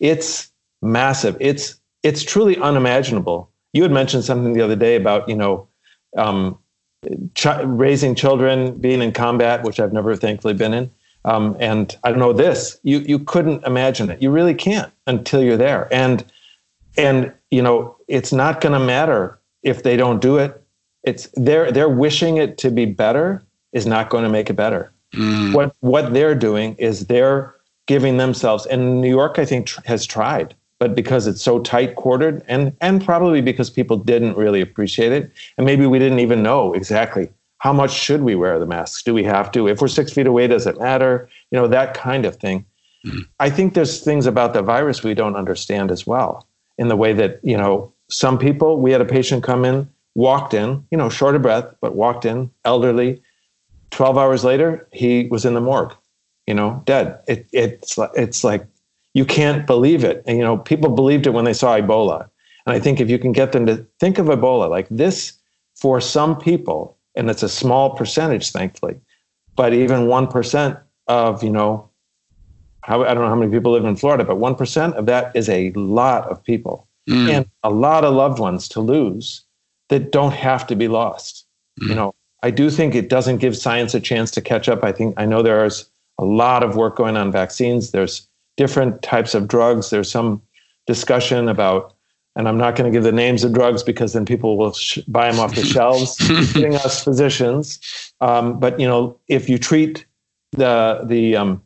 [0.00, 0.50] It's
[0.82, 1.36] massive.
[1.40, 3.50] It's it's truly unimaginable.
[3.72, 5.66] You had mentioned something the other day about you know
[6.16, 6.58] um,
[7.34, 10.90] ch- raising children, being in combat, which I've never thankfully been in.
[11.24, 12.78] Um, and I know this.
[12.82, 14.20] You you couldn't imagine it.
[14.20, 15.88] You really can't until you're there.
[15.92, 16.24] And
[16.96, 20.61] and you know it's not going to matter if they don't do it.
[21.04, 23.42] It's they're they're wishing it to be better
[23.72, 24.92] is not going to make it better.
[25.14, 25.54] Mm.
[25.54, 27.54] What what they're doing is they're
[27.86, 28.66] giving themselves.
[28.66, 32.74] And New York, I think, tr- has tried, but because it's so tight quartered, and
[32.80, 37.28] and probably because people didn't really appreciate it, and maybe we didn't even know exactly
[37.58, 39.02] how much should we wear the masks.
[39.02, 39.68] Do we have to?
[39.68, 41.28] If we're six feet away, does it matter?
[41.50, 42.64] You know that kind of thing.
[43.06, 43.26] Mm.
[43.40, 46.46] I think there's things about the virus we don't understand as well.
[46.78, 48.80] In the way that you know, some people.
[48.80, 52.24] We had a patient come in, walked in, you know, short of breath, but walked
[52.24, 53.22] in, elderly.
[53.90, 55.94] Twelve hours later, he was in the morgue.
[56.46, 57.18] You know, dead.
[57.28, 58.66] It, it's it's like
[59.14, 60.22] you can't believe it.
[60.26, 62.28] And you know, people believed it when they saw Ebola.
[62.66, 65.34] And I think if you can get them to think of Ebola like this,
[65.74, 69.00] for some people, and it's a small percentage, thankfully,
[69.56, 70.78] but even one percent
[71.08, 71.88] of you know
[72.82, 75.48] how, I don't know how many people live in Florida, but 1% of that is
[75.48, 77.28] a lot of people Mm.
[77.30, 79.42] and a lot of loved ones to lose
[79.92, 81.46] that don't have to be lost.
[81.76, 84.82] You know, I do think it doesn't give science a chance to catch up.
[84.82, 87.90] I think I know there's a lot of work going on vaccines.
[87.90, 89.90] There's different types of drugs.
[89.90, 90.40] There's some
[90.86, 91.94] discussion about,
[92.36, 95.00] and I'm not going to give the names of drugs because then people will sh-
[95.08, 97.78] buy them off the shelves, including us physicians.
[98.22, 100.06] Um, but you know, if you treat
[100.52, 101.62] the the um,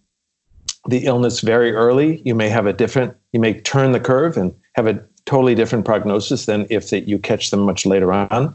[0.89, 4.53] the illness very early, you may have a different, you may turn the curve and
[4.75, 8.55] have a totally different prognosis than if that you catch them much later on.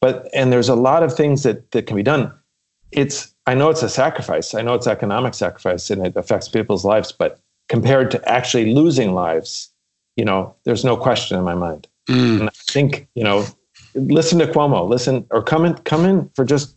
[0.00, 2.32] But and there's a lot of things that that can be done.
[2.92, 4.54] It's I know it's a sacrifice.
[4.54, 9.12] I know it's economic sacrifice and it affects people's lives, but compared to actually losing
[9.12, 9.70] lives,
[10.16, 11.86] you know, there's no question in my mind.
[12.08, 12.40] Mm.
[12.40, 13.44] And I think, you know,
[13.94, 16.76] listen to Cuomo, listen or come in come in for just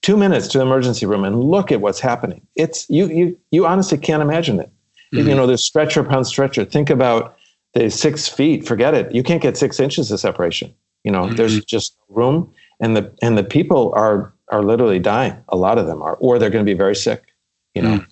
[0.00, 2.46] two minutes to the emergency room and look at what's happening.
[2.56, 4.70] It's you you you honestly can't imagine it.
[5.14, 5.28] Mm-hmm.
[5.28, 6.64] You know, there's stretcher upon stretcher.
[6.64, 7.36] Think about
[7.74, 9.14] the six feet, forget it.
[9.14, 10.74] You can't get six inches of separation.
[11.04, 15.36] You know, there's just room, and the and the people are are literally dying.
[15.48, 17.24] A lot of them are, or they're going to be very sick.
[17.74, 18.04] You know,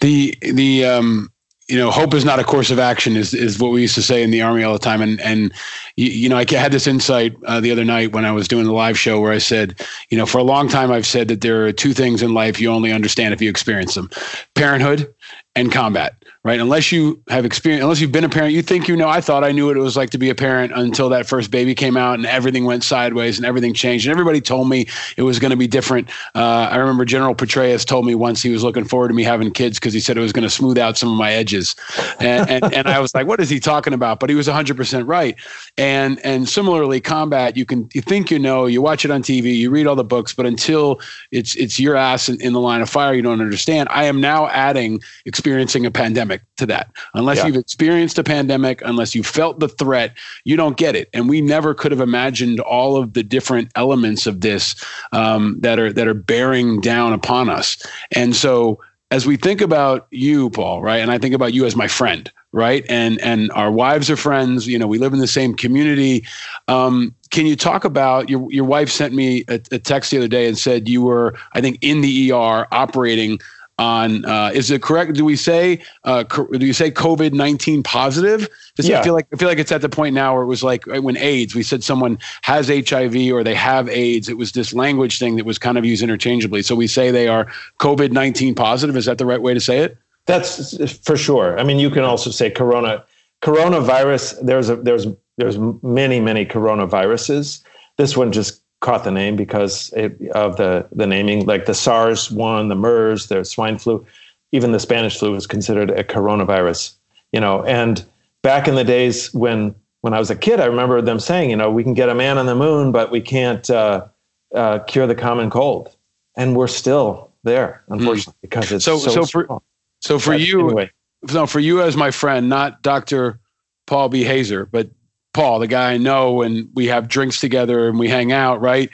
[0.00, 1.30] the the um
[1.70, 4.02] you know hope is not a course of action is is what we used to
[4.02, 5.52] say in the army all the time and and
[5.96, 8.64] you, you know i had this insight uh, the other night when i was doing
[8.64, 11.42] the live show where i said you know for a long time i've said that
[11.42, 14.10] there are two things in life you only understand if you experience them
[14.56, 15.12] parenthood
[15.54, 16.58] and combat right?
[16.58, 19.08] Unless you have experience unless you've been a parent you think you know.
[19.10, 21.50] I thought i knew what it was like to be a parent until that first
[21.50, 24.86] baby came out and everything went sideways and everything changed and everybody told me
[25.16, 26.08] it was going to be different.
[26.34, 29.50] Uh, i remember general petraeus told me once he was looking forward to me having
[29.50, 31.76] kids because he said it was going to smooth out some of my edges.
[32.20, 34.18] And, and, and i was like what is he talking about?
[34.20, 35.36] But he was 100% right.
[35.76, 39.54] And and similarly combat you can you think you know you watch it on tv
[39.54, 41.00] you read all the books but until
[41.32, 43.88] it's it's your ass in, in the line of fire you don't understand.
[43.90, 46.90] I am now adding experiencing a pandemic to that.
[47.14, 47.46] Unless Yeah.
[47.46, 51.08] you've experienced a pandemic, unless you felt the threat, you don't get it.
[51.12, 54.74] And we never could have imagined all of the different elements of this
[55.12, 57.76] um, that are that are bearing down upon us.
[58.12, 58.80] And so,
[59.10, 62.30] as we think about you, Paul, right, and I think about you as my friend,
[62.52, 64.68] right, and and our wives are friends.
[64.68, 66.24] You know, we live in the same community.
[66.68, 70.28] Um, can you talk about your your wife sent me a, a text the other
[70.28, 73.40] day and said you were, I think, in the ER operating
[73.80, 78.46] on uh, is it correct do we say uh, co- do you say covid-19 positive
[78.76, 79.02] Does Yeah.
[79.02, 81.16] feel like i feel like it's at the point now where it was like when
[81.16, 85.36] aids we said someone has hiv or they have aids it was this language thing
[85.36, 87.46] that was kind of used interchangeably so we say they are
[87.80, 89.96] covid-19 positive is that the right way to say it
[90.26, 90.76] That's
[91.08, 91.58] for sure.
[91.58, 93.02] I mean, you can also say corona,
[93.42, 94.38] coronavirus.
[94.46, 95.06] There's a there's
[95.38, 97.62] there's many many coronaviruses.
[97.96, 102.30] This one just caught the name because it, of the the naming, like the SARS
[102.30, 104.04] one, the MERS, the swine flu,
[104.52, 106.94] even the Spanish flu was considered a coronavirus.
[107.32, 108.04] You know, and
[108.42, 111.56] back in the days when when I was a kid, I remember them saying, you
[111.56, 114.06] know, we can get a man on the moon, but we can't uh,
[114.54, 115.94] uh, cure the common cold,
[116.36, 119.60] and we're still there, unfortunately, because it's so so, so for
[120.00, 120.90] so for But you anyway.
[121.32, 123.38] no for you as my friend not dr
[123.86, 124.88] paul b haser but
[125.32, 128.90] paul the guy i know and we have drinks together and we hang out right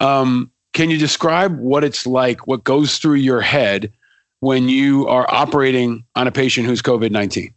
[0.00, 3.92] um, can you describe what it's like what goes through your head
[4.40, 7.52] when you are operating on a patient who's covid-19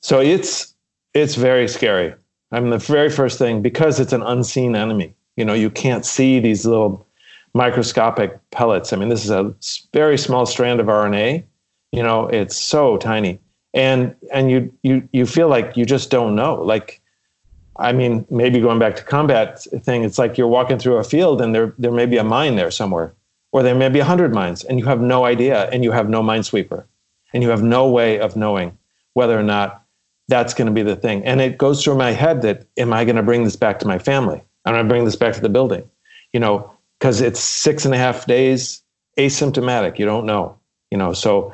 [0.00, 0.74] So it's
[1.14, 2.14] it's very scary.
[2.52, 5.14] I mean, the very first thing because it's an unseen enemy.
[5.36, 7.06] You know, you can't see these little
[7.54, 8.92] microscopic pellets.
[8.92, 9.54] I mean, this is a
[9.92, 11.42] very small strand of RNA.
[11.90, 13.40] You know, it's so tiny,
[13.74, 16.62] and and you you you feel like you just don't know.
[16.62, 17.00] Like,
[17.78, 21.40] I mean, maybe going back to combat thing, it's like you're walking through a field
[21.40, 23.12] and there there may be a mine there somewhere,
[23.52, 26.08] or there may be a hundred mines, and you have no idea, and you have
[26.08, 26.84] no minesweeper,
[27.32, 28.76] and you have no way of knowing
[29.14, 29.82] whether or not
[30.28, 31.24] that's going to be the thing.
[31.24, 33.86] And it goes through my head that am I going to bring this back to
[33.86, 34.42] my family?
[34.64, 35.88] Am I going to bring this back to the building?
[36.32, 38.82] You know, because it's six and a half days
[39.16, 39.98] asymptomatic.
[39.98, 40.58] You don't know.
[40.90, 41.52] You know, so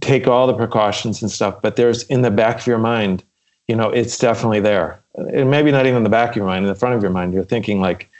[0.00, 1.60] take all the precautions and stuff.
[1.62, 3.22] But there's in the back of your mind,
[3.68, 5.00] you know, it's definitely there.
[5.14, 7.10] And maybe not even in the back of your mind, in the front of your
[7.10, 8.10] mind, you're thinking like,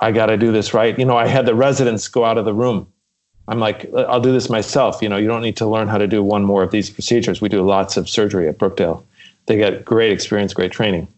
[0.00, 0.98] I got to do this right.
[0.98, 2.90] You know, I had the residents go out of the room.
[3.48, 5.02] I'm like, uh, I'll do this myself.
[5.02, 7.40] You know, you don't need to learn how to do one more of these procedures.
[7.40, 9.02] We do lots of surgery at Brookdale.
[9.46, 11.08] They get great experience, great training.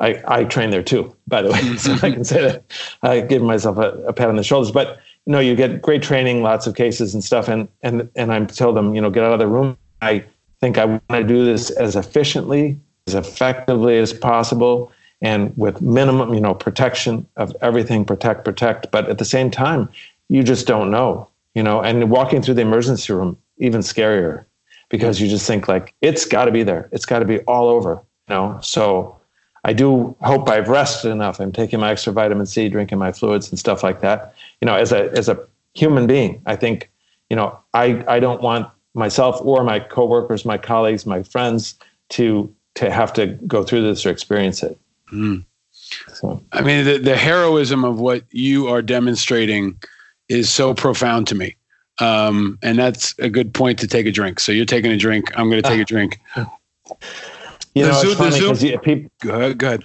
[0.00, 2.64] I, I train there too, by the way, so I can say that
[3.02, 4.70] I give myself a, a pat on the shoulders.
[4.70, 8.32] But you know, you get great training, lots of cases and stuff, and and and
[8.32, 9.76] I tell them, you know, get out of the room.
[10.02, 10.24] I
[10.60, 16.32] think I want to do this as efficiently, as effectively as possible, and with minimum,
[16.32, 18.04] you know, protection of everything.
[18.04, 18.90] Protect, protect.
[18.90, 19.88] But at the same time,
[20.28, 21.80] you just don't know, you know.
[21.82, 24.44] And walking through the emergency room, even scarier,
[24.88, 26.88] because you just think like it's got to be there.
[26.92, 28.58] It's got to be all over, you know.
[28.62, 29.16] So
[29.64, 31.40] I do hope I've rested enough.
[31.40, 34.34] I'm taking my extra vitamin C, drinking my fluids and stuff like that.
[34.60, 35.38] You know, as a as a
[35.74, 36.90] human being, I think,
[37.28, 41.74] you know, I I don't want myself or my coworkers, my colleagues, my friends
[42.10, 44.78] to to have to go through this or experience it.
[45.12, 45.44] Mm.
[46.14, 49.80] So I mean, the, the heroism of what you are demonstrating
[50.28, 51.56] is so profound to me.
[52.00, 54.40] Um, and that's a good point to take a drink.
[54.40, 55.30] So you're taking a drink.
[55.36, 56.18] I'm going to take a drink.
[56.36, 56.46] you
[57.84, 59.10] The know, Zoom- it's funny the Zoom- because people.
[59.20, 59.58] Go ahead.
[59.58, 59.82] Go ahead.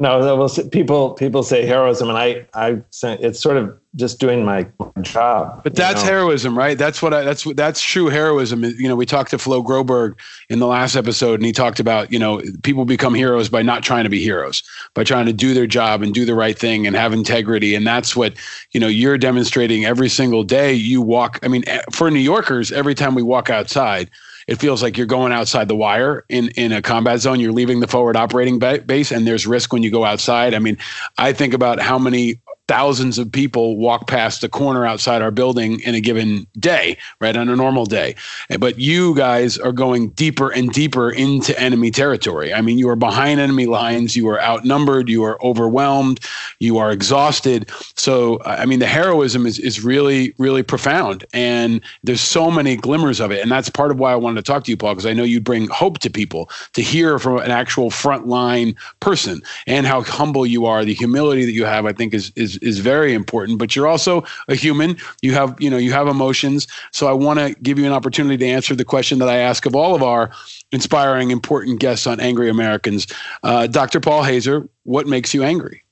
[0.00, 4.64] No, well, people people say heroism, and I I it's sort of just doing my
[5.02, 5.64] job.
[5.64, 6.10] But that's know?
[6.10, 6.78] heroism, right?
[6.78, 8.62] That's what I, that's what that's true heroism.
[8.62, 10.14] You know, we talked to Flo Groberg
[10.50, 13.82] in the last episode, and he talked about you know people become heroes by not
[13.82, 14.62] trying to be heroes,
[14.94, 17.84] by trying to do their job and do the right thing and have integrity, and
[17.84, 18.34] that's what
[18.70, 20.72] you know you're demonstrating every single day.
[20.72, 21.40] You walk.
[21.42, 24.10] I mean, eh, for New Yorkers, every time we walk outside.
[24.48, 27.38] It feels like you're going outside the wire in in a combat zone.
[27.38, 30.54] You're leaving the forward operating ba- base, and there's risk when you go outside.
[30.54, 30.78] I mean,
[31.18, 35.80] I think about how many thousands of people walk past the corner outside our building
[35.80, 37.34] in a given day, right?
[37.34, 38.14] On a normal day.
[38.58, 42.52] But you guys are going deeper and deeper into enemy territory.
[42.52, 46.20] I mean, you are behind enemy lines, you are outnumbered, you are overwhelmed,
[46.60, 47.70] you are exhausted.
[47.96, 51.24] So, I mean, the heroism is, is really, really profound.
[51.32, 53.40] And there's so many glimmers of it.
[53.40, 55.24] And that's part of why I wanted to talk to you, Paul, because I know
[55.24, 60.44] you bring hope to people to hear from an actual frontline person and how humble
[60.44, 63.58] you are, the humility that you have, I think is, is is very important.
[63.58, 64.96] But you're also a human.
[65.22, 66.66] You have you know you have emotions.
[66.92, 69.66] So I want to give you an opportunity to answer the question that I ask
[69.66, 70.30] of all of our
[70.72, 73.06] inspiring, important guests on Angry Americans.
[73.42, 74.00] Uh, Dr.
[74.00, 75.82] Paul Haser, what makes you angry?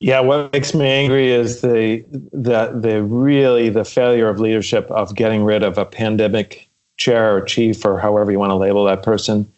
[0.00, 2.02] Yeah, what makes me angry is the
[2.32, 7.42] the the really the failure of leadership of getting rid of a pandemic chair or
[7.42, 9.50] chief or however you want to label that person,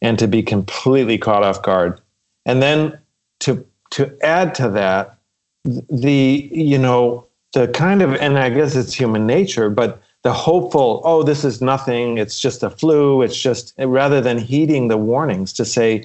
[0.00, 2.00] and to be completely caught off guard,
[2.46, 2.98] and then
[3.40, 5.16] to to add to that,
[5.64, 11.00] the you know the kind of and I guess it's human nature, but the hopeful,
[11.04, 15.52] oh, this is nothing, it's just a flu, it's just rather than heeding the warnings
[15.54, 16.04] to say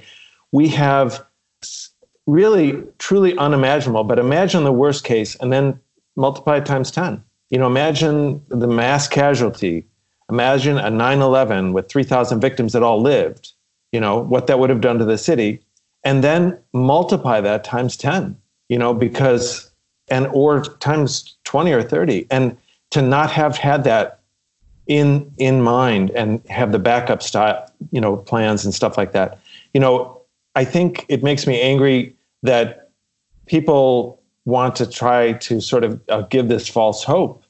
[0.52, 1.24] we have
[2.26, 5.80] really truly unimaginable, but imagine the worst case and then
[6.16, 7.24] multiply it times 10.
[7.50, 9.86] You know, imagine the mass casualty.
[10.32, 13.52] Imagine a 9 11 with 3,000 victims that all lived,
[13.92, 15.62] you know, what that would have done to the city
[16.06, 18.38] and then multiply that times 10
[18.70, 19.70] you know because
[20.08, 22.56] and or times 20 or 30 and
[22.92, 24.22] to not have had that
[24.88, 29.40] in in mind and have the backup style you know plans and stuff like that.
[29.74, 30.22] You know
[30.56, 32.90] i think it makes me angry that
[33.48, 37.44] people want to try to sort of uh, give this false hope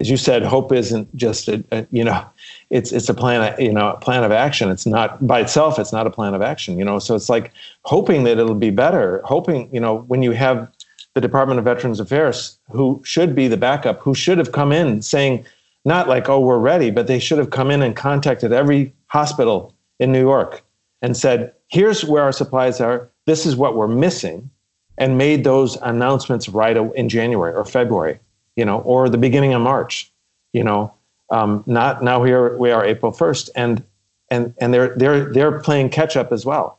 [0.00, 2.24] as you said, hope isn't just a, a, you know,
[2.70, 4.70] it's it's a plan, you know, a plan of action.
[4.70, 5.78] It's not by itself.
[5.78, 6.78] It's not a plan of action.
[6.78, 7.52] You know, so it's like
[7.84, 9.20] hoping that it'll be better.
[9.24, 10.68] Hoping, you know, when you have
[11.14, 15.02] the Department of Veterans Affairs, who should be the backup, who should have come in
[15.02, 15.44] saying,
[15.84, 19.74] not like, oh, we're ready, but they should have come in and contacted every hospital
[19.98, 20.62] in New York
[21.02, 23.10] and said, here's where our supplies are.
[23.26, 24.50] This is what we're missing,
[24.98, 28.20] and made those announcements right in January or February
[28.60, 30.12] you know, or the beginning of March,
[30.52, 30.92] you know.
[31.30, 33.82] Um, not now here we are April 1st, and
[34.30, 36.78] and and they're they're they're playing catch up as well,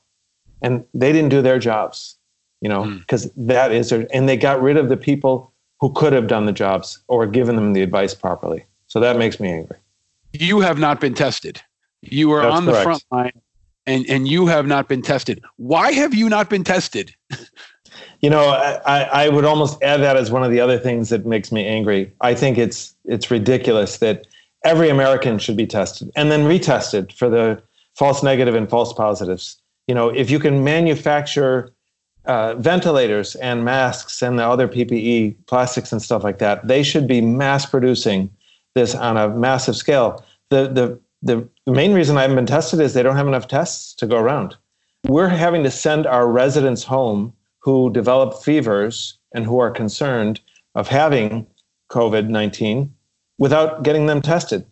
[0.62, 2.18] and they didn't do their jobs,
[2.62, 3.48] you know, because mm.
[3.48, 6.52] that is their, and they got rid of the people who could have done the
[6.52, 8.64] jobs or given them the advice properly.
[8.86, 9.78] So that makes me angry.
[10.34, 11.64] You have not been tested.
[12.02, 12.84] You are That's on the correct.
[12.84, 13.42] front line,
[13.88, 15.44] and and you have not been tested.
[15.56, 17.16] Why have you not been tested?
[18.22, 18.50] You know,
[18.86, 21.66] I, I would almost add that as one of the other things that makes me
[21.66, 22.12] angry.
[22.22, 24.28] I think it's it's ridiculous that
[24.64, 27.62] every American should be tested and then retested for the
[27.96, 29.58] false negative and false positives.
[29.88, 31.72] You know, if you can manufacture
[32.26, 37.08] uh, ventilators and masks and the other PPE, plastics and stuff like that, they should
[37.08, 38.30] be mass producing
[38.76, 40.24] this on a massive scale.
[40.50, 41.00] The the
[41.66, 44.18] the main reason I haven't been tested is they don't have enough tests to go
[44.18, 44.56] around.
[45.08, 50.40] We're having to send our residents home who develop fevers and who are concerned
[50.76, 51.48] of having
[51.90, 52.94] COVID 19
[53.38, 54.66] without getting them tested.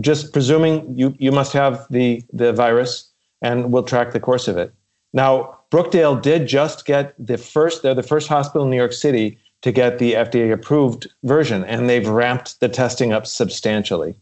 [0.00, 3.10] Just presuming you, you must have the, the virus
[3.42, 4.72] and we'll track the course of it.
[5.12, 9.38] Now, Brookdale did just get the first, they're the first hospital in New York City
[9.62, 14.14] to get the FDA approved version, and they've ramped the testing up substantially.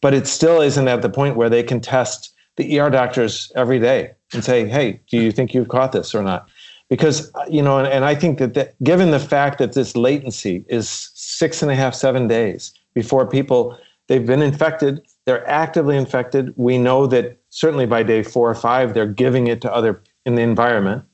[0.00, 3.78] But it still isn't at the point where they can test the ER doctors every
[3.78, 6.48] day and say, hey, do you think you've caught this or not?
[6.90, 10.64] Because you know and, and i think that, that given the fact that this latency
[10.68, 15.00] is six and a half seven days before people they've been infected
[15.30, 16.52] they're actively infected.
[16.56, 20.34] We know that certainly by day four or five they're giving it to other in
[20.34, 21.04] the environment.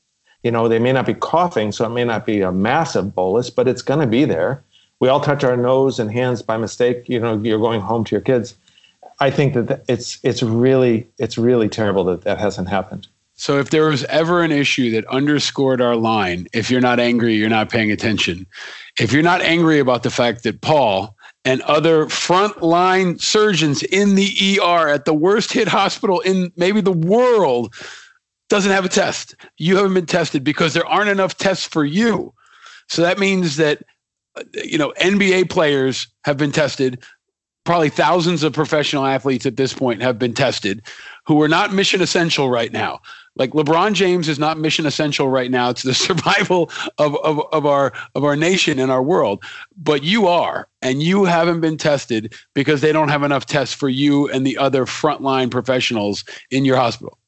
[0.43, 3.51] You know they may not be coughing so it may not be a massive bolus
[3.51, 4.63] but it's going to be there.
[5.01, 8.15] We all touch our nose and hands by mistake you know you're going home to
[8.15, 8.55] your kids.
[9.21, 13.71] I think that it's it's really it's really terrible that that hasn't happened So if
[13.71, 17.71] there was ever an issue that underscored our line, if you're not angry, you're not
[17.71, 18.47] paying attention.
[18.99, 21.15] If you're not angry about the fact that Paul
[21.45, 26.93] and other frontline surgeons in the ER at the worst hit hospital in maybe the
[26.93, 27.75] world
[28.49, 29.35] doesn't have a test.
[29.59, 32.33] You haven't been tested because there aren't enough tests for you.
[32.89, 33.83] So that means that
[34.37, 37.03] uh, you know NBA players have been tested,
[37.65, 40.83] probably thousands of professional athletes at this point have been tested
[41.27, 43.01] who are not mission essential right now.
[43.37, 47.67] Like LeBron James is not mission essential right now to the survival of, of, of
[47.67, 49.45] our of our nation and our world,
[49.77, 53.89] but you are, and you haven't been tested because they don't have enough tests for
[53.89, 57.19] you and the other frontline professionals in your hospital.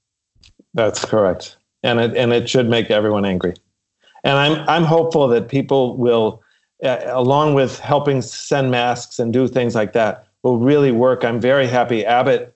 [0.74, 3.54] That's correct, and it and it should make everyone angry.
[4.24, 6.42] And I'm I'm hopeful that people will,
[6.82, 11.24] uh, along with helping send masks and do things like that, will really work.
[11.24, 12.54] I'm very happy Abbott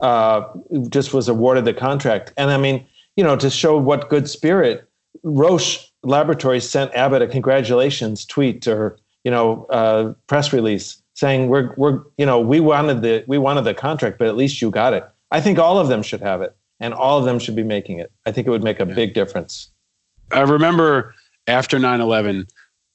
[0.00, 0.44] uh,
[0.88, 2.32] just was awarded the contract.
[2.36, 4.88] And I mean, you know, to show what good spirit,
[5.22, 11.74] Roche Laboratories sent Abbott a congratulations tweet or you know uh, press release saying we're
[11.76, 14.92] we're you know we wanted the we wanted the contract, but at least you got
[14.92, 15.04] it.
[15.30, 17.98] I think all of them should have it, and all of them should be making
[17.98, 18.12] it.
[18.24, 18.94] I think it would make a yeah.
[18.94, 19.70] big difference.
[20.30, 21.14] I remember
[21.46, 22.48] after 9/11,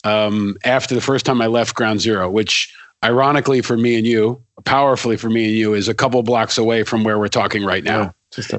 [0.04, 2.74] um, after the first time I left Ground Zero, which
[3.04, 6.84] ironically for me and you, powerfully for me and you, is a couple blocks away
[6.84, 8.14] from where we're talking right now.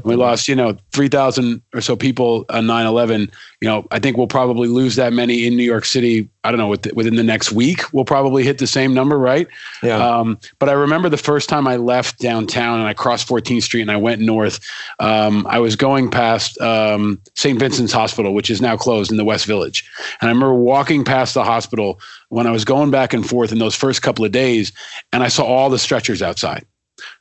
[0.05, 3.31] We lost, you know, 3,000 or so people on 9 11.
[3.61, 6.29] You know, I think we'll probably lose that many in New York City.
[6.45, 9.49] I don't know, within the next week, we'll probably hit the same number, right?
[9.83, 9.97] Yeah.
[9.97, 13.83] Um, but I remember the first time I left downtown and I crossed 14th Street
[13.83, 14.61] and I went north.
[15.01, 17.59] Um, I was going past um, St.
[17.59, 19.91] Vincent's Hospital, which is now closed in the West Village.
[20.21, 21.99] And I remember walking past the hospital
[22.29, 24.73] when I was going back and forth in those first couple of days,
[25.13, 26.67] and I saw all the stretchers outside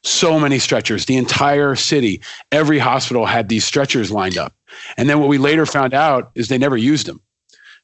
[0.04, 1.06] so many stretchers.
[1.06, 2.22] The entire city,
[2.52, 4.54] every hospital had these stretchers lined up.
[4.98, 7.22] And then what we later found out is they never used them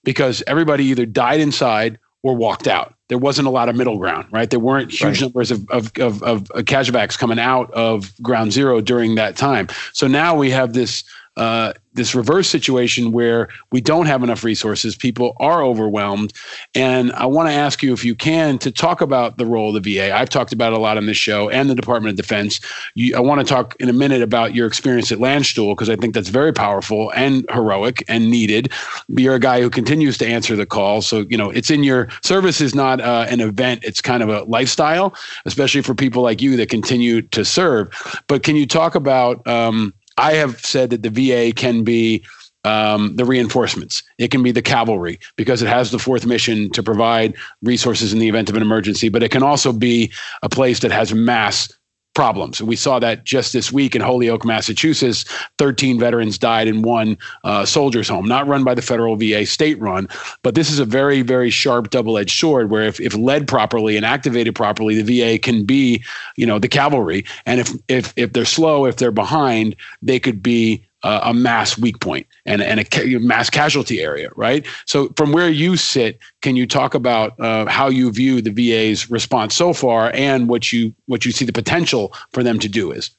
[0.04, 2.94] because everybody either died inside or walked out.
[3.08, 4.50] There wasn't a lot of middle ground, right?
[4.50, 5.22] There weren't huge right.
[5.22, 9.68] numbers of, of, of, of casualties coming out of ground zero during that time.
[9.94, 11.04] So now we have this
[11.40, 16.34] uh, this reverse situation where we don't have enough resources, people are overwhelmed.
[16.76, 19.82] And I want to ask you, if you can, to talk about the role of
[19.82, 20.14] the VA.
[20.16, 22.60] I've talked about it a lot on this show and the Department of Defense.
[22.94, 25.96] You, I want to talk in a minute about your experience at Landstuhl because I
[25.96, 28.72] think that's very powerful and heroic and needed.
[29.08, 31.02] You're a guy who continues to answer the call.
[31.02, 34.30] So, you know, it's in your service is not uh, an event, it's kind of
[34.30, 37.90] a lifestyle, especially for people like you that continue to serve.
[38.28, 42.26] But can you talk about, um, I have said that the VA can be
[42.66, 44.04] um, the reinforcements.
[44.18, 48.20] It can be the cavalry because it has the fourth mission to provide resources in
[48.20, 50.12] the event of an emergency, but it can also be
[50.44, 51.74] a place that has mass
[52.14, 52.62] problems.
[52.62, 55.26] We saw that just this week in Holyoke, Massachusetts.
[55.58, 59.80] 13 veterans died in one uh, soldier's home, not run by the federal VA, state
[59.80, 60.08] run.
[60.44, 63.96] But this is a very, very sharp double edged sword where if, if led properly
[63.96, 66.04] and activated properly, the VA can be,
[66.36, 67.26] you know, the cavalry.
[67.46, 71.78] And if, if, if they're slow, if they're behind, they could be uh, a mass
[71.78, 74.66] weak point and, and a ca- mass casualty area, right?
[74.86, 79.10] So, from where you sit, can you talk about uh, how you view the VA's
[79.10, 82.92] response so far and what you what you see the potential for them to do
[82.92, 83.12] is?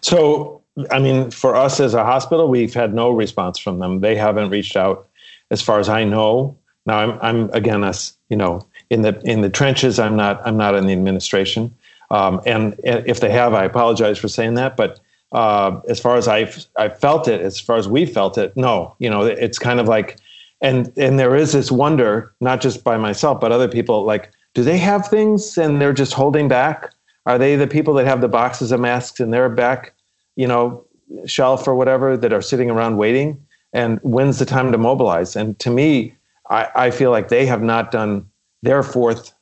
[0.00, 4.00] So, I mean, for us as a hospital, we've had no response from them.
[4.00, 5.08] They haven't reached out,
[5.50, 6.56] as far as I know.
[6.86, 9.98] Now, I'm I'm again as you know in the in the trenches.
[9.98, 11.74] I'm not I'm not in the administration.
[12.10, 15.00] Um, and if they have, I apologize for saying that, but
[15.32, 18.94] uh, as far as I've I felt it, as far as we felt it, no,
[18.98, 20.18] you know, it's kind of like,
[20.60, 24.62] and and there is this wonder, not just by myself, but other people, like, do
[24.62, 26.92] they have things and they're just holding back?
[27.26, 29.94] Are they the people that have the boxes of masks in their back,
[30.36, 30.84] you know,
[31.26, 33.40] shelf or whatever that are sitting around waiting?
[33.72, 35.34] And when's the time to mobilize?
[35.34, 36.14] And to me,
[36.50, 38.28] I, I feel like they have not done
[38.62, 39.32] their fourth,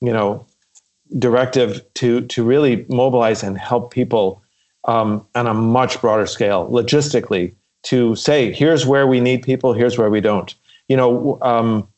[0.00, 0.46] you know,
[1.18, 4.40] directive to to really mobilize and help people
[4.84, 7.52] um, on a much broader scale, logistically,
[7.82, 10.54] to say, here's where we need people, here's where we don't.
[10.88, 11.88] You know, um,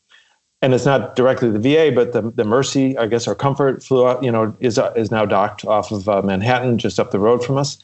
[0.61, 4.07] and it's not directly the VA, but the, the Mercy, I guess, our Comfort flew
[4.07, 7.19] out, you know, is, uh, is now docked off of uh, Manhattan, just up the
[7.19, 7.77] road from us.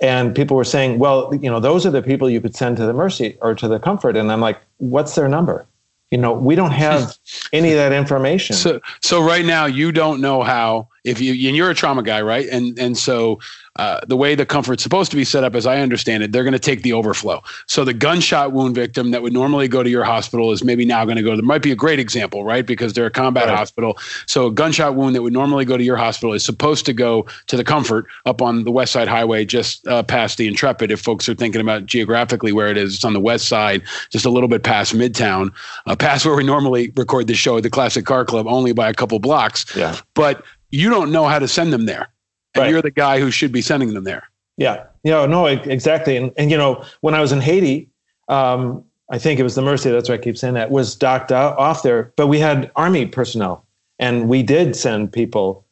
[0.00, 2.86] And people were saying, well, you know, those are the people you could send to
[2.86, 4.16] the Mercy or to the Comfort.
[4.16, 5.66] And I'm like, what's their number?
[6.10, 7.16] You know, we don't have
[7.52, 8.56] any of that information.
[8.56, 10.88] So, so right now, you don't know how.
[11.04, 12.48] If you and you're a trauma guy, right?
[12.48, 13.38] And and so
[13.78, 16.42] uh, the way the comfort's supposed to be set up, as I understand it, they're
[16.42, 17.42] going to take the overflow.
[17.66, 21.04] So the gunshot wound victim that would normally go to your hospital is maybe now
[21.04, 21.36] going to go.
[21.36, 22.66] There might be a great example, right?
[22.66, 23.56] Because they're a combat right.
[23.56, 23.96] hospital.
[24.26, 27.26] So a gunshot wound that would normally go to your hospital is supposed to go
[27.46, 30.90] to the comfort up on the West Side Highway, just uh, past the Intrepid.
[30.90, 34.24] If folks are thinking about geographically where it is, it's on the west side, just
[34.24, 35.52] a little bit past Midtown,
[35.86, 38.88] uh, past where we normally record the show at the Classic Car Club, only by
[38.88, 39.64] a couple blocks.
[39.76, 39.96] Yeah.
[40.14, 42.08] But you don't know how to send them there
[42.54, 42.70] and right.
[42.70, 44.28] you're the guy who should be sending them there.
[44.56, 46.16] Yeah, know, no, exactly.
[46.16, 47.88] And and you know, when I was in Haiti,
[48.28, 49.90] um, I think it was the Mercy.
[49.90, 52.12] That's why I keep saying that was docked out, off there.
[52.16, 53.64] But we had Army personnel,
[53.98, 55.64] and we did send people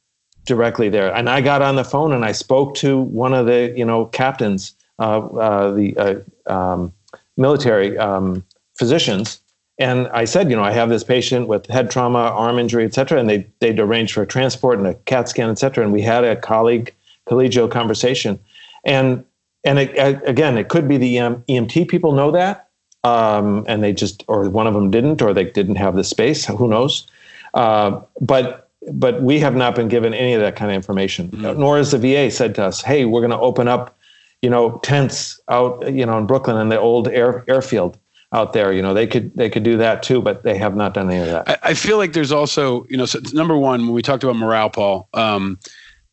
[0.44, 1.12] directly there.
[1.14, 4.06] And I got on the phone and I spoke to one of the you know
[4.06, 6.92] captains uh, uh, the uh, um,
[7.36, 8.44] military um,
[8.78, 9.40] physicians.
[9.78, 12.94] And I said, you know, I have this patient with head trauma, arm injury, et
[12.94, 15.84] cetera, and they, they'd arrange for a transport and a CAT scan, et cetera.
[15.84, 16.94] And we had a colleague,
[17.28, 18.38] collegial conversation.
[18.84, 19.24] And,
[19.64, 22.68] and it, again, it could be the EM, EMT people know that,
[23.04, 26.46] um, and they just, or one of them didn't, or they didn't have the space,
[26.46, 27.06] who knows.
[27.52, 31.60] Uh, but, but we have not been given any of that kind of information, mm-hmm.
[31.60, 33.98] nor has the VA said to us, hey, we're going to open up,
[34.40, 37.98] you know, tents out, you know, in Brooklyn in the old air, airfield
[38.36, 38.72] out there.
[38.72, 41.20] You know, they could they could do that too, but they have not done any
[41.20, 41.48] of that.
[41.48, 44.36] I, I feel like there's also, you know, so number one, when we talked about
[44.36, 45.58] morale, Paul, um,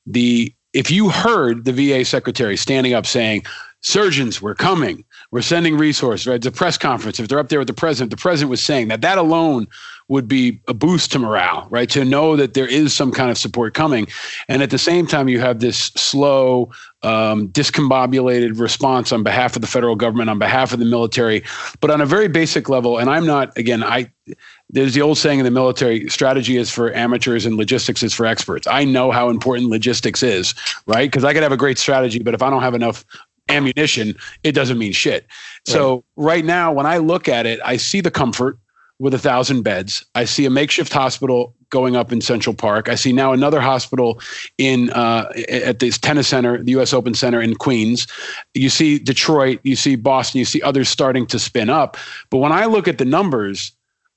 [0.08, 3.44] the if you heard the VA secretary standing up saying,
[3.82, 5.04] "Surgeons, we're coming.
[5.32, 7.20] We're sending resources." Right, it's a press conference.
[7.20, 9.02] If they're up there with the president, the president was saying that.
[9.02, 9.68] That alone
[10.08, 11.90] would be a boost to morale, right?
[11.92, 14.08] To know that there is some kind of support coming.
[14.48, 16.72] And at the same time, you have this slow,
[17.04, 21.44] um, discombobulated response on behalf of the federal government, on behalf of the military.
[21.80, 24.12] But on a very basic level, and I'm not, again, I,
[24.70, 28.26] there's the old saying in the military strategy is for amateurs and logistics is for
[28.26, 28.68] experts.
[28.68, 30.54] I know how important logistics is,
[30.86, 31.10] right?
[31.10, 33.06] Because I could have a great strategy, but if I don't have enough
[33.50, 35.28] ammunition, it doesn't mean shit.
[35.66, 38.58] So right now, when I look at it, I see the comfort
[39.00, 40.06] with a thousand beds.
[40.16, 42.90] I see a makeshift hospital going up in Central Park.
[42.90, 44.22] I see now another hospital
[44.58, 46.94] in uh, at this tennis center, the U.S.
[46.94, 48.08] Open Center in Queens.
[48.54, 51.98] You see Detroit, you see Boston, you see others starting to spin up.
[52.30, 53.72] But when I look at the numbers,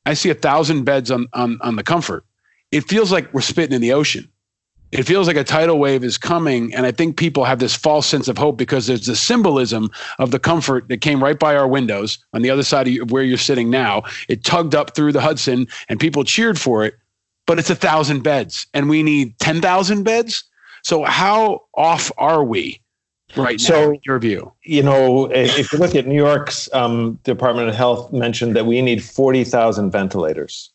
[0.04, 2.24] I see a thousand beds on on, on the comfort.
[2.70, 4.30] It feels like we're spitting in the ocean
[4.92, 8.06] it feels like a tidal wave is coming and i think people have this false
[8.06, 11.68] sense of hope because there's the symbolism of the comfort that came right by our
[11.68, 14.02] windows on the other side of where you're sitting now.
[14.28, 16.94] It tugged up through the hudson and people cheered for it
[17.46, 20.44] but it's a thousand beds and we need 10000 beds?
[20.82, 22.80] So how off are we
[23.36, 24.52] right now, so your view?
[24.62, 28.82] you know if you look at new york's um, department of health mentioned that we
[28.82, 30.70] need 40000 ventilators.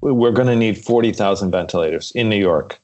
[0.00, 2.80] We're going to need 40,000 ventilators in New York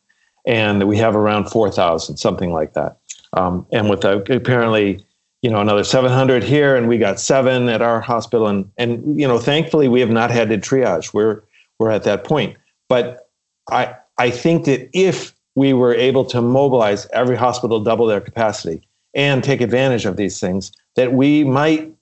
[0.46, 2.98] and we have around 4,000, something like that.
[3.34, 5.04] Um, and with apparently,
[5.42, 9.28] you know, another 700 here, and we got seven at our hospital, and and you
[9.28, 11.12] know, thankfully, we have not had to triage.
[11.12, 11.42] We're
[11.78, 12.56] we're at that point.
[12.88, 13.28] But
[13.70, 18.86] I I think that if we were able to mobilize every hospital double their capacity
[19.14, 21.92] and take advantage of these things, that we might,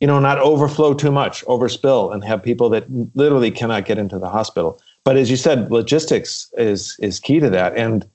[0.00, 4.18] you know, not overflow too much, overspill, and have people that literally cannot get into
[4.18, 4.80] the hospital.
[5.04, 8.06] But as you said, logistics is is key to that, and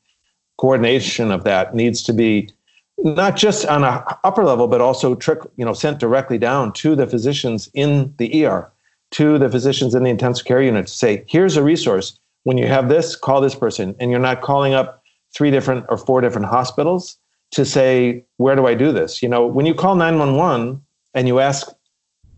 [0.58, 2.50] coordination of that needs to be
[2.98, 6.96] not just on a upper level, but also trick, you know, sent directly down to
[6.96, 8.72] the physicians in the ER,
[9.12, 12.20] to the physicians in the intensive care unit to say, here's a resource.
[12.44, 15.04] When you have this, call this person, and you're not calling up
[15.36, 17.18] three different or four different hospitals
[17.52, 19.22] to say, where do I do this?
[19.22, 20.82] You know, when you call 911
[21.14, 21.68] and you ask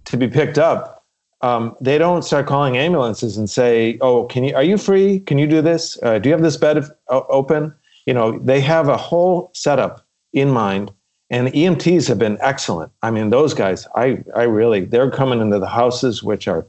[0.05, 0.98] to be picked up,
[1.41, 4.55] um, they don't start calling ambulances and say, "Oh, can you?
[4.55, 5.21] Are you free?
[5.21, 5.97] Can you do this?
[6.03, 7.73] Uh, do you have this bed open?"
[8.05, 10.91] You know, they have a whole setup in mind,
[11.29, 12.91] and EMTs have been excellent.
[13.03, 16.65] I mean, those guys, I, I really, they're coming into the houses which are,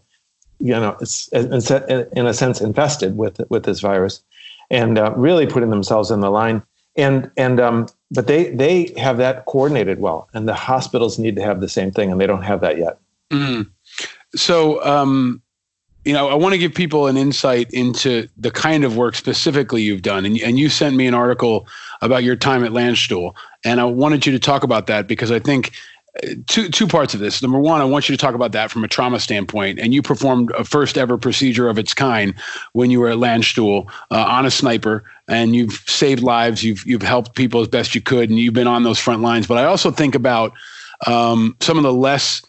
[0.59, 0.97] you know,
[1.33, 4.23] in a sense infested with with this virus,
[4.71, 6.63] and uh, really putting themselves in the line.
[6.97, 11.43] And and um, but they they have that coordinated well, and the hospitals need to
[11.43, 12.99] have the same thing, and they don't have that yet.
[13.31, 13.71] Mm.
[14.35, 15.43] So, um,
[16.05, 19.83] you know, I want to give people an insight into the kind of work specifically
[19.83, 20.25] you've done.
[20.25, 21.67] And, and you sent me an article
[22.01, 23.35] about your time at Landstuhl.
[23.65, 25.73] And I wanted you to talk about that because I think
[26.25, 27.43] uh, two two parts of this.
[27.43, 29.79] Number one, I want you to talk about that from a trauma standpoint.
[29.79, 32.35] And you performed a first ever procedure of its kind
[32.73, 36.65] when you were at Landstuhl uh, on a sniper, and you've saved lives.
[36.65, 39.47] You've you've helped people as best you could, and you've been on those front lines.
[39.47, 40.53] But I also think about
[41.07, 42.43] um, some of the less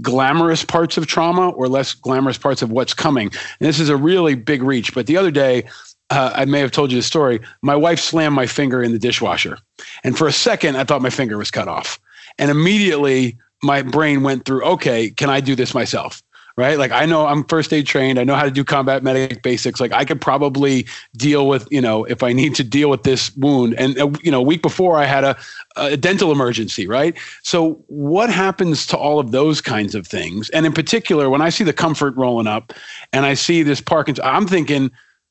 [0.00, 3.26] glamorous parts of trauma or less glamorous parts of what's coming.
[3.60, 4.94] And this is a really big reach.
[4.94, 5.64] But the other day,
[6.10, 7.40] uh, I may have told you the story.
[7.62, 9.58] My wife slammed my finger in the dishwasher.
[10.04, 11.98] And for a second, I thought my finger was cut off.
[12.38, 16.22] And immediately, my brain went through, okay, can I do this myself?
[16.58, 16.76] Right?
[16.76, 18.18] Like I know I'm first aid trained.
[18.18, 19.78] I know how to do combat medic basics.
[19.78, 20.86] Like I could probably
[21.16, 23.74] deal with, you know, if I need to deal with this wound.
[23.78, 25.36] And uh, you know, a week before I had a,
[25.76, 27.16] a dental emergency, right?
[27.44, 30.50] So what happens to all of those kinds of things?
[30.50, 32.72] And in particular, when I see the comfort rolling up
[33.12, 34.90] and I see this Parkinson, I'm thinking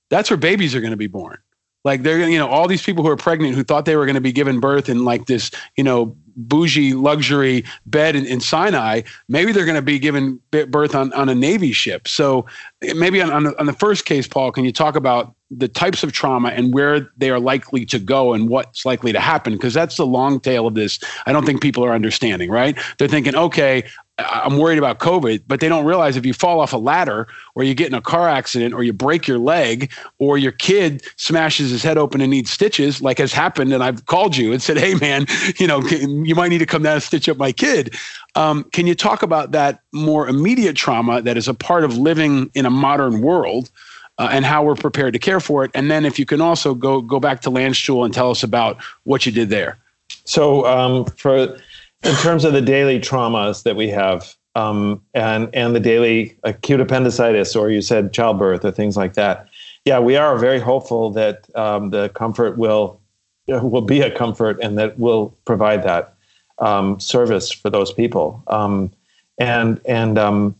[0.09, 1.37] that's where babies are going to be born.
[1.83, 4.15] Like they're, you know, all these people who are pregnant who thought they were going
[4.15, 9.01] to be given birth in like this, you know, bougie luxury bed in, in Sinai,
[9.27, 10.39] maybe they're going to be given
[10.69, 12.07] birth on, on a Navy ship.
[12.07, 12.45] So
[12.81, 15.67] eh, maybe on, on the, on, the, first case, Paul, can you talk about the
[15.67, 19.53] types of trauma and where they are likely to go and what's likely to happen
[19.53, 23.07] because that's the long tail of this i don't think people are understanding right they're
[23.07, 23.81] thinking okay
[24.19, 27.63] i'm worried about covid but they don't realize if you fall off a ladder or
[27.63, 31.69] you get in a car accident or you break your leg or your kid smashes
[31.69, 34.77] his head open and needs stitches like has happened and i've called you and said
[34.77, 35.25] hey man
[35.57, 37.95] you know you might need to come down and stitch up my kid
[38.35, 42.51] um, can you talk about that more immediate trauma that is a part of living
[42.53, 43.69] in a modern world
[44.17, 45.71] uh, and how we're prepared to care for it.
[45.73, 48.81] And then if you can also go go back to Landstuhl and tell us about
[49.03, 49.77] what you did there.
[50.25, 51.59] So um, for
[52.03, 56.81] in terms of the daily traumas that we have, um, and and the daily acute
[56.81, 59.47] appendicitis, or you said childbirth, or things like that.
[59.85, 62.99] Yeah, we are very hopeful that um, the comfort will
[63.47, 66.15] will be a comfort, and that will provide that
[66.59, 68.43] um, service for those people.
[68.47, 68.91] Um,
[69.37, 70.55] and and um,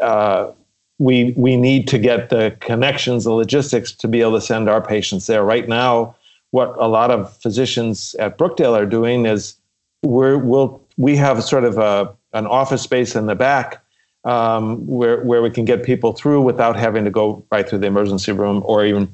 [0.00, 0.50] uh,
[0.98, 4.80] we we need to get the connections, the logistics to be able to send our
[4.80, 5.44] patients there.
[5.44, 6.14] Right now,
[6.50, 9.56] what a lot of physicians at Brookdale are doing is
[10.02, 13.82] we're we'll we have sort of a an office space in the back
[14.24, 17.86] um, where where we can get people through without having to go right through the
[17.86, 19.12] emergency room or even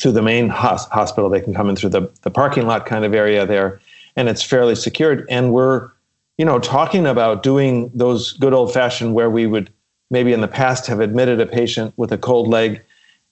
[0.00, 1.28] through the main hos- hospital.
[1.28, 3.80] They can come in through the, the parking lot kind of area there,
[4.16, 5.26] and it's fairly secured.
[5.28, 5.90] And we're,
[6.38, 9.70] you know, talking about doing those good old fashioned where we would
[10.10, 12.82] maybe in the past have admitted a patient with a cold leg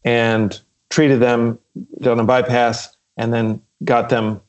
[0.05, 1.59] and treated them,
[2.01, 4.41] done a bypass, and then got them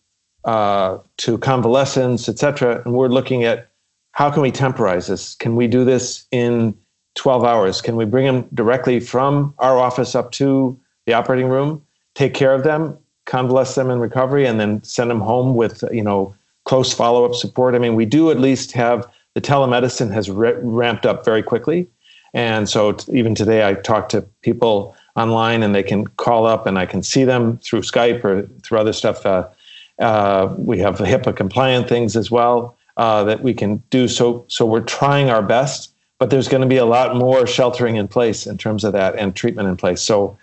[0.46, 2.82] uh, to convalescence, et cetera.
[2.84, 3.70] And we're looking at
[4.14, 5.36] how can we temporize this?
[5.36, 6.76] Can we do this in
[7.16, 7.82] 12 hours?
[7.82, 11.82] Can we bring them directly from our office up to the operating room,
[12.16, 16.04] take care of them, convalesce them in recovery, and then send them home with you
[16.04, 16.36] know
[16.66, 17.76] close follow-up support?
[17.76, 21.88] I mean, we do at least have the telemedicine has ra- ramped up very quickly,
[22.34, 26.66] and so t- even today I talk to people online and they can call up
[26.66, 29.26] and I can see them through Skype or through other stuff.
[29.26, 29.48] Uh,
[30.02, 34.08] uh, we have HIPAA compliant things as well uh, that we can do.
[34.08, 37.96] So, so we're trying our best, but there's going to be a lot more sheltering
[37.96, 40.02] in place in terms of that and treatment in place.
[40.02, 40.38] So,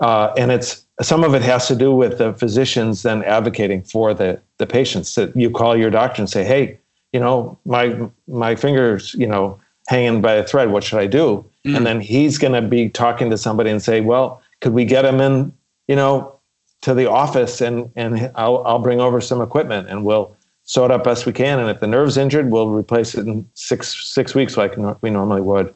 [0.00, 4.14] uh, and it's some of it has to do with the physicians then advocating for
[4.14, 5.14] the the patients.
[5.14, 6.78] That you call your doctor and say, "Hey,
[7.12, 10.70] you know, my my fingers, you know, hanging by a thread.
[10.70, 11.76] What should I do?" Mm.
[11.76, 15.04] And then he's going to be talking to somebody and say, "Well, could we get
[15.04, 15.52] him in,
[15.88, 16.34] you know,
[16.82, 20.90] to the office and and I'll I'll bring over some equipment and we'll sew it
[20.90, 21.58] up best we can.
[21.58, 25.40] And if the nerve's injured, we'll replace it in six six weeks like we normally
[25.40, 25.74] would.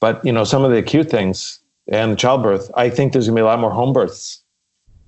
[0.00, 1.58] But you know, some of the acute things
[1.88, 4.40] and childbirth, I think there's going to be a lot more home births.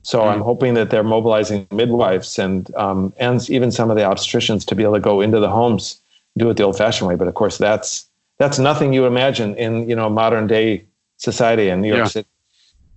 [0.03, 4.67] So I'm hoping that they're mobilizing midwives and um, and even some of the obstetricians
[4.67, 6.03] to be able to go into the homes,
[6.37, 7.15] do it the old-fashioned way.
[7.15, 8.07] But of course, that's
[8.39, 10.85] that's nothing you imagine in you know modern day
[11.17, 12.05] society in New York Yeah.
[12.09, 12.29] City.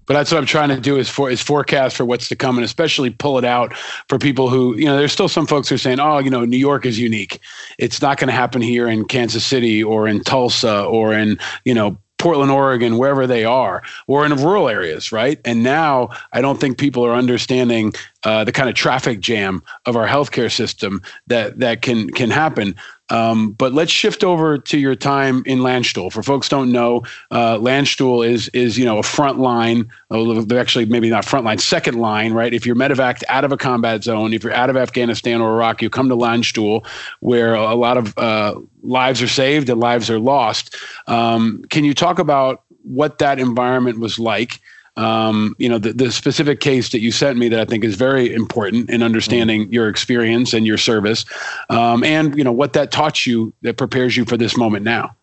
[0.08, 2.58] But that's what I'm trying to do is for is forecast for what's to come
[2.58, 3.76] and especially pull it out
[4.08, 6.46] for people who, you know, there's still some folks who are saying, oh, you know,
[6.46, 7.40] New York is unique.
[7.78, 11.74] It's not going to happen here in Kansas City or in Tulsa or in, you
[11.74, 15.40] know, Portland, Oregon, wherever they are, or in rural areas, right?
[15.46, 17.94] And now I don't think people are understanding
[18.28, 22.76] uh, the kind of traffic jam of our healthcare system that that can can happen.
[23.10, 26.12] Um, but let's shift over to your time in Landstuhl.
[26.12, 29.90] For folks don't know, uh, Landstuhl is is you know a front line.
[30.10, 32.54] They're actually maybe not front line, second line, right?
[32.54, 35.82] If you're medevaced out of a combat zone, if you're out of Afghanistan or Iraq,
[35.82, 36.86] you come to Landstuhl,
[37.22, 40.76] where a lot of uh, lives are saved and lives are lost.
[41.08, 44.60] Um, can you talk about what that environment was like?
[44.98, 47.96] Um, you know, the, the specific case that you sent me that I think is
[47.96, 51.24] very important in understanding your experience and your service,
[51.70, 55.16] um, and you know what that taught you that prepares you for this moment now.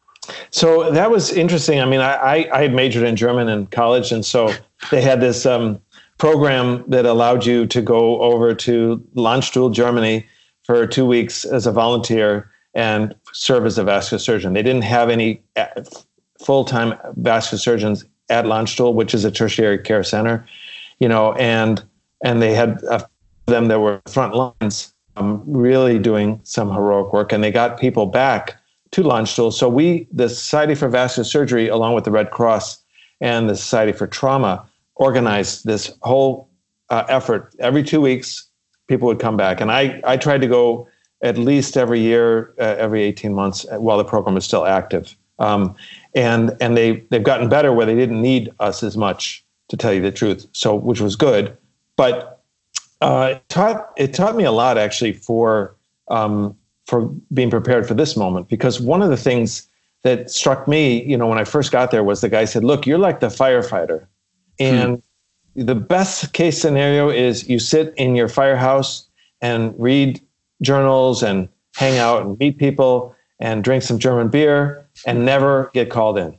[0.51, 1.81] So that was interesting.
[1.81, 4.53] I mean, I, I, I had majored in German in college, and so
[4.91, 5.81] they had this um,
[6.19, 10.27] program that allowed you to go over to Landstuhl, Germany,
[10.63, 14.53] for two weeks as a volunteer and serve as a vascular surgeon.
[14.53, 15.43] They didn't have any
[16.39, 20.47] full time vascular surgeons at Landstuhl, which is a tertiary care center,
[20.99, 21.83] you know, and
[22.25, 23.05] and they had uh,
[23.47, 28.07] them that were front lines, um, really doing some heroic work, and they got people
[28.07, 28.57] back
[28.93, 29.53] to Landstuhl.
[29.53, 32.83] So we, the Society for Vascular Surgery, along with the Red Cross
[33.21, 36.49] and the Society for Trauma, organized this whole
[36.91, 37.55] uh, effort.
[37.59, 38.47] Every two weeks,
[38.87, 40.89] people would come back, and I I tried to go
[41.23, 45.17] at least every year, uh, every 18 months, while the program was still active.
[45.39, 45.75] Um,
[46.15, 49.93] and and they they've gotten better where they didn't need us as much to tell
[49.93, 50.47] you the truth.
[50.53, 51.57] So which was good,
[51.97, 52.43] but
[53.01, 55.75] uh, it taught it taught me a lot actually for
[56.09, 58.49] um, for being prepared for this moment.
[58.49, 59.69] Because one of the things
[60.03, 62.87] that struck me, you know, when I first got there was the guy said, "Look,
[62.87, 64.07] you're like the firefighter,"
[64.59, 65.03] and
[65.57, 69.07] the best case scenario is you sit in your firehouse
[69.41, 70.21] and read
[70.63, 73.14] journals and hang out and meet people
[73.45, 76.37] and drink some German beer and never get called in.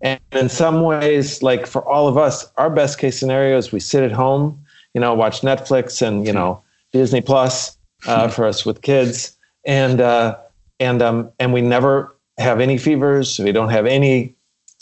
[0.00, 3.78] And in some ways, like for all of us, our best case scenario is we
[3.78, 4.60] sit at home,
[4.92, 6.60] you know, watch Netflix and you know
[6.92, 7.76] Disney Plus
[8.06, 10.36] uh, for us with kids, and uh,
[10.80, 13.38] and um, and we never have any fevers.
[13.38, 14.34] We don't have any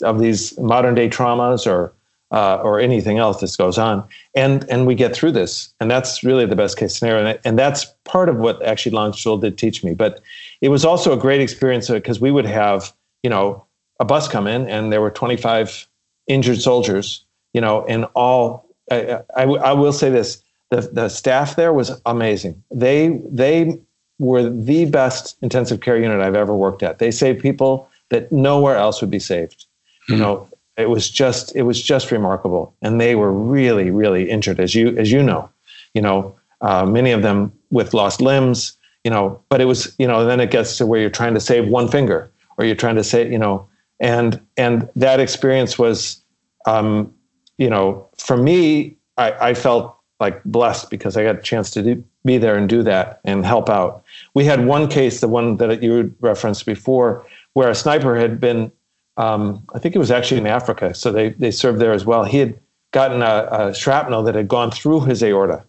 [0.03, 1.93] of these modern day traumas or
[2.31, 4.03] uh, or anything else that goes on,
[4.35, 7.57] and and we get through this, and that's really the best case scenario, and, and
[7.57, 9.93] that's part of what actually Landstuhl did teach me.
[9.93, 10.21] But
[10.61, 12.93] it was also a great experience because we would have
[13.23, 13.65] you know
[13.99, 15.87] a bus come in, and there were 25
[16.27, 18.65] injured soldiers, you know, and all.
[18.89, 22.61] I, I, I will say this: the the staff there was amazing.
[22.71, 23.79] They they
[24.19, 26.99] were the best intensive care unit I've ever worked at.
[26.99, 29.65] They saved people that nowhere else would be saved.
[30.09, 30.13] Mm-hmm.
[30.13, 34.59] You know, it was just it was just remarkable, and they were really really injured,
[34.59, 35.49] as you as you know.
[35.93, 38.76] You know, uh, many of them with lost limbs.
[39.07, 41.39] You know, but it was you know then it gets to where you're trying to
[41.39, 43.65] save one finger, or you're trying to say you know,
[44.01, 46.21] and and that experience was,
[46.65, 47.13] um,
[47.57, 51.81] you know, for me, I, I felt like blessed because I got a chance to
[51.81, 54.03] do, be there and do that and help out.
[54.33, 58.73] We had one case, the one that you referenced before, where a sniper had been,
[59.15, 62.25] um, I think it was actually in Africa, so they, they served there as well.
[62.25, 62.59] He had
[62.91, 65.63] gotten a, a shrapnel that had gone through his aorta,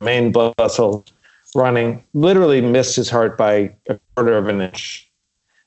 [0.00, 1.06] main blood vessel
[1.54, 5.10] running, literally missed his heart by a quarter of an inch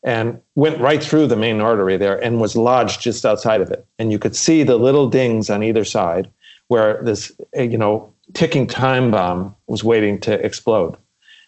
[0.04, 3.86] and went right through the main artery there and was lodged just outside of it.
[3.98, 6.30] And you could see the little dings on either side
[6.68, 10.98] where this, you know, ticking time bomb was waiting to explode.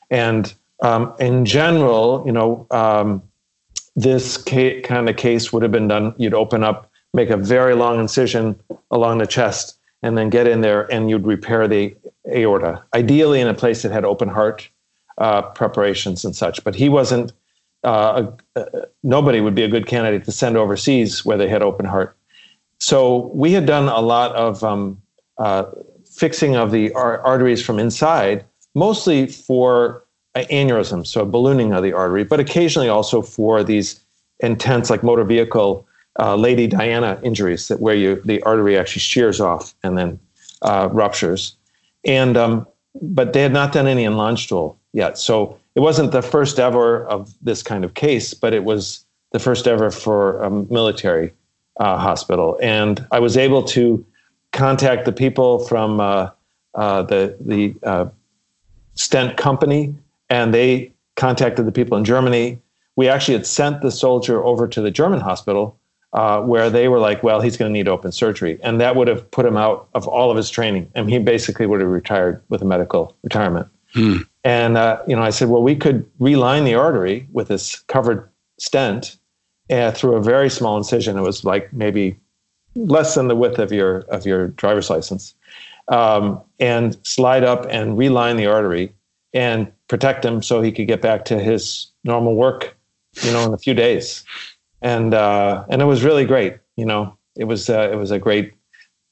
[0.10, 3.24] And um, in general, you know, um,
[3.95, 6.14] this ca- kind of case would have been done.
[6.18, 8.60] You'd open up, make a very long incision
[8.91, 11.95] along the chest, and then get in there and you'd repair the
[12.34, 14.69] aorta, ideally in a place that had open heart
[15.17, 16.63] uh, preparations and such.
[16.63, 17.34] But he wasn't.
[17.84, 18.65] Uh, a,
[19.03, 22.17] nobody would be a good candidate to send overseas where they had open heart.
[22.80, 25.01] So we had done a lot of um,
[25.38, 25.65] uh,
[26.15, 28.43] fixing of the ar- arteries from inside,
[28.73, 30.03] mostly for
[30.35, 33.99] aneurysms, so ballooning of the artery, but occasionally also for these
[34.39, 35.88] intense, like motor vehicle
[36.20, 40.20] uh, Lady Diana injuries, that where you the artery actually shears off and then
[40.62, 41.56] uh, ruptures.
[42.06, 42.68] And um,
[43.02, 47.06] but they had not done any in Landstuhl yet, so it wasn't the first ever
[47.06, 51.34] of this kind of case, but it was the first ever for a military
[51.80, 52.58] uh, hospital.
[52.62, 54.06] And I was able to
[54.54, 56.30] contact the people from uh,
[56.76, 58.06] uh, the the uh,
[58.94, 59.94] stent company,
[60.30, 62.60] and they contacted the people in Germany.
[62.96, 65.78] We actually had sent the soldier over to the German hospital,
[66.16, 69.08] uh, where they were like, "Well, he's going to need open surgery," and that would
[69.08, 72.42] have put him out of all of his training, and he basically would have retired
[72.50, 73.68] with a medical retirement.
[73.94, 74.18] Hmm.
[74.44, 78.28] And uh, you know, I said, "Well, we could reline the artery with this covered
[78.58, 79.18] stent."
[79.72, 81.18] Uh, through a very small incision.
[81.18, 82.20] It was like maybe
[82.76, 85.34] less than the width of your of your driver's license,
[85.88, 88.94] um, and slide up and reline the artery
[89.34, 92.78] and protect him so he could get back to his normal work,
[93.24, 94.24] you know, in a few days.
[94.81, 96.57] And uh, and it was really great.
[96.76, 98.53] You know, it was uh, it was a great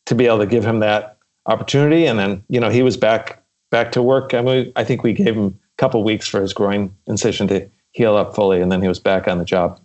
[0.05, 3.43] to be able to give him that opportunity, and then you know he was back
[3.71, 4.33] back to work.
[4.33, 7.69] I mean, I think we gave him a couple weeks for his groin incision to
[7.91, 9.79] heal up fully, and then he was back on the job.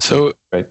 [0.00, 0.68] so right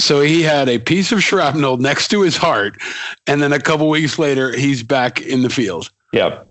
[0.00, 2.80] so he had a piece of shrapnel next to his heart,
[3.26, 5.90] and then a couple weeks later, he's back in the field.
[6.12, 6.48] Yep.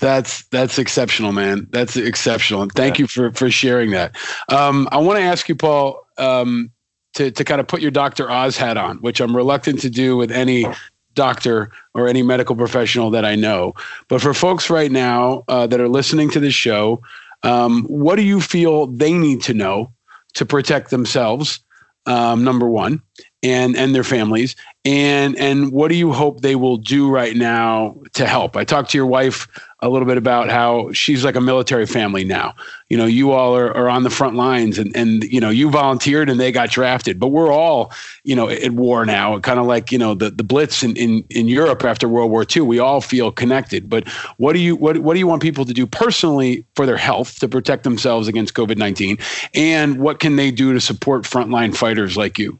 [0.00, 1.66] That's that's exceptional, man.
[1.70, 3.02] That's exceptional, and thank yeah.
[3.02, 4.16] you for for sharing that.
[4.48, 6.70] Um, I want to ask you, Paul, um,
[7.14, 10.16] to to kind of put your Doctor Oz hat on, which I'm reluctant to do
[10.16, 10.66] with any
[11.14, 13.74] doctor or any medical professional that I know.
[14.08, 17.02] But for folks right now uh, that are listening to this show,
[17.42, 19.92] um, what do you feel they need to know
[20.34, 21.60] to protect themselves?
[22.08, 23.02] um, number one,
[23.42, 27.96] and and their families, and and what do you hope they will do right now
[28.14, 28.56] to help?
[28.56, 29.46] I talked to your wife
[29.80, 32.54] a little bit about how she's like a military family now.
[32.88, 35.70] You know, you all are, are on the front lines and, and, you know, you
[35.70, 37.92] volunteered and they got drafted, but we're all,
[38.24, 41.24] you know, at war now, kind of like, you know, the, the Blitz in, in,
[41.30, 43.88] in Europe after World War II, we all feel connected.
[43.88, 46.96] But what do you, what, what do you want people to do personally for their
[46.96, 49.20] health to protect themselves against COVID-19?
[49.54, 52.58] And what can they do to support frontline fighters like you?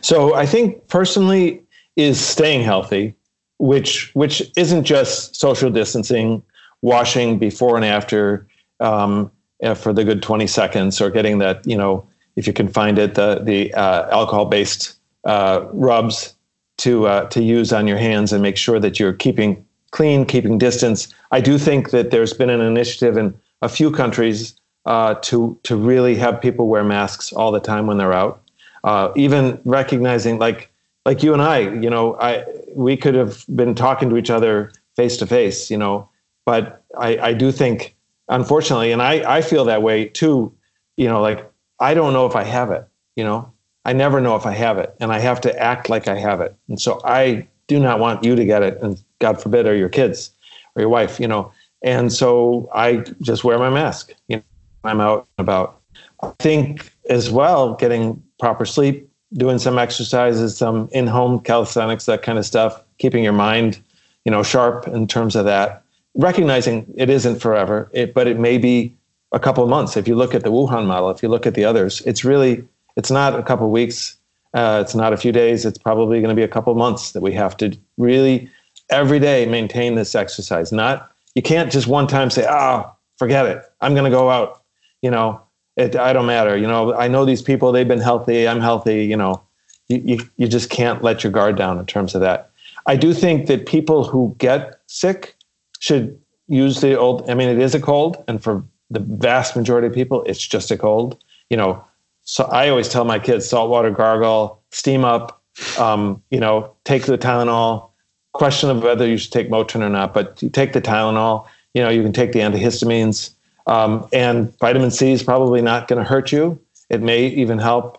[0.00, 1.62] So I think personally
[1.94, 3.14] is staying healthy
[3.62, 6.42] which which isn't just social distancing,
[6.82, 8.44] washing before and after
[8.80, 9.30] um,
[9.76, 13.14] for the good 20 seconds, or getting that you know if you can find it
[13.14, 16.34] the the uh, alcohol based uh, rubs
[16.78, 20.58] to uh, to use on your hands and make sure that you're keeping clean, keeping
[20.58, 21.14] distance.
[21.30, 24.56] I do think that there's been an initiative in a few countries
[24.86, 28.42] uh, to to really have people wear masks all the time when they're out.
[28.82, 30.71] Uh, even recognizing, like
[31.04, 34.72] like you and I, you know, I we could have been talking to each other
[34.96, 36.08] face to face, you know,
[36.46, 37.96] but I, I do think,
[38.28, 40.52] unfortunately, and I, I feel that way too,
[40.96, 41.50] you know, like
[41.80, 43.50] I don't know if I have it, you know,
[43.84, 46.40] I never know if I have it, and I have to act like I have
[46.40, 49.74] it, and so I do not want you to get it, and God forbid, or
[49.74, 50.30] your kids
[50.74, 51.52] or your wife, you know,
[51.82, 54.42] and so I just wear my mask, you know,
[54.84, 55.80] I'm out and about.
[56.22, 62.38] I think as well, getting proper sleep, doing some exercises, some in-home calisthenics, that kind
[62.38, 63.80] of stuff, keeping your mind,
[64.24, 65.82] you know, sharp in terms of that.
[66.14, 68.94] Recognizing it isn't forever, it, but it may be
[69.32, 69.96] a couple of months.
[69.96, 72.66] If you look at the Wuhan model, if you look at the others, it's really
[72.96, 74.16] it's not a couple of weeks,
[74.54, 75.64] uh, it's not a few days.
[75.64, 78.50] It's probably going to be a couple of months that we have to really
[78.90, 80.72] every day maintain this exercise.
[80.72, 83.62] Not you can't just one time say, "Ah, oh, forget it.
[83.80, 84.62] I'm going to go out."
[85.00, 85.41] You know,
[85.76, 86.56] it, I don't matter.
[86.56, 87.72] You know, I know these people.
[87.72, 88.46] They've been healthy.
[88.46, 89.04] I'm healthy.
[89.04, 89.42] You know,
[89.88, 92.50] you, you, you just can't let your guard down in terms of that.
[92.86, 95.36] I do think that people who get sick
[95.80, 96.18] should
[96.48, 97.28] use the old.
[97.30, 100.70] I mean, it is a cold, and for the vast majority of people, it's just
[100.70, 101.22] a cold.
[101.48, 101.84] You know,
[102.22, 105.42] so I always tell my kids saltwater gargle, steam up.
[105.78, 107.90] Um, you know, take the Tylenol.
[108.32, 111.46] Question of whether you should take Motrin or not, but you take the Tylenol.
[111.74, 113.30] You know, you can take the antihistamines,
[113.66, 116.60] um, and vitamin C is probably not going to hurt you.
[116.90, 117.98] It may even help.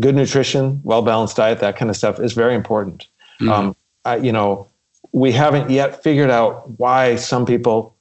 [0.00, 3.06] Good nutrition, well balanced diet, that kind of stuff is very important.
[3.40, 3.52] Mm-hmm.
[3.52, 4.68] Um, I, you know,
[5.12, 7.96] we haven't yet figured out why some people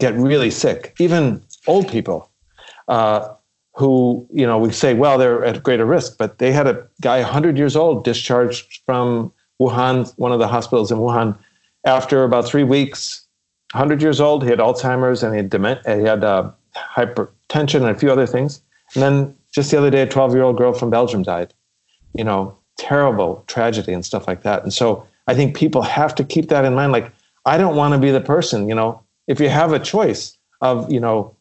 [0.00, 2.30] get really sick, even old people.
[2.88, 3.34] Uh,
[3.76, 7.20] who, you know, we say, well, they're at greater risk, but they had a guy
[7.20, 9.30] 100 years old discharged from
[9.60, 11.38] Wuhan, one of the hospitals in Wuhan,
[11.84, 13.25] after about three weeks.
[13.72, 17.90] 100 years old, he had Alzheimer's and he had, dement- he had uh, hypertension and
[17.90, 18.62] a few other things.
[18.94, 21.52] And then just the other day, a 12 year old girl from Belgium died.
[22.14, 24.62] You know, terrible tragedy and stuff like that.
[24.62, 26.92] And so I think people have to keep that in mind.
[26.92, 27.12] Like,
[27.44, 30.90] I don't want to be the person, you know, if you have a choice of,
[30.90, 31.34] you know,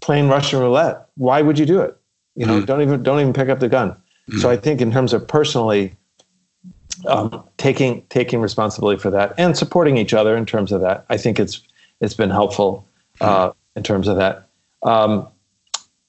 [0.00, 1.96] playing Russian roulette, why would you do it?
[2.34, 3.96] You know, mm don't even don't even pick up the gun.
[4.30, 5.96] mm So I think in terms of personally
[7.06, 11.16] um, taking taking responsibility for that and supporting each other in terms of that, I
[11.16, 11.62] think it's
[12.00, 12.86] it's been helpful
[13.20, 14.48] uh, in terms of that.
[14.82, 15.28] Um,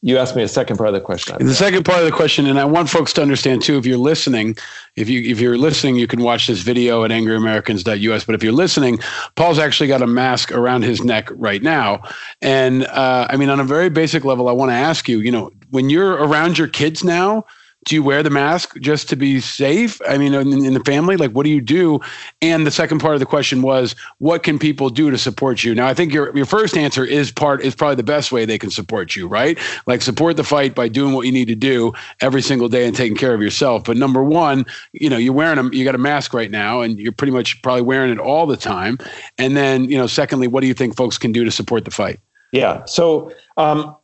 [0.04, 1.36] you asked me a second part of the question.
[1.44, 3.98] The second part of the question, and I want folks to understand too, if you're
[3.98, 4.56] listening,
[4.96, 8.24] if you if you're listening, you can watch this video at angryamericans.us.
[8.24, 9.00] But if you're listening,
[9.36, 12.04] Paul's actually got a mask around his neck right now.
[12.42, 15.32] And uh, I mean, on a very basic level, I want to ask you, you
[15.32, 17.46] know, when you're around your kids now,
[17.88, 20.02] do you wear the mask just to be safe?
[20.10, 22.02] I mean, in, in, the family, like what do you do?
[22.42, 25.74] And the second part of the question was, what can people do to support you?
[25.74, 28.58] Now, I think your your first answer is part is probably the best way they
[28.58, 29.58] can support you, right?
[29.88, 32.94] Like support the fight by doing what you need to do every single day and
[32.94, 33.86] taking care of yourself.
[33.86, 37.00] But number one, you know, you're wearing a you got a mask right now, and
[37.00, 38.98] you're pretty much probably wearing it all the time.
[39.38, 41.92] And then, you know, secondly, what do you think folks can do to support the
[41.92, 42.20] fight?
[42.52, 42.84] Yeah.
[42.84, 43.96] So um,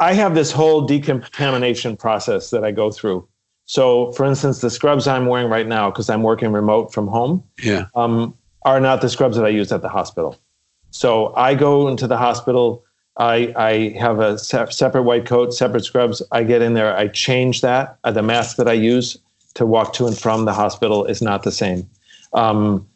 [0.00, 3.26] I have this whole decontamination process that I go through.
[3.66, 7.42] So, for instance, the scrubs I'm wearing right now, because I'm working remote from home,
[7.62, 10.38] yeah, um, are not the scrubs that I use at the hospital.
[10.90, 12.84] So I go into the hospital.
[13.16, 16.22] I, I have a se- separate white coat, separate scrubs.
[16.30, 16.96] I get in there.
[16.96, 17.98] I change that.
[18.04, 19.16] Uh, the mask that I use
[19.54, 21.88] to walk to and from the hospital is not the same,
[22.32, 22.86] um,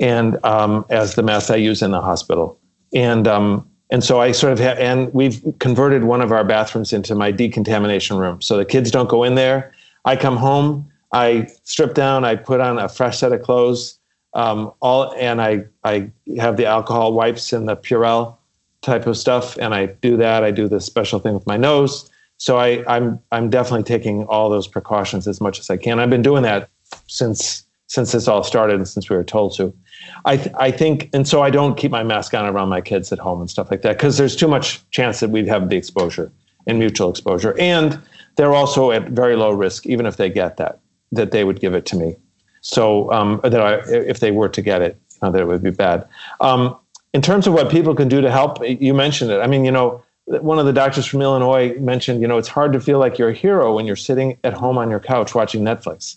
[0.00, 2.58] and um, as the mask I use in the hospital.
[2.92, 6.92] And um, and so I sort of have, and we've converted one of our bathrooms
[6.92, 8.40] into my decontamination room.
[8.40, 9.72] So the kids don't go in there.
[10.04, 13.98] I come home, I strip down, I put on a fresh set of clothes,
[14.34, 18.36] um, all, and I I have the alcohol wipes and the Purell
[18.80, 20.44] type of stuff, and I do that.
[20.44, 22.08] I do this special thing with my nose.
[22.36, 25.98] So I, I'm I'm definitely taking all those precautions as much as I can.
[25.98, 26.70] I've been doing that
[27.08, 29.74] since since this all started and since we were told to.
[30.24, 33.12] I, th- I think, and so I don't keep my mask on around my kids
[33.12, 35.76] at home and stuff like that because there's too much chance that we'd have the
[35.76, 36.30] exposure
[36.66, 37.58] and mutual exposure.
[37.58, 38.00] And
[38.36, 40.78] they're also at very low risk, even if they get that,
[41.12, 42.16] that they would give it to me.
[42.60, 45.62] So um, that I, if they were to get it, you know, that it would
[45.62, 46.06] be bad.
[46.40, 46.76] Um,
[47.12, 49.40] in terms of what people can do to help, you mentioned it.
[49.40, 52.72] I mean, you know, one of the doctors from Illinois mentioned, you know, it's hard
[52.72, 55.62] to feel like you're a hero when you're sitting at home on your couch watching
[55.62, 56.16] Netflix.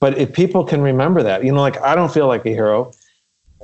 [0.00, 2.92] But if people can remember that, you know, like I don't feel like a hero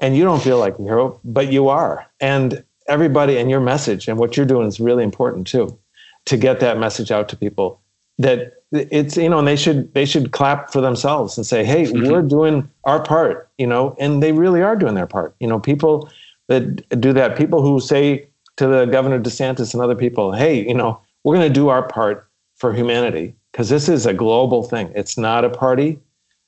[0.01, 2.06] and you don't feel like a hero, but you are.
[2.20, 5.78] And everybody and your message and what you're doing is really important too,
[6.27, 7.81] to get that message out to people
[8.18, 11.85] that it's you know, and they should they should clap for themselves and say, "Hey,
[11.85, 12.10] mm-hmm.
[12.10, 15.35] we're doing our part," you know, and they really are doing their part.
[15.40, 16.09] You know, people
[16.47, 20.74] that do that, people who say to the Governor DeSantis and other people, "Hey, you
[20.74, 24.93] know, we're going to do our part for humanity because this is a global thing.
[24.94, 25.98] It's not a party,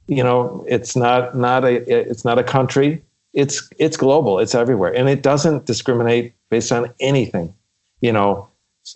[0.06, 3.02] you know, it's not not a it's not a country.
[3.32, 4.38] It's it's global.
[4.38, 7.54] It's everywhere, and it doesn't discriminate based on anything.
[8.00, 8.48] You know,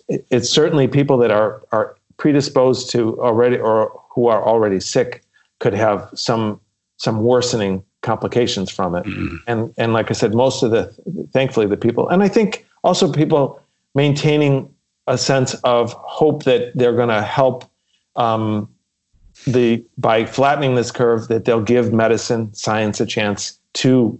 [0.07, 5.23] it, it's certainly people that are are predisposed to already or who are already sick
[5.59, 6.59] could have some
[6.97, 9.05] some worsening complications from it.
[9.47, 10.93] And and like I said, most of the
[11.33, 13.61] thankfully the people, and I think also people
[13.95, 14.73] maintaining
[15.07, 17.63] a sense of hope that they're going to help
[18.15, 18.69] um,
[19.45, 24.19] the by flattening this curve that they'll give medicine science a chance to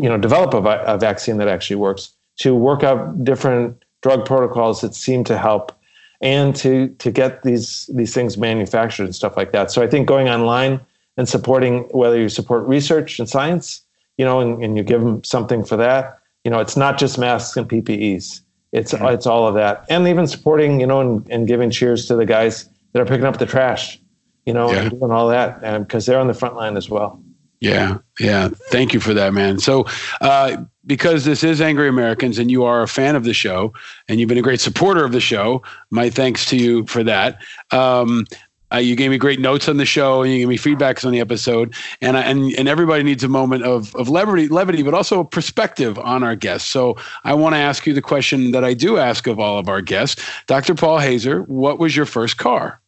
[0.00, 4.80] you know develop a, a vaccine that actually works to work out different drug protocols
[4.80, 5.72] that seem to help
[6.20, 9.70] and to to get these these things manufactured and stuff like that.
[9.70, 10.80] So i think going online
[11.16, 13.82] and supporting whether you support research and science
[14.18, 17.18] you know and, and you give them something for that you know it's not just
[17.18, 18.40] masks and ppes
[18.74, 19.86] it's it's all of that.
[19.88, 23.24] And even supporting you know and, and giving cheers to the guys that are picking
[23.24, 24.00] up the trash
[24.46, 27.22] you know and doing all that because they're on the front line as well
[27.64, 28.50] Yeah, yeah.
[28.68, 29.58] Thank you for that, man.
[29.58, 29.86] So,
[30.20, 33.72] uh, because this is Angry Americans and you are a fan of the show
[34.06, 37.38] and you've been a great supporter of the show, my thanks to you for that.
[37.70, 38.26] Um,
[38.70, 41.12] uh, you gave me great notes on the show and you gave me feedbacks on
[41.12, 41.74] the episode.
[42.02, 45.24] And I, and and everybody needs a moment of of levity, levity, but also a
[45.24, 46.68] perspective on our guests.
[46.68, 49.70] So I want to ask you the question that I do ask of all of
[49.70, 50.74] our guests, Dr.
[50.74, 51.48] Paul Haser.
[51.48, 52.78] What was your first car?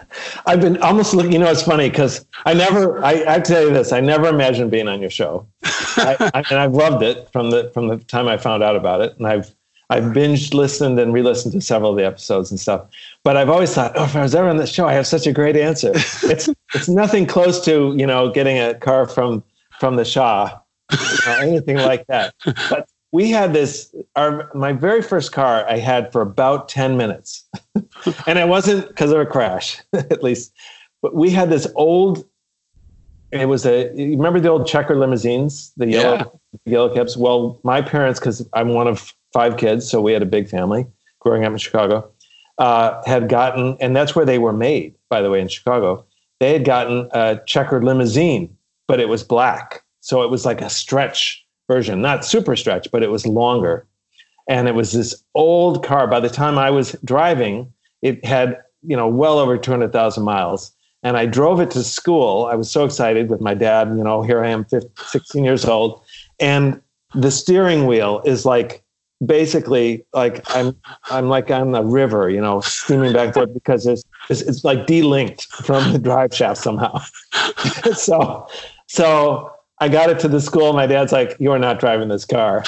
[0.46, 1.32] I've been almost looking.
[1.32, 3.02] You know, it's funny because I never.
[3.04, 3.92] I, I tell you this.
[3.92, 5.46] I never imagined being on your show,
[5.96, 9.00] I, I, and I've loved it from the from the time I found out about
[9.00, 9.54] it, and I've
[9.90, 12.86] I've binged listened and re-listened to several of the episodes and stuff.
[13.24, 15.26] But I've always thought, oh, if I was ever on this show, I have such
[15.26, 15.92] a great answer.
[16.24, 19.42] It's it's nothing close to you know getting a car from
[19.78, 20.58] from the Shah,
[20.90, 22.34] you know, anything like that.
[22.44, 23.94] But we had this.
[24.16, 27.44] Our my very first car I had for about ten minutes,
[28.26, 30.52] and it wasn't because of a crash, at least.
[31.02, 32.24] But we had this old.
[33.30, 33.92] It was a.
[33.94, 37.16] You remember the old checker limousines, the yellow yellow cabs?
[37.16, 40.86] Well, my parents, because I'm one of five kids, so we had a big family
[41.20, 42.10] growing up in Chicago.
[42.58, 46.04] Uh, had gotten, and that's where they were made, by the way, in Chicago.
[46.38, 48.54] They had gotten a checkered limousine,
[48.86, 51.41] but it was black, so it was like a stretch
[51.72, 53.86] version, not super stretch, but it was longer.
[54.48, 56.06] And it was this old car.
[56.06, 57.72] By the time I was driving,
[58.02, 60.72] it had, you know, well over 200,000 miles.
[61.02, 62.46] And I drove it to school.
[62.46, 63.88] I was so excited with my dad.
[63.88, 66.02] You know, here I am, 15, 16 years old.
[66.38, 66.80] And
[67.14, 68.82] the steering wheel is like
[69.24, 70.76] basically like I'm
[71.10, 74.64] I'm like on the river, you know, steaming back and forth because it's, it's it's
[74.64, 77.00] like delinked from the drive shaft somehow.
[77.94, 78.46] so
[78.88, 79.51] so
[79.82, 80.72] I got it to the school.
[80.72, 82.62] My dad's like, "You are not driving this car,"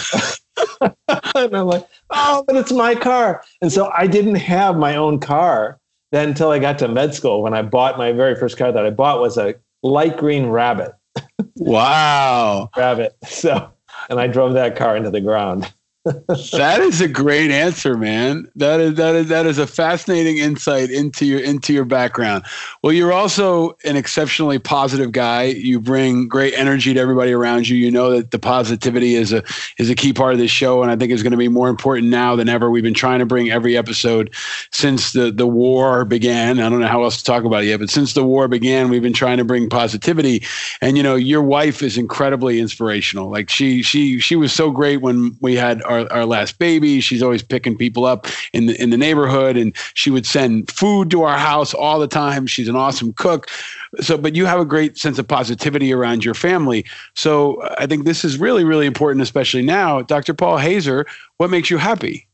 [0.80, 5.20] and I'm like, "Oh, but it's my car." And so I didn't have my own
[5.20, 5.78] car
[6.10, 7.40] then until I got to med school.
[7.40, 9.54] When I bought my very first car that I bought was a
[9.84, 10.92] light green Rabbit.
[11.56, 13.16] Wow, Rabbit.
[13.28, 13.70] So,
[14.10, 15.72] and I drove that car into the ground.
[16.04, 18.46] That is a great answer, man.
[18.56, 22.44] That is that is that is a fascinating insight into your into your background.
[22.82, 25.44] Well, you're also an exceptionally positive guy.
[25.44, 27.76] You bring great energy to everybody around you.
[27.76, 29.42] You know that the positivity is a
[29.78, 31.70] is a key part of this show, and I think is going to be more
[31.70, 32.70] important now than ever.
[32.70, 34.34] We've been trying to bring every episode
[34.72, 36.60] since the the war began.
[36.60, 38.90] I don't know how else to talk about it yet, but since the war began,
[38.90, 40.44] we've been trying to bring positivity.
[40.82, 43.30] And you know, your wife is incredibly inspirational.
[43.30, 47.00] Like she she she was so great when we had our our, our last baby.
[47.00, 51.10] She's always picking people up in the in the neighborhood, and she would send food
[51.10, 52.46] to our house all the time.
[52.46, 53.48] She's an awesome cook.
[54.00, 56.84] So, but you have a great sense of positivity around your family.
[57.14, 60.02] So, I think this is really, really important, especially now.
[60.02, 60.34] Dr.
[60.34, 61.04] Paul Haser,
[61.36, 62.26] what makes you happy?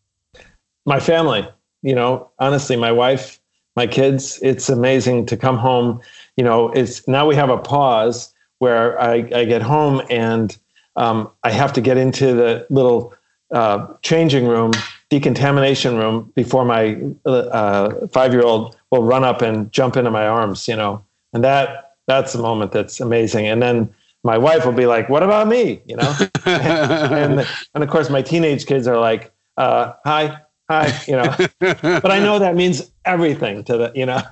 [0.87, 1.47] My family,
[1.83, 3.41] you know, honestly, my wife,
[3.77, 4.39] my kids.
[4.43, 6.01] It's amazing to come home.
[6.37, 10.57] You know, it's now we have a pause where I, I get home and
[10.97, 13.15] um, I have to get into the little
[13.53, 14.73] uh, changing room,
[15.09, 20.27] decontamination room before my uh, five year old will run up and jump into my
[20.27, 23.47] arms, you know, and that that's a moment that's amazing.
[23.47, 26.17] And then my wife will be like, "What about me?" You know,
[26.47, 30.41] and and of course my teenage kids are like, uh, "Hi,
[30.71, 31.37] hi, you know.
[31.59, 34.23] but I know that means everything to the, you know.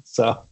[0.04, 0.44] so.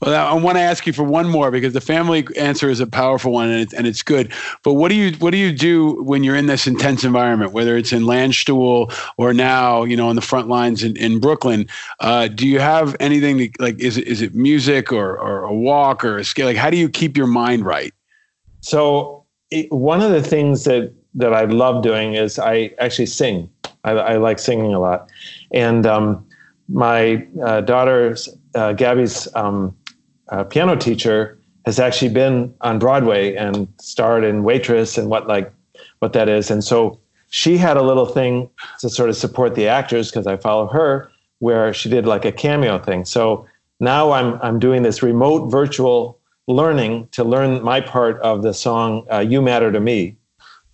[0.00, 2.86] Well, I want to ask you for one more because the family answer is a
[2.86, 4.32] powerful one and, it, and it's good.
[4.62, 7.76] But what do you what do you do when you're in this intense environment, whether
[7.76, 11.66] it's in Landstuhl or now, you know, on the front lines in, in Brooklyn?
[11.98, 13.80] Uh, do you have anything to, like?
[13.80, 16.46] Is it is it music or or a walk or a scale?
[16.46, 17.92] Like, how do you keep your mind right?
[18.60, 23.50] So it, one of the things that that I love doing is I actually sing.
[23.84, 25.10] I, I like singing a lot,
[25.52, 26.26] and um,
[26.68, 29.76] my uh, daughter's uh, Gabby's um,
[30.28, 35.52] uh, piano teacher has actually been on Broadway and starred in Waitress and what like
[36.00, 36.98] what that is, and so
[37.30, 38.48] she had a little thing
[38.80, 42.32] to sort of support the actors because I follow her, where she did like a
[42.32, 43.04] cameo thing.
[43.04, 43.46] So
[43.80, 49.06] now I'm I'm doing this remote virtual learning to learn my part of the song
[49.12, 50.16] uh, "You Matter to Me,"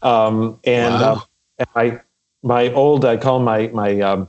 [0.05, 1.13] um, and Wow.
[1.13, 1.21] uh,
[1.59, 2.01] and my
[2.43, 4.29] my old I call my my um,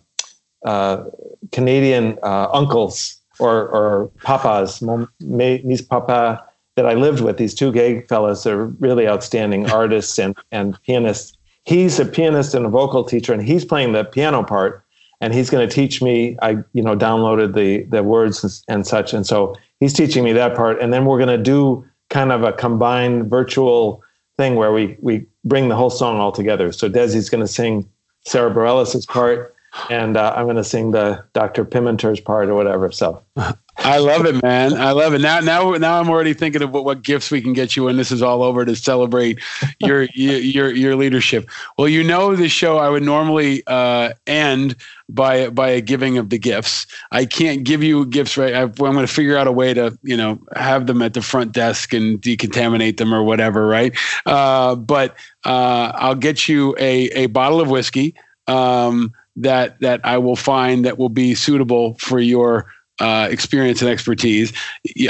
[0.66, 1.04] uh,
[1.52, 4.82] Canadian uh, uncles or or papas,
[5.22, 6.44] mis papa
[6.76, 7.38] that I lived with.
[7.38, 11.38] These two gay fellas are really outstanding artists and and pianists.
[11.66, 14.82] He's a pianist and a vocal teacher, and he's playing the piano part.
[15.22, 16.38] And he's going to teach me.
[16.42, 20.34] I you know downloaded the the words and, and such, and so he's teaching me
[20.34, 20.82] that part.
[20.82, 24.04] And then we're going to do kind of a combined virtual
[24.38, 26.72] thing where we we bring the whole song all together.
[26.72, 27.88] So Desi's going to sing
[28.26, 29.56] Sara Bareilles' part,
[29.90, 31.64] and uh, I'm going to sing the Dr.
[31.64, 32.92] Pomatter's part or whatever.
[32.92, 33.24] So
[33.78, 34.74] I love it, man.
[34.74, 35.20] I love it.
[35.20, 37.98] Now, now, now, I'm already thinking of what, what gifts we can get you when
[37.98, 39.40] this is all over to celebrate
[39.80, 41.50] your your your, leadership.
[41.78, 44.76] Well, you know, the show I would normally uh, end
[45.10, 46.88] by by a giving of the gifts.
[47.12, 48.54] I can't give you gifts right.
[48.54, 51.22] I, I'm going to figure out a way to you know have them at the
[51.22, 53.96] front desk and decontaminate them or whatever, right?
[54.26, 58.16] Uh, but uh, I'll get you a a bottle of whiskey.
[58.48, 62.68] Um, that that I will find that will be suitable for your
[63.00, 64.54] uh, experience and expertise.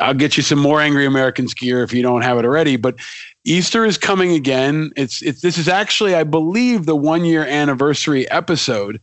[0.02, 2.78] I'll get you some more Angry Americans gear if you don't have it already.
[2.78, 2.96] But
[3.44, 4.92] Easter is coming again.
[4.96, 9.00] It's it's this is actually I believe the one year anniversary episode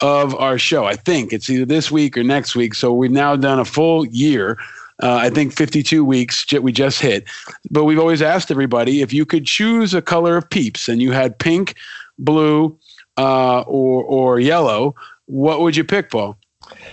[0.00, 0.84] of our show.
[0.84, 2.74] I think it's either this week or next week.
[2.74, 4.58] So we've now done a full year.
[5.02, 7.24] Uh, I think 52 weeks we just hit.
[7.70, 11.12] But we've always asked everybody if you could choose a color of peeps and you
[11.12, 11.76] had pink,
[12.18, 12.78] blue,
[13.16, 14.94] uh, or or yellow,
[15.26, 16.36] what would you pick, Paul?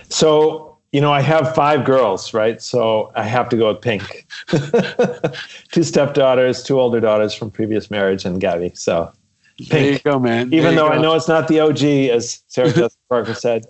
[0.08, 2.62] so you know I have five girls, right?
[2.62, 4.28] So I have to go with pink.
[5.72, 8.70] two stepdaughters, two older daughters from previous marriage, and Gabby.
[8.76, 9.12] So
[9.58, 9.70] pink.
[9.70, 10.50] There you go, man.
[10.50, 10.94] There Even though go.
[10.94, 13.64] I know it's not the OG, as Sarah Jessica Parker said.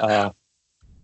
[0.00, 0.30] Uh,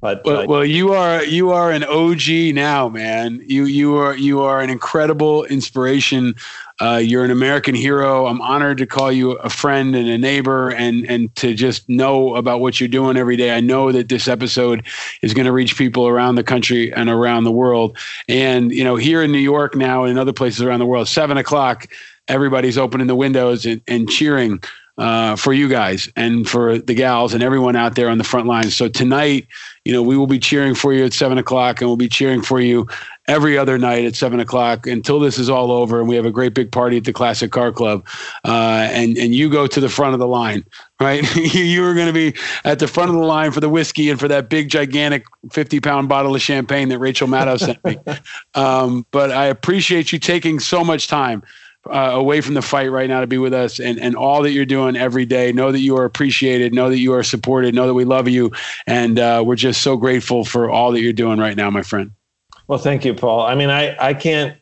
[0.00, 3.40] but Well, uh, well, you are you are an OG now, man.
[3.46, 6.34] You you are you are an incredible inspiration.
[6.80, 8.26] Uh, you're an American hero.
[8.26, 12.34] I'm honored to call you a friend and a neighbor, and and to just know
[12.36, 13.54] about what you're doing every day.
[13.54, 14.86] I know that this episode
[15.22, 17.98] is going to reach people around the country and around the world.
[18.28, 21.06] And you know, here in New York now and in other places around the world,
[21.08, 21.86] seven o'clock,
[22.28, 24.62] everybody's opening the windows and, and cheering
[25.00, 28.46] uh, for you guys and for the gals and everyone out there on the front
[28.46, 28.76] lines.
[28.76, 29.48] So tonight,
[29.86, 32.42] you know, we will be cheering for you at seven o'clock, and we'll be cheering
[32.42, 32.86] for you
[33.26, 36.30] every other night at seven o'clock until this is all over, and we have a
[36.30, 38.06] great big party at the Classic Car Club.
[38.44, 40.66] Uh, and and you go to the front of the line,
[41.00, 41.24] right?
[41.54, 44.20] you are going to be at the front of the line for the whiskey and
[44.20, 47.96] for that big gigantic fifty pound bottle of champagne that Rachel Maddow sent me.
[48.54, 51.42] Um, but I appreciate you taking so much time
[51.88, 54.52] uh, away from the fight right now to be with us and, and all that
[54.52, 55.52] you're doing every day.
[55.52, 56.74] Know that you are appreciated.
[56.74, 57.74] Know that you are supported.
[57.74, 58.52] Know that we love you.
[58.86, 62.12] And uh, we're just so grateful for all that you're doing right now, my friend.
[62.68, 63.40] Well, thank you, Paul.
[63.40, 64.56] I mean, I, I can't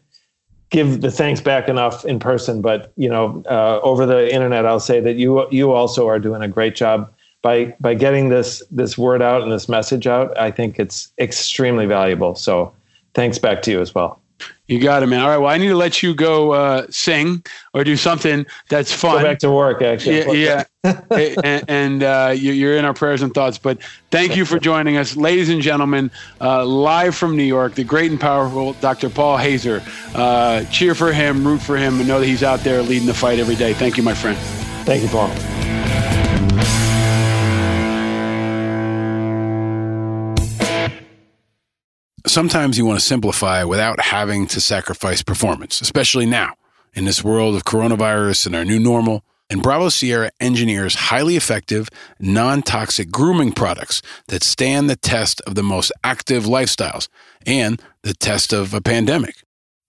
[0.71, 4.81] give the thanks back enough in person, but you know, uh, over the internet, I'll
[4.81, 7.13] say that you you also are doing a great job
[7.43, 10.37] by by getting this this word out and this message out.
[10.39, 12.35] I think it's extremely valuable.
[12.35, 12.73] So,
[13.15, 14.21] thanks back to you as well.
[14.69, 15.21] You got it, man.
[15.23, 15.39] All right.
[15.39, 17.43] Well, I need to let you go uh, sing
[17.73, 19.23] or do something that's fun.
[19.23, 20.43] Go back to work, actually.
[20.43, 21.01] Yeah, yeah.
[21.43, 23.57] and and uh, you- you're in our prayers and thoughts.
[23.57, 23.79] But
[24.11, 26.11] thank you for joining us, ladies and gentlemen,
[26.43, 29.09] uh, live from New York, the great and powerful Dr.
[29.09, 29.83] Paul Haser.
[30.15, 33.15] Uh, cheer for him, root for him, and know that he's out there leading the
[33.15, 33.73] fight every day.
[33.73, 34.37] Thank you, my friend.
[34.85, 35.31] Thank you, Paul.
[42.27, 46.55] Sometimes you want to simplify without having to sacrifice performance, especially now
[46.95, 49.23] in this world of coronavirus and our new normal.
[49.51, 51.89] And Bravo Sierra engineers highly effective,
[52.21, 57.09] non toxic grooming products that stand the test of the most active lifestyles
[57.47, 59.37] and the test of a pandemic.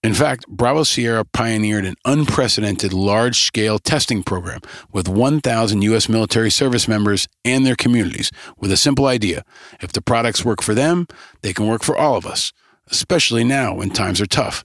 [0.02, 4.60] In fact, Bravo Sierra pioneered an unprecedented large scale testing program
[4.90, 6.08] with 1,000 U.S.
[6.08, 9.44] military service members and their communities with a simple idea.
[9.82, 11.06] If the products work for them,
[11.42, 12.54] they can work for all of us,
[12.90, 14.64] especially now when times are tough.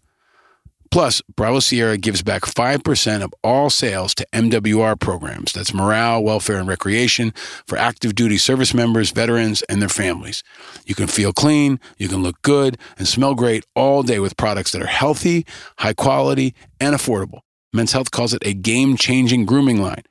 [0.96, 5.52] Plus, Bravo Sierra gives back 5% of all sales to MWR programs.
[5.52, 7.34] That's morale, welfare, and recreation
[7.68, 10.42] for active duty service members, veterans, and their families.
[10.86, 14.72] You can feel clean, you can look good, and smell great all day with products
[14.72, 15.46] that are healthy,
[15.80, 17.42] high quality, and affordable.
[17.74, 20.04] Men's Health calls it a game changing grooming line.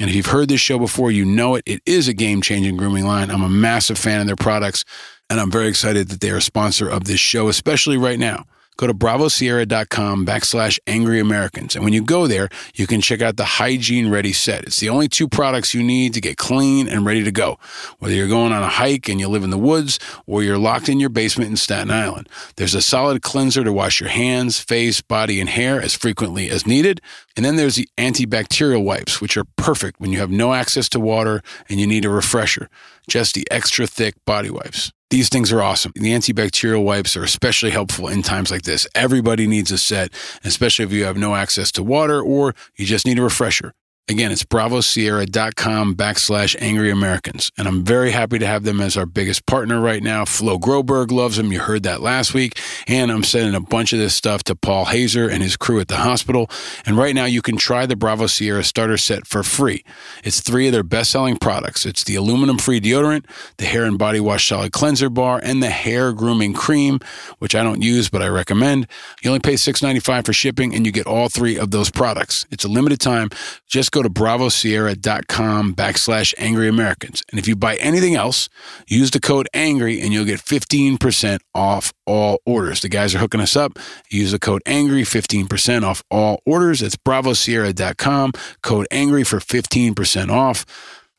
[0.00, 1.62] And if you've heard this show before, you know it.
[1.66, 3.30] It is a game changing grooming line.
[3.30, 4.84] I'm a massive fan of their products,
[5.30, 8.44] and I'm very excited that they are a sponsor of this show, especially right now
[8.76, 11.74] go to bravosierra.com backslash angry Americans.
[11.74, 14.64] And when you go there, you can check out the hygiene ready set.
[14.64, 17.58] It's the only two products you need to get clean and ready to go.
[17.98, 20.88] Whether you're going on a hike and you live in the woods or you're locked
[20.88, 25.00] in your basement in Staten Island, there's a solid cleanser to wash your hands, face,
[25.00, 27.00] body, and hair as frequently as needed.
[27.36, 31.00] And then there's the antibacterial wipes, which are perfect when you have no access to
[31.00, 32.68] water and you need a refresher.
[33.08, 34.92] Just the extra thick body wipes.
[35.12, 35.92] These things are awesome.
[35.94, 38.86] The antibacterial wipes are especially helpful in times like this.
[38.94, 40.10] Everybody needs a set,
[40.42, 43.74] especially if you have no access to water or you just need a refresher.
[44.08, 47.52] Again, it's bravosierra.com backslash angry Americans.
[47.56, 50.24] And I'm very happy to have them as our biggest partner right now.
[50.24, 51.52] Flo Groberg loves them.
[51.52, 52.58] You heard that last week.
[52.88, 55.86] And I'm sending a bunch of this stuff to Paul Haser and his crew at
[55.86, 56.50] the hospital.
[56.84, 59.84] And right now you can try the Bravo Sierra starter set for free.
[60.24, 61.86] It's three of their best selling products.
[61.86, 63.26] It's the aluminum free deodorant,
[63.58, 66.98] the hair and body wash solid cleanser bar, and the hair grooming cream,
[67.38, 68.88] which I don't use, but I recommend.
[69.22, 72.46] You only pay $6.95 for shipping and you get all three of those products.
[72.50, 73.30] It's a limited time.
[73.68, 77.22] Just go to bravosierra.com backslash angry Americans.
[77.30, 78.48] And if you buy anything else,
[78.88, 82.80] use the code angry and you'll get 15% off all orders.
[82.80, 83.78] The guys are hooking us up.
[84.10, 86.82] Use the code angry, 15% off all orders.
[86.82, 88.32] It's bravosierra.com,
[88.62, 90.66] code angry for 15% off.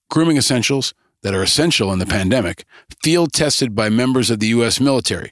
[0.09, 2.65] Grooming essentials that are essential in the pandemic,
[3.01, 4.79] field tested by members of the U.S.
[4.79, 5.31] military,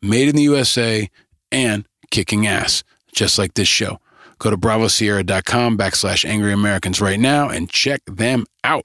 [0.00, 1.10] made in the USA,
[1.50, 3.98] and kicking ass, just like this show.
[4.42, 8.84] Go to bravosierra.com backslash angry Americans right now and check them out.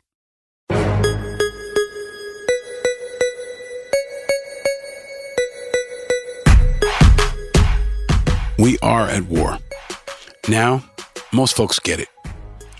[8.59, 9.57] We are at war.
[10.47, 10.87] Now,
[11.33, 12.09] most folks get it.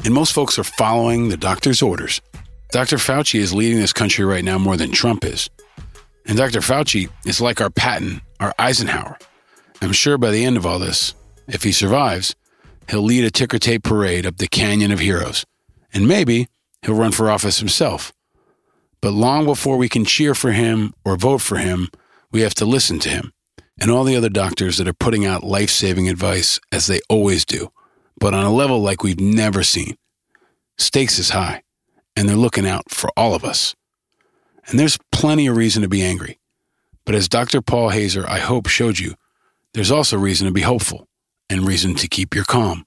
[0.06, 2.22] And most folks are following the doctor's orders.
[2.70, 2.98] Dr.
[2.98, 5.50] Fauci is leading this country right now more than Trump is.
[6.28, 6.60] And Dr.
[6.60, 9.18] Fauci is like our Patton, our Eisenhower.
[9.82, 11.16] I'm sure by the end of all this,
[11.48, 12.36] if he survives,
[12.90, 15.46] he'll lead a ticker tape parade up the Canyon of Heroes.
[15.94, 16.48] And maybe
[16.84, 18.14] he'll run for office himself.
[19.02, 21.90] But long before we can cheer for him or vote for him,
[22.32, 23.34] we have to listen to him
[23.80, 27.46] and all the other doctors that are putting out life saving advice as they always
[27.46, 27.72] do,
[28.20, 29.96] but on a level like we've never seen.
[30.78, 31.64] Stakes is high,
[32.16, 33.76] and they're looking out for all of us.
[34.68, 36.40] And there's plenty of reason to be angry.
[37.06, 37.62] But as Dr.
[37.62, 39.16] Paul Haser, I hope, showed you,
[39.74, 41.08] there's also reason to be hopeful
[41.50, 42.86] and reason to keep your calm.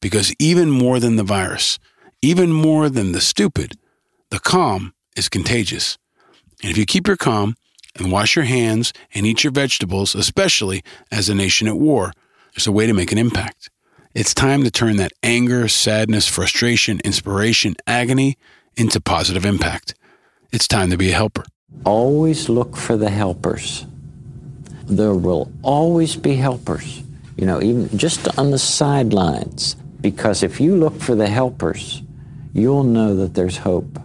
[0.00, 1.78] Because even more than the virus,
[2.20, 3.76] even more than the stupid,
[4.30, 5.98] the calm is contagious.
[6.62, 7.56] And if you keep your calm
[7.96, 12.12] and wash your hands and eat your vegetables, especially as a nation at war,
[12.54, 13.70] there's a way to make an impact.
[14.14, 18.36] It's time to turn that anger, sadness, frustration, inspiration, agony
[18.76, 19.94] into positive impact.
[20.52, 21.44] It's time to be a helper.
[21.84, 23.86] Always look for the helpers.
[24.84, 27.02] There will always be helpers,
[27.36, 29.76] you know, even just on the sidelines.
[30.00, 32.02] Because if you look for the helpers,
[32.52, 33.98] you'll know that there's hope.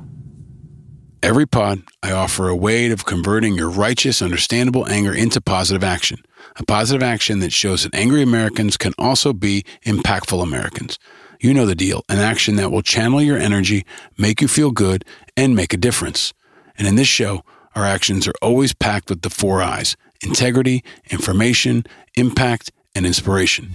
[1.23, 6.19] Every pod, I offer a way of converting your righteous, understandable anger into positive action.
[6.57, 10.99] A positive action that shows that angry Americans can also be impactful Americans.
[11.39, 13.85] You know the deal an action that will channel your energy,
[14.17, 16.33] make you feel good, and make a difference.
[16.77, 17.43] And in this show,
[17.75, 23.71] our actions are always packed with the four I's integrity, information, impact, and inspiration.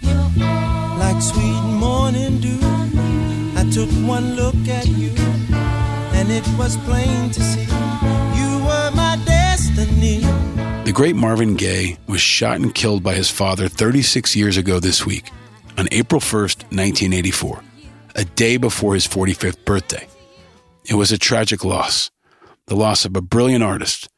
[0.99, 2.59] like sweet morning dew.
[3.55, 5.12] I took one look at you,
[6.12, 10.20] and it was plain to see you were my destiny.
[10.84, 15.07] The great Marvin Gaye was shot and killed by his father 36 years ago this
[15.07, 15.31] week,
[15.78, 17.62] on April 1st, 1984,
[18.17, 20.09] a day before his 45th birthday.
[20.84, 22.10] It was a tragic loss,
[22.67, 24.09] the loss of a brilliant artist,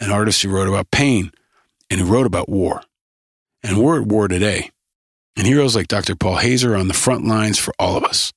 [0.00, 1.30] an artist who wrote about pain
[1.90, 2.80] and who wrote about war.
[3.64, 4.70] And we're at war today,
[5.36, 6.14] and heroes like Dr.
[6.14, 8.30] Paul Haser are on the front lines for all of us.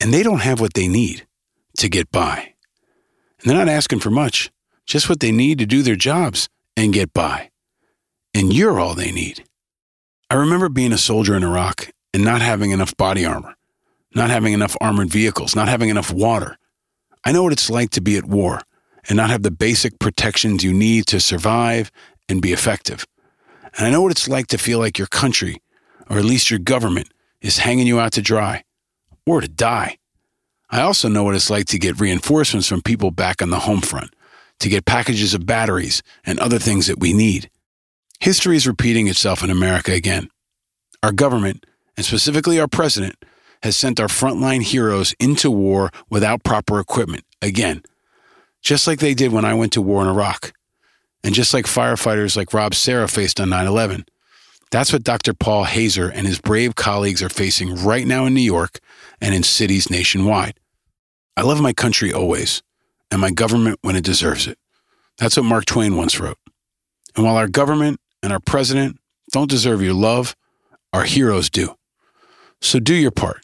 [0.00, 1.26] And they don't have what they need
[1.76, 2.54] to get by.
[3.38, 4.50] And they're not asking for much,
[4.86, 7.50] just what they need to do their jobs and get by.
[8.32, 9.44] And you're all they need.
[10.30, 13.56] I remember being a soldier in Iraq and not having enough body armor,
[14.14, 16.56] not having enough armored vehicles, not having enough water.
[17.26, 18.62] I know what it's like to be at war
[19.06, 21.92] and not have the basic protections you need to survive
[22.26, 23.04] and be effective.
[23.76, 25.60] And I know what it's like to feel like your country,
[26.08, 27.08] or at least your government,
[27.40, 28.64] is hanging you out to dry
[29.26, 29.98] or to die.
[30.70, 33.80] I also know what it's like to get reinforcements from people back on the home
[33.80, 34.14] front,
[34.60, 37.50] to get packages of batteries and other things that we need.
[38.20, 40.28] History is repeating itself in America again.
[41.02, 43.16] Our government, and specifically our president,
[43.62, 47.82] has sent our frontline heroes into war without proper equipment again,
[48.62, 50.52] just like they did when I went to war in Iraq,
[51.24, 54.04] and just like firefighters like Rob Serra faced on 9 11.
[54.70, 55.32] That's what Dr.
[55.32, 58.80] Paul Haser and his brave colleagues are facing right now in New York
[59.20, 60.58] and in cities nationwide.
[61.36, 62.62] I love my country always,
[63.10, 64.58] and my government when it deserves it.
[65.18, 66.38] That's what Mark Twain once wrote.
[67.14, 68.98] And while our government and our president
[69.32, 70.34] don't deserve your love,
[70.92, 71.76] our heroes do.
[72.60, 73.42] So do your part.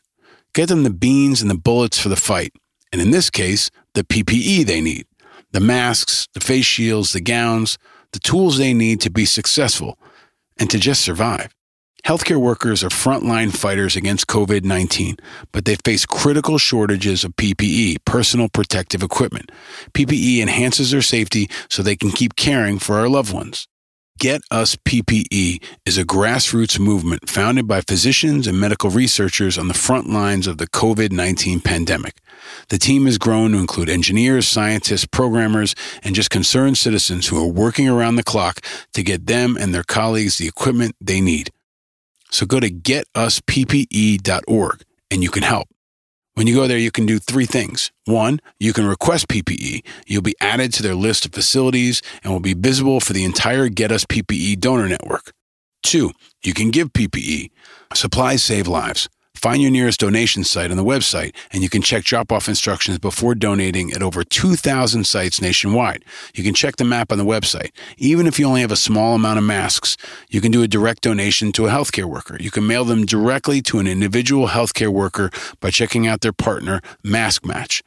[0.54, 2.52] Get them the beans and the bullets for the fight,
[2.92, 5.06] and in this case, the PPE they need
[5.52, 7.78] the masks, the face shields, the gowns,
[8.12, 9.98] the tools they need to be successful
[10.58, 11.54] and to just survive.
[12.04, 15.16] Healthcare workers are frontline fighters against COVID 19,
[15.52, 19.52] but they face critical shortages of PPE, personal protective equipment.
[19.92, 23.68] PPE enhances their safety so they can keep caring for our loved ones.
[24.18, 29.74] Get Us PPE is a grassroots movement founded by physicians and medical researchers on the
[29.74, 32.18] front lines of the COVID 19 pandemic.
[32.68, 35.74] The team has grown to include engineers, scientists, programmers,
[36.04, 38.60] and just concerned citizens who are working around the clock
[38.92, 41.50] to get them and their colleagues the equipment they need.
[42.30, 45.71] So go to getusppe.org and you can help.
[46.34, 47.92] When you go there, you can do three things.
[48.06, 49.84] One, you can request PPE.
[50.06, 53.68] You'll be added to their list of facilities and will be visible for the entire
[53.68, 55.32] Get Us PPE donor network.
[55.82, 56.12] Two,
[56.42, 57.50] you can give PPE.
[57.92, 59.10] Supplies save lives.
[59.42, 62.98] Find your nearest donation site on the website, and you can check drop off instructions
[62.98, 66.04] before donating at over 2,000 sites nationwide.
[66.32, 67.72] You can check the map on the website.
[67.98, 69.96] Even if you only have a small amount of masks,
[70.28, 72.36] you can do a direct donation to a healthcare worker.
[72.38, 76.80] You can mail them directly to an individual healthcare worker by checking out their partner,
[77.02, 77.82] Mask Match.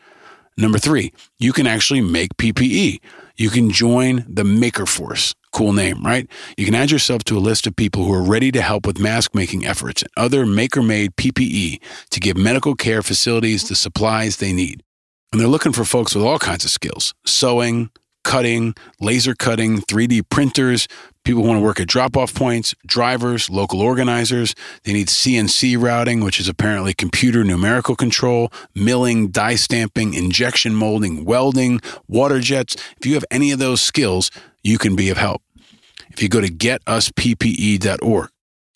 [0.57, 2.99] Number three, you can actually make PPE.
[3.37, 5.33] You can join the Maker Force.
[5.55, 6.29] Cool name, right?
[6.57, 8.99] You can add yourself to a list of people who are ready to help with
[8.99, 14.35] mask making efforts and other maker made PPE to give medical care facilities the supplies
[14.35, 14.83] they need.
[15.31, 17.89] And they're looking for folks with all kinds of skills sewing,
[18.25, 20.89] cutting, laser cutting, 3D printers,
[21.23, 24.55] people who want to work at drop off points, drivers, local organizers.
[24.83, 31.23] They need CNC routing, which is apparently computer numerical control, milling, die stamping, injection molding,
[31.23, 32.75] welding, water jets.
[32.97, 34.31] If you have any of those skills,
[34.63, 35.41] you can be of help.
[36.15, 38.29] If you go to getusppe.org,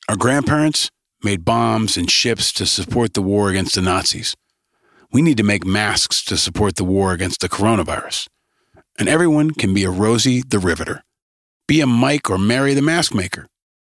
[0.09, 0.91] our grandparents
[1.23, 4.35] made bombs and ships to support the war against the Nazis.
[5.13, 8.27] We need to make masks to support the war against the coronavirus.
[8.97, 11.01] And everyone can be a Rosie the Riveter.
[11.65, 13.47] Be a Mike or Mary the Mask Maker.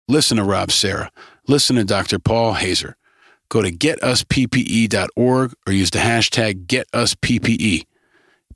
[0.08, 1.10] Listen to Rob Serra.
[1.48, 2.20] Listen to Dr.
[2.20, 2.94] Paul Haser.
[3.50, 7.86] Go to getusppe.org or use the hashtag GetUsPPE.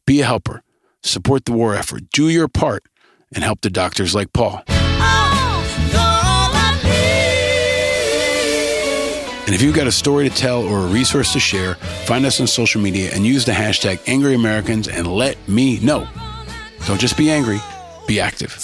[0.05, 0.61] Be a helper.
[1.01, 2.03] Support the war effort.
[2.11, 2.83] Do your part
[3.33, 4.63] and help the doctors like Paul.
[9.45, 12.41] And if you've got a story to tell or a resource to share, find us
[12.41, 16.07] on social media and use the hashtag Angry Americans and let me know.
[16.87, 17.59] Don't just be angry,
[18.07, 18.59] be active.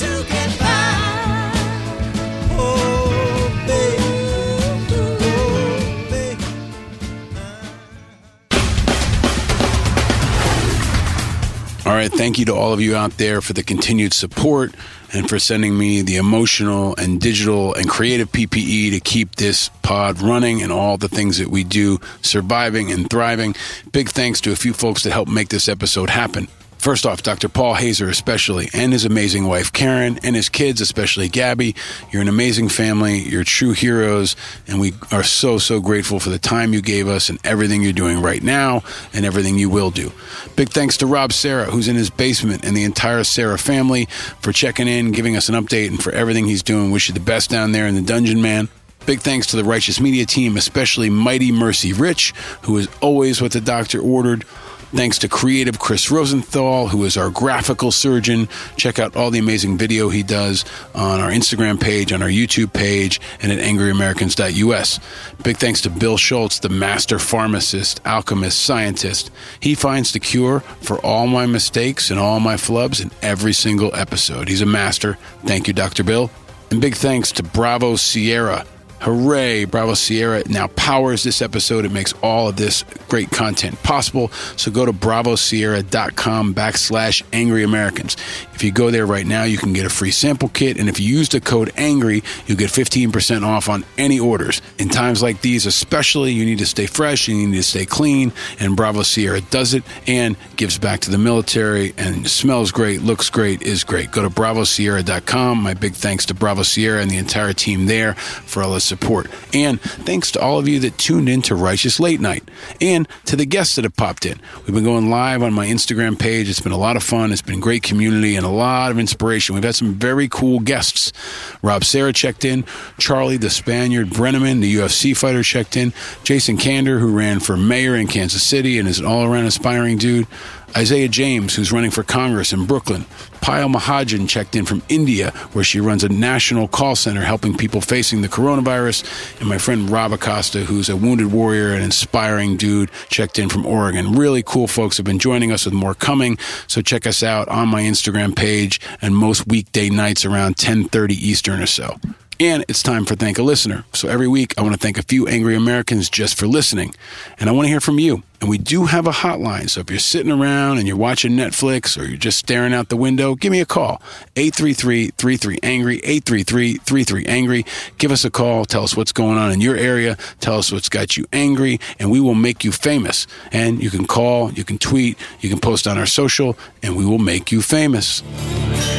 [11.86, 14.74] All right, thank you to all of you out there for the continued support
[15.14, 20.22] and for sending me the emotional and digital and creative PPE to keep this pod
[20.22, 23.56] running and all the things that we do surviving and thriving.
[23.92, 26.48] Big thanks to a few folks that helped make this episode happen.
[26.82, 27.48] First off, Dr.
[27.48, 31.76] Paul Haser, especially, and his amazing wife, Karen, and his kids, especially Gabby.
[32.10, 33.20] You're an amazing family.
[33.20, 34.36] You're true heroes.
[34.66, 37.94] And we are so, so grateful for the time you gave us and everything you're
[37.94, 38.82] doing right now
[39.14, 40.12] and everything you will do.
[40.56, 44.06] Big thanks to Rob Serra, who's in his basement, and the entire Serra family
[44.40, 46.90] for checking in, giving us an update, and for everything he's doing.
[46.90, 48.70] Wish you the best down there in the dungeon, man.
[49.06, 53.52] Big thanks to the Righteous Media team, especially Mighty Mercy Rich, who is always what
[53.52, 54.46] the doctor ordered.
[54.94, 58.50] Thanks to creative Chris Rosenthal, who is our graphical surgeon.
[58.76, 62.74] Check out all the amazing video he does on our Instagram page, on our YouTube
[62.74, 65.00] page, and at angryamericans.us.
[65.44, 69.32] Big thanks to Bill Schultz, the master pharmacist, alchemist, scientist.
[69.62, 73.96] He finds the cure for all my mistakes and all my flubs in every single
[73.96, 74.50] episode.
[74.50, 75.18] He's a master.
[75.46, 76.04] Thank you, Dr.
[76.04, 76.30] Bill.
[76.70, 78.66] And big thanks to Bravo Sierra
[79.02, 79.66] Hooray!
[79.66, 81.86] Bravo Sierra now powers this episode.
[81.86, 84.30] It makes all of this great content possible.
[84.58, 88.16] So go to bravosierra.com backslash angry Americans.
[88.54, 90.78] If you go there right now, you can get a free sample kit.
[90.78, 94.62] And if you use the code ANGRY, you'll get 15% off on any orders.
[94.78, 98.32] In times like these, especially, you need to stay fresh, you need to stay clean.
[98.60, 103.32] And Bravo Sierra does it and gives back to the military and smells great, looks
[103.32, 104.12] great, is great.
[104.12, 105.58] Go to bravosierra.com.
[105.58, 109.28] My big thanks to Bravo Sierra and the entire team there for all the support.
[109.54, 112.44] And thanks to all of you that tuned in to Righteous Late Night
[112.82, 114.38] and to the guests that have popped in.
[114.66, 116.50] We've been going live on my Instagram page.
[116.50, 117.32] It's been a lot of fun.
[117.32, 119.56] It's been great community and a lot of inspiration.
[119.56, 121.14] We've had some very cool guests.
[121.62, 122.66] Rob Serra checked in,
[122.98, 125.94] Charlie the Spaniard Brenneman, the UFC fighter, checked in,
[126.26, 129.98] Jason Kander, who ran for mayor in Kansas City and is an all around inspiring
[129.98, 130.28] dude.
[130.76, 133.06] Isaiah James, who's running for Congress in Brooklyn.
[133.42, 137.82] Payal Mahajan checked in from India, where she runs a national call center helping people
[137.82, 139.40] facing the coronavirus.
[139.40, 143.66] And my friend Rob Acosta, who's a wounded warrior and inspiring dude, checked in from
[143.66, 144.14] Oregon.
[144.14, 146.38] Really cool folks have been joining us with more coming.
[146.68, 151.62] So check us out on my Instagram page and most weekday nights around 1030 Eastern
[151.62, 151.98] or so.
[152.42, 153.86] And it's time for Thank a Listener.
[153.94, 156.96] So every week, I want to thank a few angry Americans just for listening.
[157.40, 158.24] And I want to hear from you.
[158.42, 159.70] And we do have a hotline.
[159.70, 162.98] So if you're sitting around and you're watching Netflix or you're just staring out the
[162.98, 164.02] window, give me a call.
[164.38, 167.64] 833-33-ANGRY, 833-33-ANGRY.
[168.00, 168.66] Give us a call.
[168.66, 170.18] Tell us what's going on in your area.
[170.40, 173.28] Tell us what's got you angry, and we will make you famous.
[173.52, 177.06] And you can call, you can tweet, you can post on our social, and we
[177.06, 178.24] will make you famous.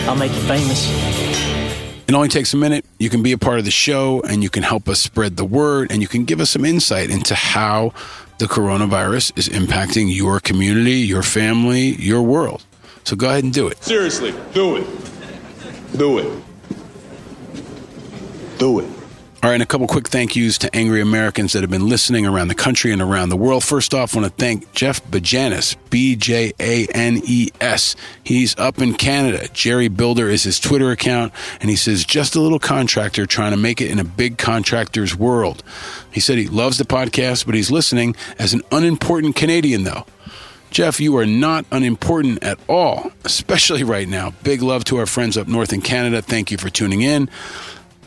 [0.06, 1.81] I'll make you famous.
[2.08, 2.84] It only takes a minute.
[2.98, 5.44] You can be a part of the show and you can help us spread the
[5.44, 7.92] word and you can give us some insight into how
[8.38, 12.64] the coronavirus is impacting your community, your family, your world.
[13.04, 13.82] So go ahead and do it.
[13.82, 14.86] Seriously, do it.
[15.96, 16.42] Do it.
[18.58, 19.01] Do it.
[19.42, 22.24] All right, and a couple quick thank yous to angry Americans that have been listening
[22.24, 23.64] around the country and around the world.
[23.64, 27.96] First off, I want to thank Jeff Bajanis, B J A N E S.
[28.22, 29.48] He's up in Canada.
[29.52, 33.56] Jerry Builder is his Twitter account, and he says, just a little contractor trying to
[33.56, 35.64] make it in a big contractor's world.
[36.12, 40.06] He said he loves the podcast, but he's listening as an unimportant Canadian, though.
[40.70, 44.30] Jeff, you are not unimportant at all, especially right now.
[44.44, 46.22] Big love to our friends up north in Canada.
[46.22, 47.28] Thank you for tuning in.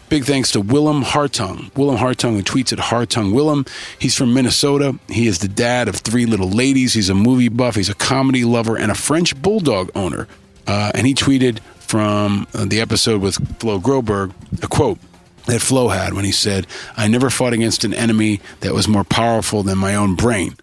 [0.07, 1.75] Big thanks to Willem Hartung.
[1.75, 3.65] Willem Hartung, who tweets at Hartung Willem.
[3.97, 4.99] He's from Minnesota.
[5.07, 6.93] He is the dad of three little ladies.
[6.93, 7.75] He's a movie buff.
[7.75, 10.27] He's a comedy lover and a French bulldog owner.
[10.67, 14.99] Uh, and he tweeted from uh, the episode with Flo Groberg a quote
[15.47, 19.03] that Flo had when he said, I never fought against an enemy that was more
[19.03, 20.55] powerful than my own brain.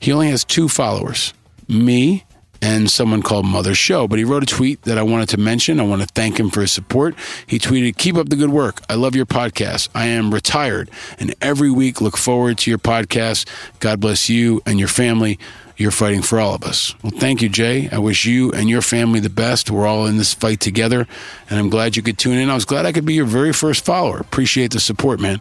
[0.00, 1.32] He only has two followers,
[1.68, 2.24] me
[2.62, 4.06] and someone called Mother Show.
[4.08, 5.80] But he wrote a tweet that I wanted to mention.
[5.80, 7.14] I want to thank him for his support.
[7.46, 8.82] He tweeted, Keep up the good work.
[8.88, 9.88] I love your podcast.
[9.94, 13.48] I am retired and every week look forward to your podcast.
[13.80, 15.38] God bless you and your family.
[15.76, 16.94] You're fighting for all of us.
[17.02, 17.88] Well, thank you, Jay.
[17.90, 19.70] I wish you and your family the best.
[19.70, 21.06] We're all in this fight together,
[21.48, 22.50] and I'm glad you could tune in.
[22.50, 24.18] I was glad I could be your very first follower.
[24.18, 25.40] Appreciate the support, man.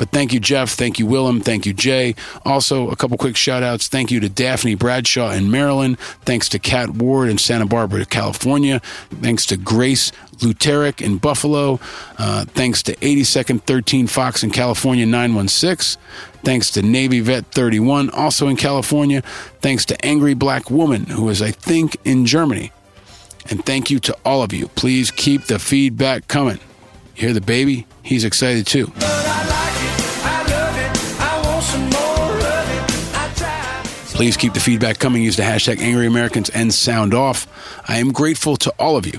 [0.00, 0.70] But thank you, Jeff.
[0.70, 1.42] Thank you, Willem.
[1.42, 2.14] Thank you, Jay.
[2.46, 3.86] Also, a couple quick shout outs.
[3.86, 6.00] Thank you to Daphne Bradshaw in Maryland.
[6.24, 8.80] Thanks to Kat Ward in Santa Barbara, California.
[9.20, 11.80] Thanks to Grace Luteric in Buffalo.
[12.16, 16.00] Uh, thanks to 82nd 13 Fox in California 916.
[16.44, 19.20] Thanks to Navy Vet 31, also in California.
[19.60, 22.72] Thanks to Angry Black Woman, who is, I think, in Germany.
[23.50, 24.68] And thank you to all of you.
[24.68, 26.58] Please keep the feedback coming.
[27.16, 27.86] You hear the baby?
[28.02, 28.90] He's excited too.
[34.20, 35.22] Please keep the feedback coming.
[35.22, 37.46] Use the hashtag Angry Americans and sound off.
[37.88, 39.18] I am grateful to all of you.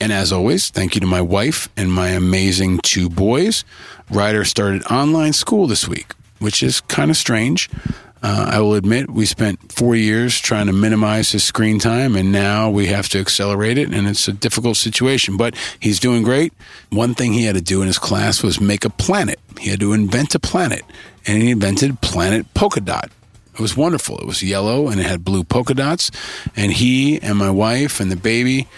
[0.00, 3.64] And as always, thank you to my wife and my amazing two boys.
[4.08, 7.68] Ryder started online school this week, which is kind of strange.
[8.22, 12.30] Uh, I will admit we spent four years trying to minimize his screen time, and
[12.30, 15.38] now we have to accelerate it, and it's a difficult situation.
[15.38, 16.52] But he's doing great.
[16.90, 19.40] One thing he had to do in his class was make a planet.
[19.58, 20.84] He had to invent a planet,
[21.26, 23.10] and he invented Planet Polka Dot.
[23.54, 24.18] It was wonderful.
[24.18, 26.10] It was yellow and it had blue polka dots.
[26.56, 28.68] And he and my wife and the baby,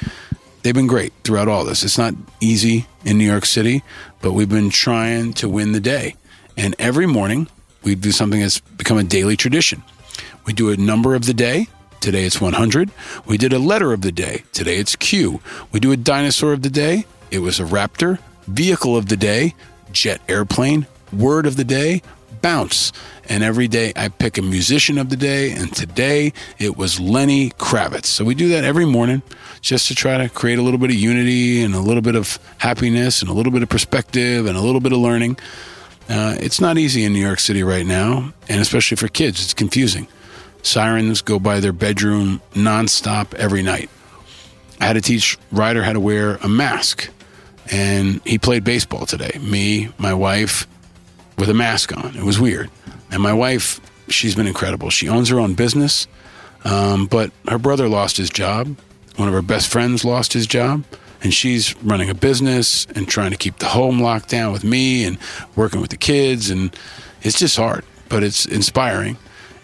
[0.62, 1.83] they've been great throughout all this.
[1.83, 3.83] It's not easy in New York City,
[4.20, 6.17] but we've been trying to win the day.
[6.57, 7.49] And every morning,
[7.83, 9.83] we do something that's become a daily tradition.
[10.44, 11.68] We do a number of the day.
[12.01, 12.91] Today it's 100.
[13.26, 14.42] We did a letter of the day.
[14.52, 15.41] Today it's Q.
[15.70, 17.07] We do a dinosaur of the day.
[17.31, 18.18] It was a raptor.
[18.49, 19.55] Vehicle of the day,
[19.92, 20.86] jet airplane.
[21.12, 22.02] Word of the day,
[22.43, 22.93] bounce.
[23.29, 25.53] And every day I pick a musician of the day.
[25.53, 28.07] And today it was Lenny Kravitz.
[28.07, 29.23] So we do that every morning
[29.61, 32.39] just to try to create a little bit of unity and a little bit of
[32.59, 35.39] happiness and a little bit of perspective and a little bit of learning.
[36.09, 39.55] Uh, it's not easy in New York City right now, and especially for kids, it's
[39.55, 40.09] confusing.
[40.62, 43.89] Sirens go by their bedroom nonstop every night.
[44.81, 47.09] I had to teach Ryder how to wear a mask,
[47.71, 49.39] and he played baseball today.
[49.41, 50.67] Me, my wife,
[51.43, 52.15] with a mask on.
[52.15, 52.71] It was weird.
[53.11, 54.91] And my wife, she's been incredible.
[54.91, 56.07] She owns her own business,
[56.62, 58.77] um, but her brother lost his job.
[59.17, 60.85] One of her best friends lost his job
[61.21, 65.05] and she's running a business and trying to keep the home locked down with me
[65.05, 65.19] and
[65.57, 66.77] working with the kids and
[67.23, 69.17] it's just hard but it's inspiring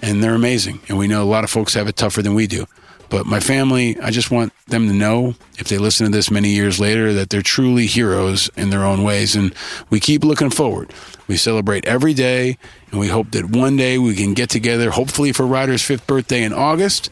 [0.02, 2.48] and they're amazing and we know a lot of folks have it tougher than we
[2.48, 2.66] do
[3.10, 6.50] but my family i just want them to know if they listen to this many
[6.50, 9.54] years later that they're truly heroes in their own ways and
[9.90, 10.92] we keep looking forward
[11.26, 12.56] we celebrate every day
[12.90, 16.42] and we hope that one day we can get together hopefully for ryder's fifth birthday
[16.42, 17.10] in august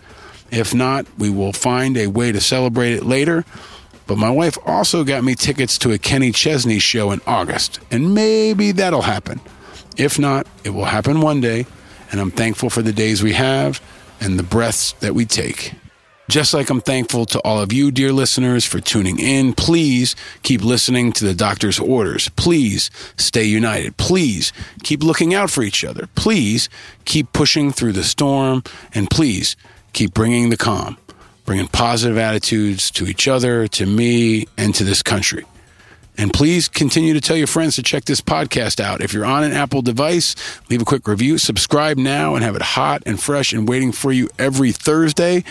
[0.51, 3.45] if not we will find a way to celebrate it later
[4.07, 8.15] but my wife also got me tickets to a Kenny Chesney show in August, and
[8.15, 9.41] maybe that'll happen.
[9.97, 11.67] If not, it will happen one day,
[12.13, 13.81] and I'm thankful for the days we have
[14.21, 15.73] and the breaths that we take.
[16.29, 19.53] Just like I'm thankful to all of you, dear listeners, for tuning in.
[19.53, 22.29] Please keep listening to the doctor's orders.
[22.31, 23.97] Please stay united.
[23.97, 26.09] Please keep looking out for each other.
[26.17, 26.69] Please
[27.05, 28.65] keep pushing through the storm.
[28.93, 29.57] And please
[29.93, 30.99] keep bringing the calm
[31.47, 35.47] bringing positive attitudes to each other, to me, and to this country.
[36.19, 39.01] And please continue to tell your friends to check this podcast out.
[39.01, 40.35] If you're on an Apple device,
[40.71, 44.13] leave a quick review, subscribe now, and have it hot and fresh and waiting for
[44.13, 45.45] you every Thursday,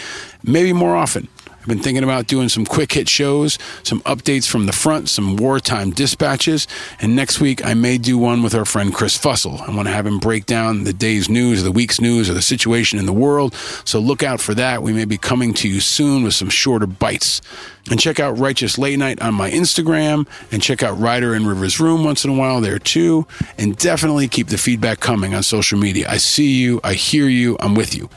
[0.44, 1.28] maybe more often.
[1.66, 5.36] I've been thinking about doing some quick hit shows, some updates from the front, some
[5.36, 6.68] wartime dispatches.
[7.02, 9.68] And next week, I may do one with our friend Chris Fussell.
[9.68, 12.42] I want to have him break down the day's news, the week's news, or the
[12.44, 13.56] situation in the world.
[13.84, 14.84] So look out for that.
[14.84, 17.42] We may be coming to you soon with some shorter bites.
[17.90, 21.80] And check out Righteous Late Night on my Instagram and check out Ryder and Rivers
[21.80, 23.26] Room once in a while there too.
[23.58, 26.08] And definitely keep the feedback coming on social media.
[26.08, 28.08] I see you, I hear you, I'm with you.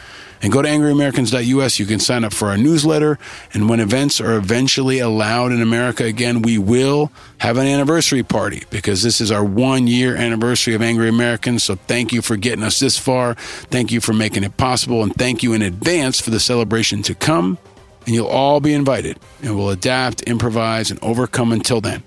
[0.40, 1.78] And go to angryamericans.us.
[1.78, 3.18] You can sign up for our newsletter.
[3.52, 8.64] And when events are eventually allowed in America again, we will have an anniversary party
[8.70, 11.64] because this is our one year anniversary of Angry Americans.
[11.64, 13.34] So thank you for getting us this far.
[13.34, 15.02] Thank you for making it possible.
[15.02, 17.58] And thank you in advance for the celebration to come.
[18.06, 19.18] And you'll all be invited.
[19.42, 22.02] And we'll adapt, improvise, and overcome until then.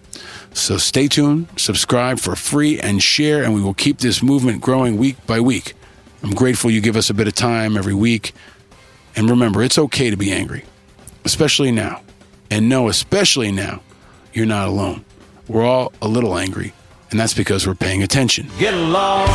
[0.53, 3.43] So stay tuned, subscribe for free, and share.
[3.43, 5.75] And we will keep this movement growing week by week.
[6.23, 8.33] I'm grateful you give us a bit of time every week.
[9.15, 10.63] And remember, it's okay to be angry,
[11.25, 12.01] especially now.
[12.49, 13.81] And know, especially now,
[14.33, 15.03] you're not alone.
[15.47, 16.73] We're all a little angry,
[17.09, 18.49] and that's because we're paying attention.
[18.59, 19.27] Get along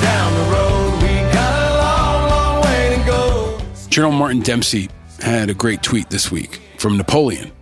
[0.00, 1.02] down the road.
[1.02, 3.60] We got a long, long way to go.
[3.90, 4.88] General Martin Dempsey
[5.20, 7.52] had a great tweet this week from Napoleon,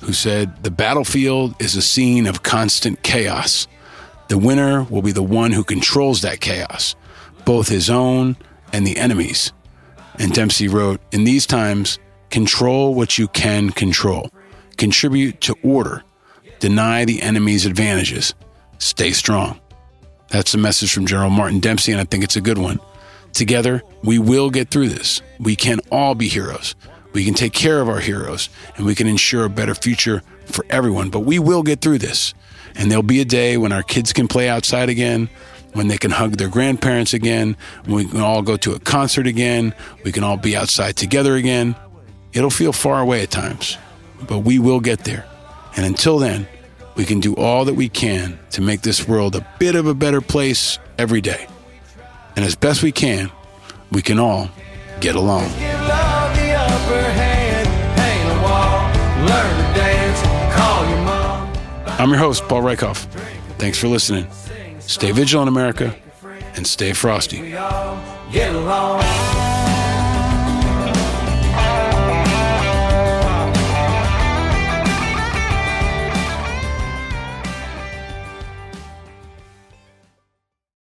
[0.00, 3.68] who said, The battlefield is a scene of constant chaos.
[4.28, 6.94] The winner will be the one who controls that chaos
[7.44, 8.36] both his own
[8.72, 9.52] and the enemy's.
[10.18, 11.98] And Dempsey wrote, In these times,
[12.30, 14.30] control what you can control,
[14.76, 16.02] contribute to order,
[16.58, 18.34] deny the enemy's advantages,
[18.78, 19.60] stay strong.
[20.28, 22.78] That's the message from General Martin Dempsey, and I think it's a good one.
[23.32, 25.22] Together, we will get through this.
[25.38, 26.74] We can all be heroes.
[27.12, 30.64] We can take care of our heroes, and we can ensure a better future for
[30.70, 31.10] everyone.
[31.10, 32.34] But we will get through this.
[32.76, 35.28] And there'll be a day when our kids can play outside again,
[35.72, 39.26] when they can hug their grandparents again, when we can all go to a concert
[39.26, 39.74] again,
[40.04, 41.76] we can all be outside together again.
[42.32, 43.78] It'll feel far away at times,
[44.26, 45.26] but we will get there.
[45.76, 46.46] And until then,
[46.96, 49.94] we can do all that we can to make this world a bit of a
[49.94, 51.46] better place every day.
[52.36, 53.30] And as best we can,
[53.90, 54.50] we can all
[55.00, 55.50] get along.
[61.98, 63.04] I'm your host, Paul Rieckhoff.
[63.58, 64.26] Thanks for listening.
[64.90, 65.94] Stay vigilant, America,
[66.56, 67.54] and stay frosty.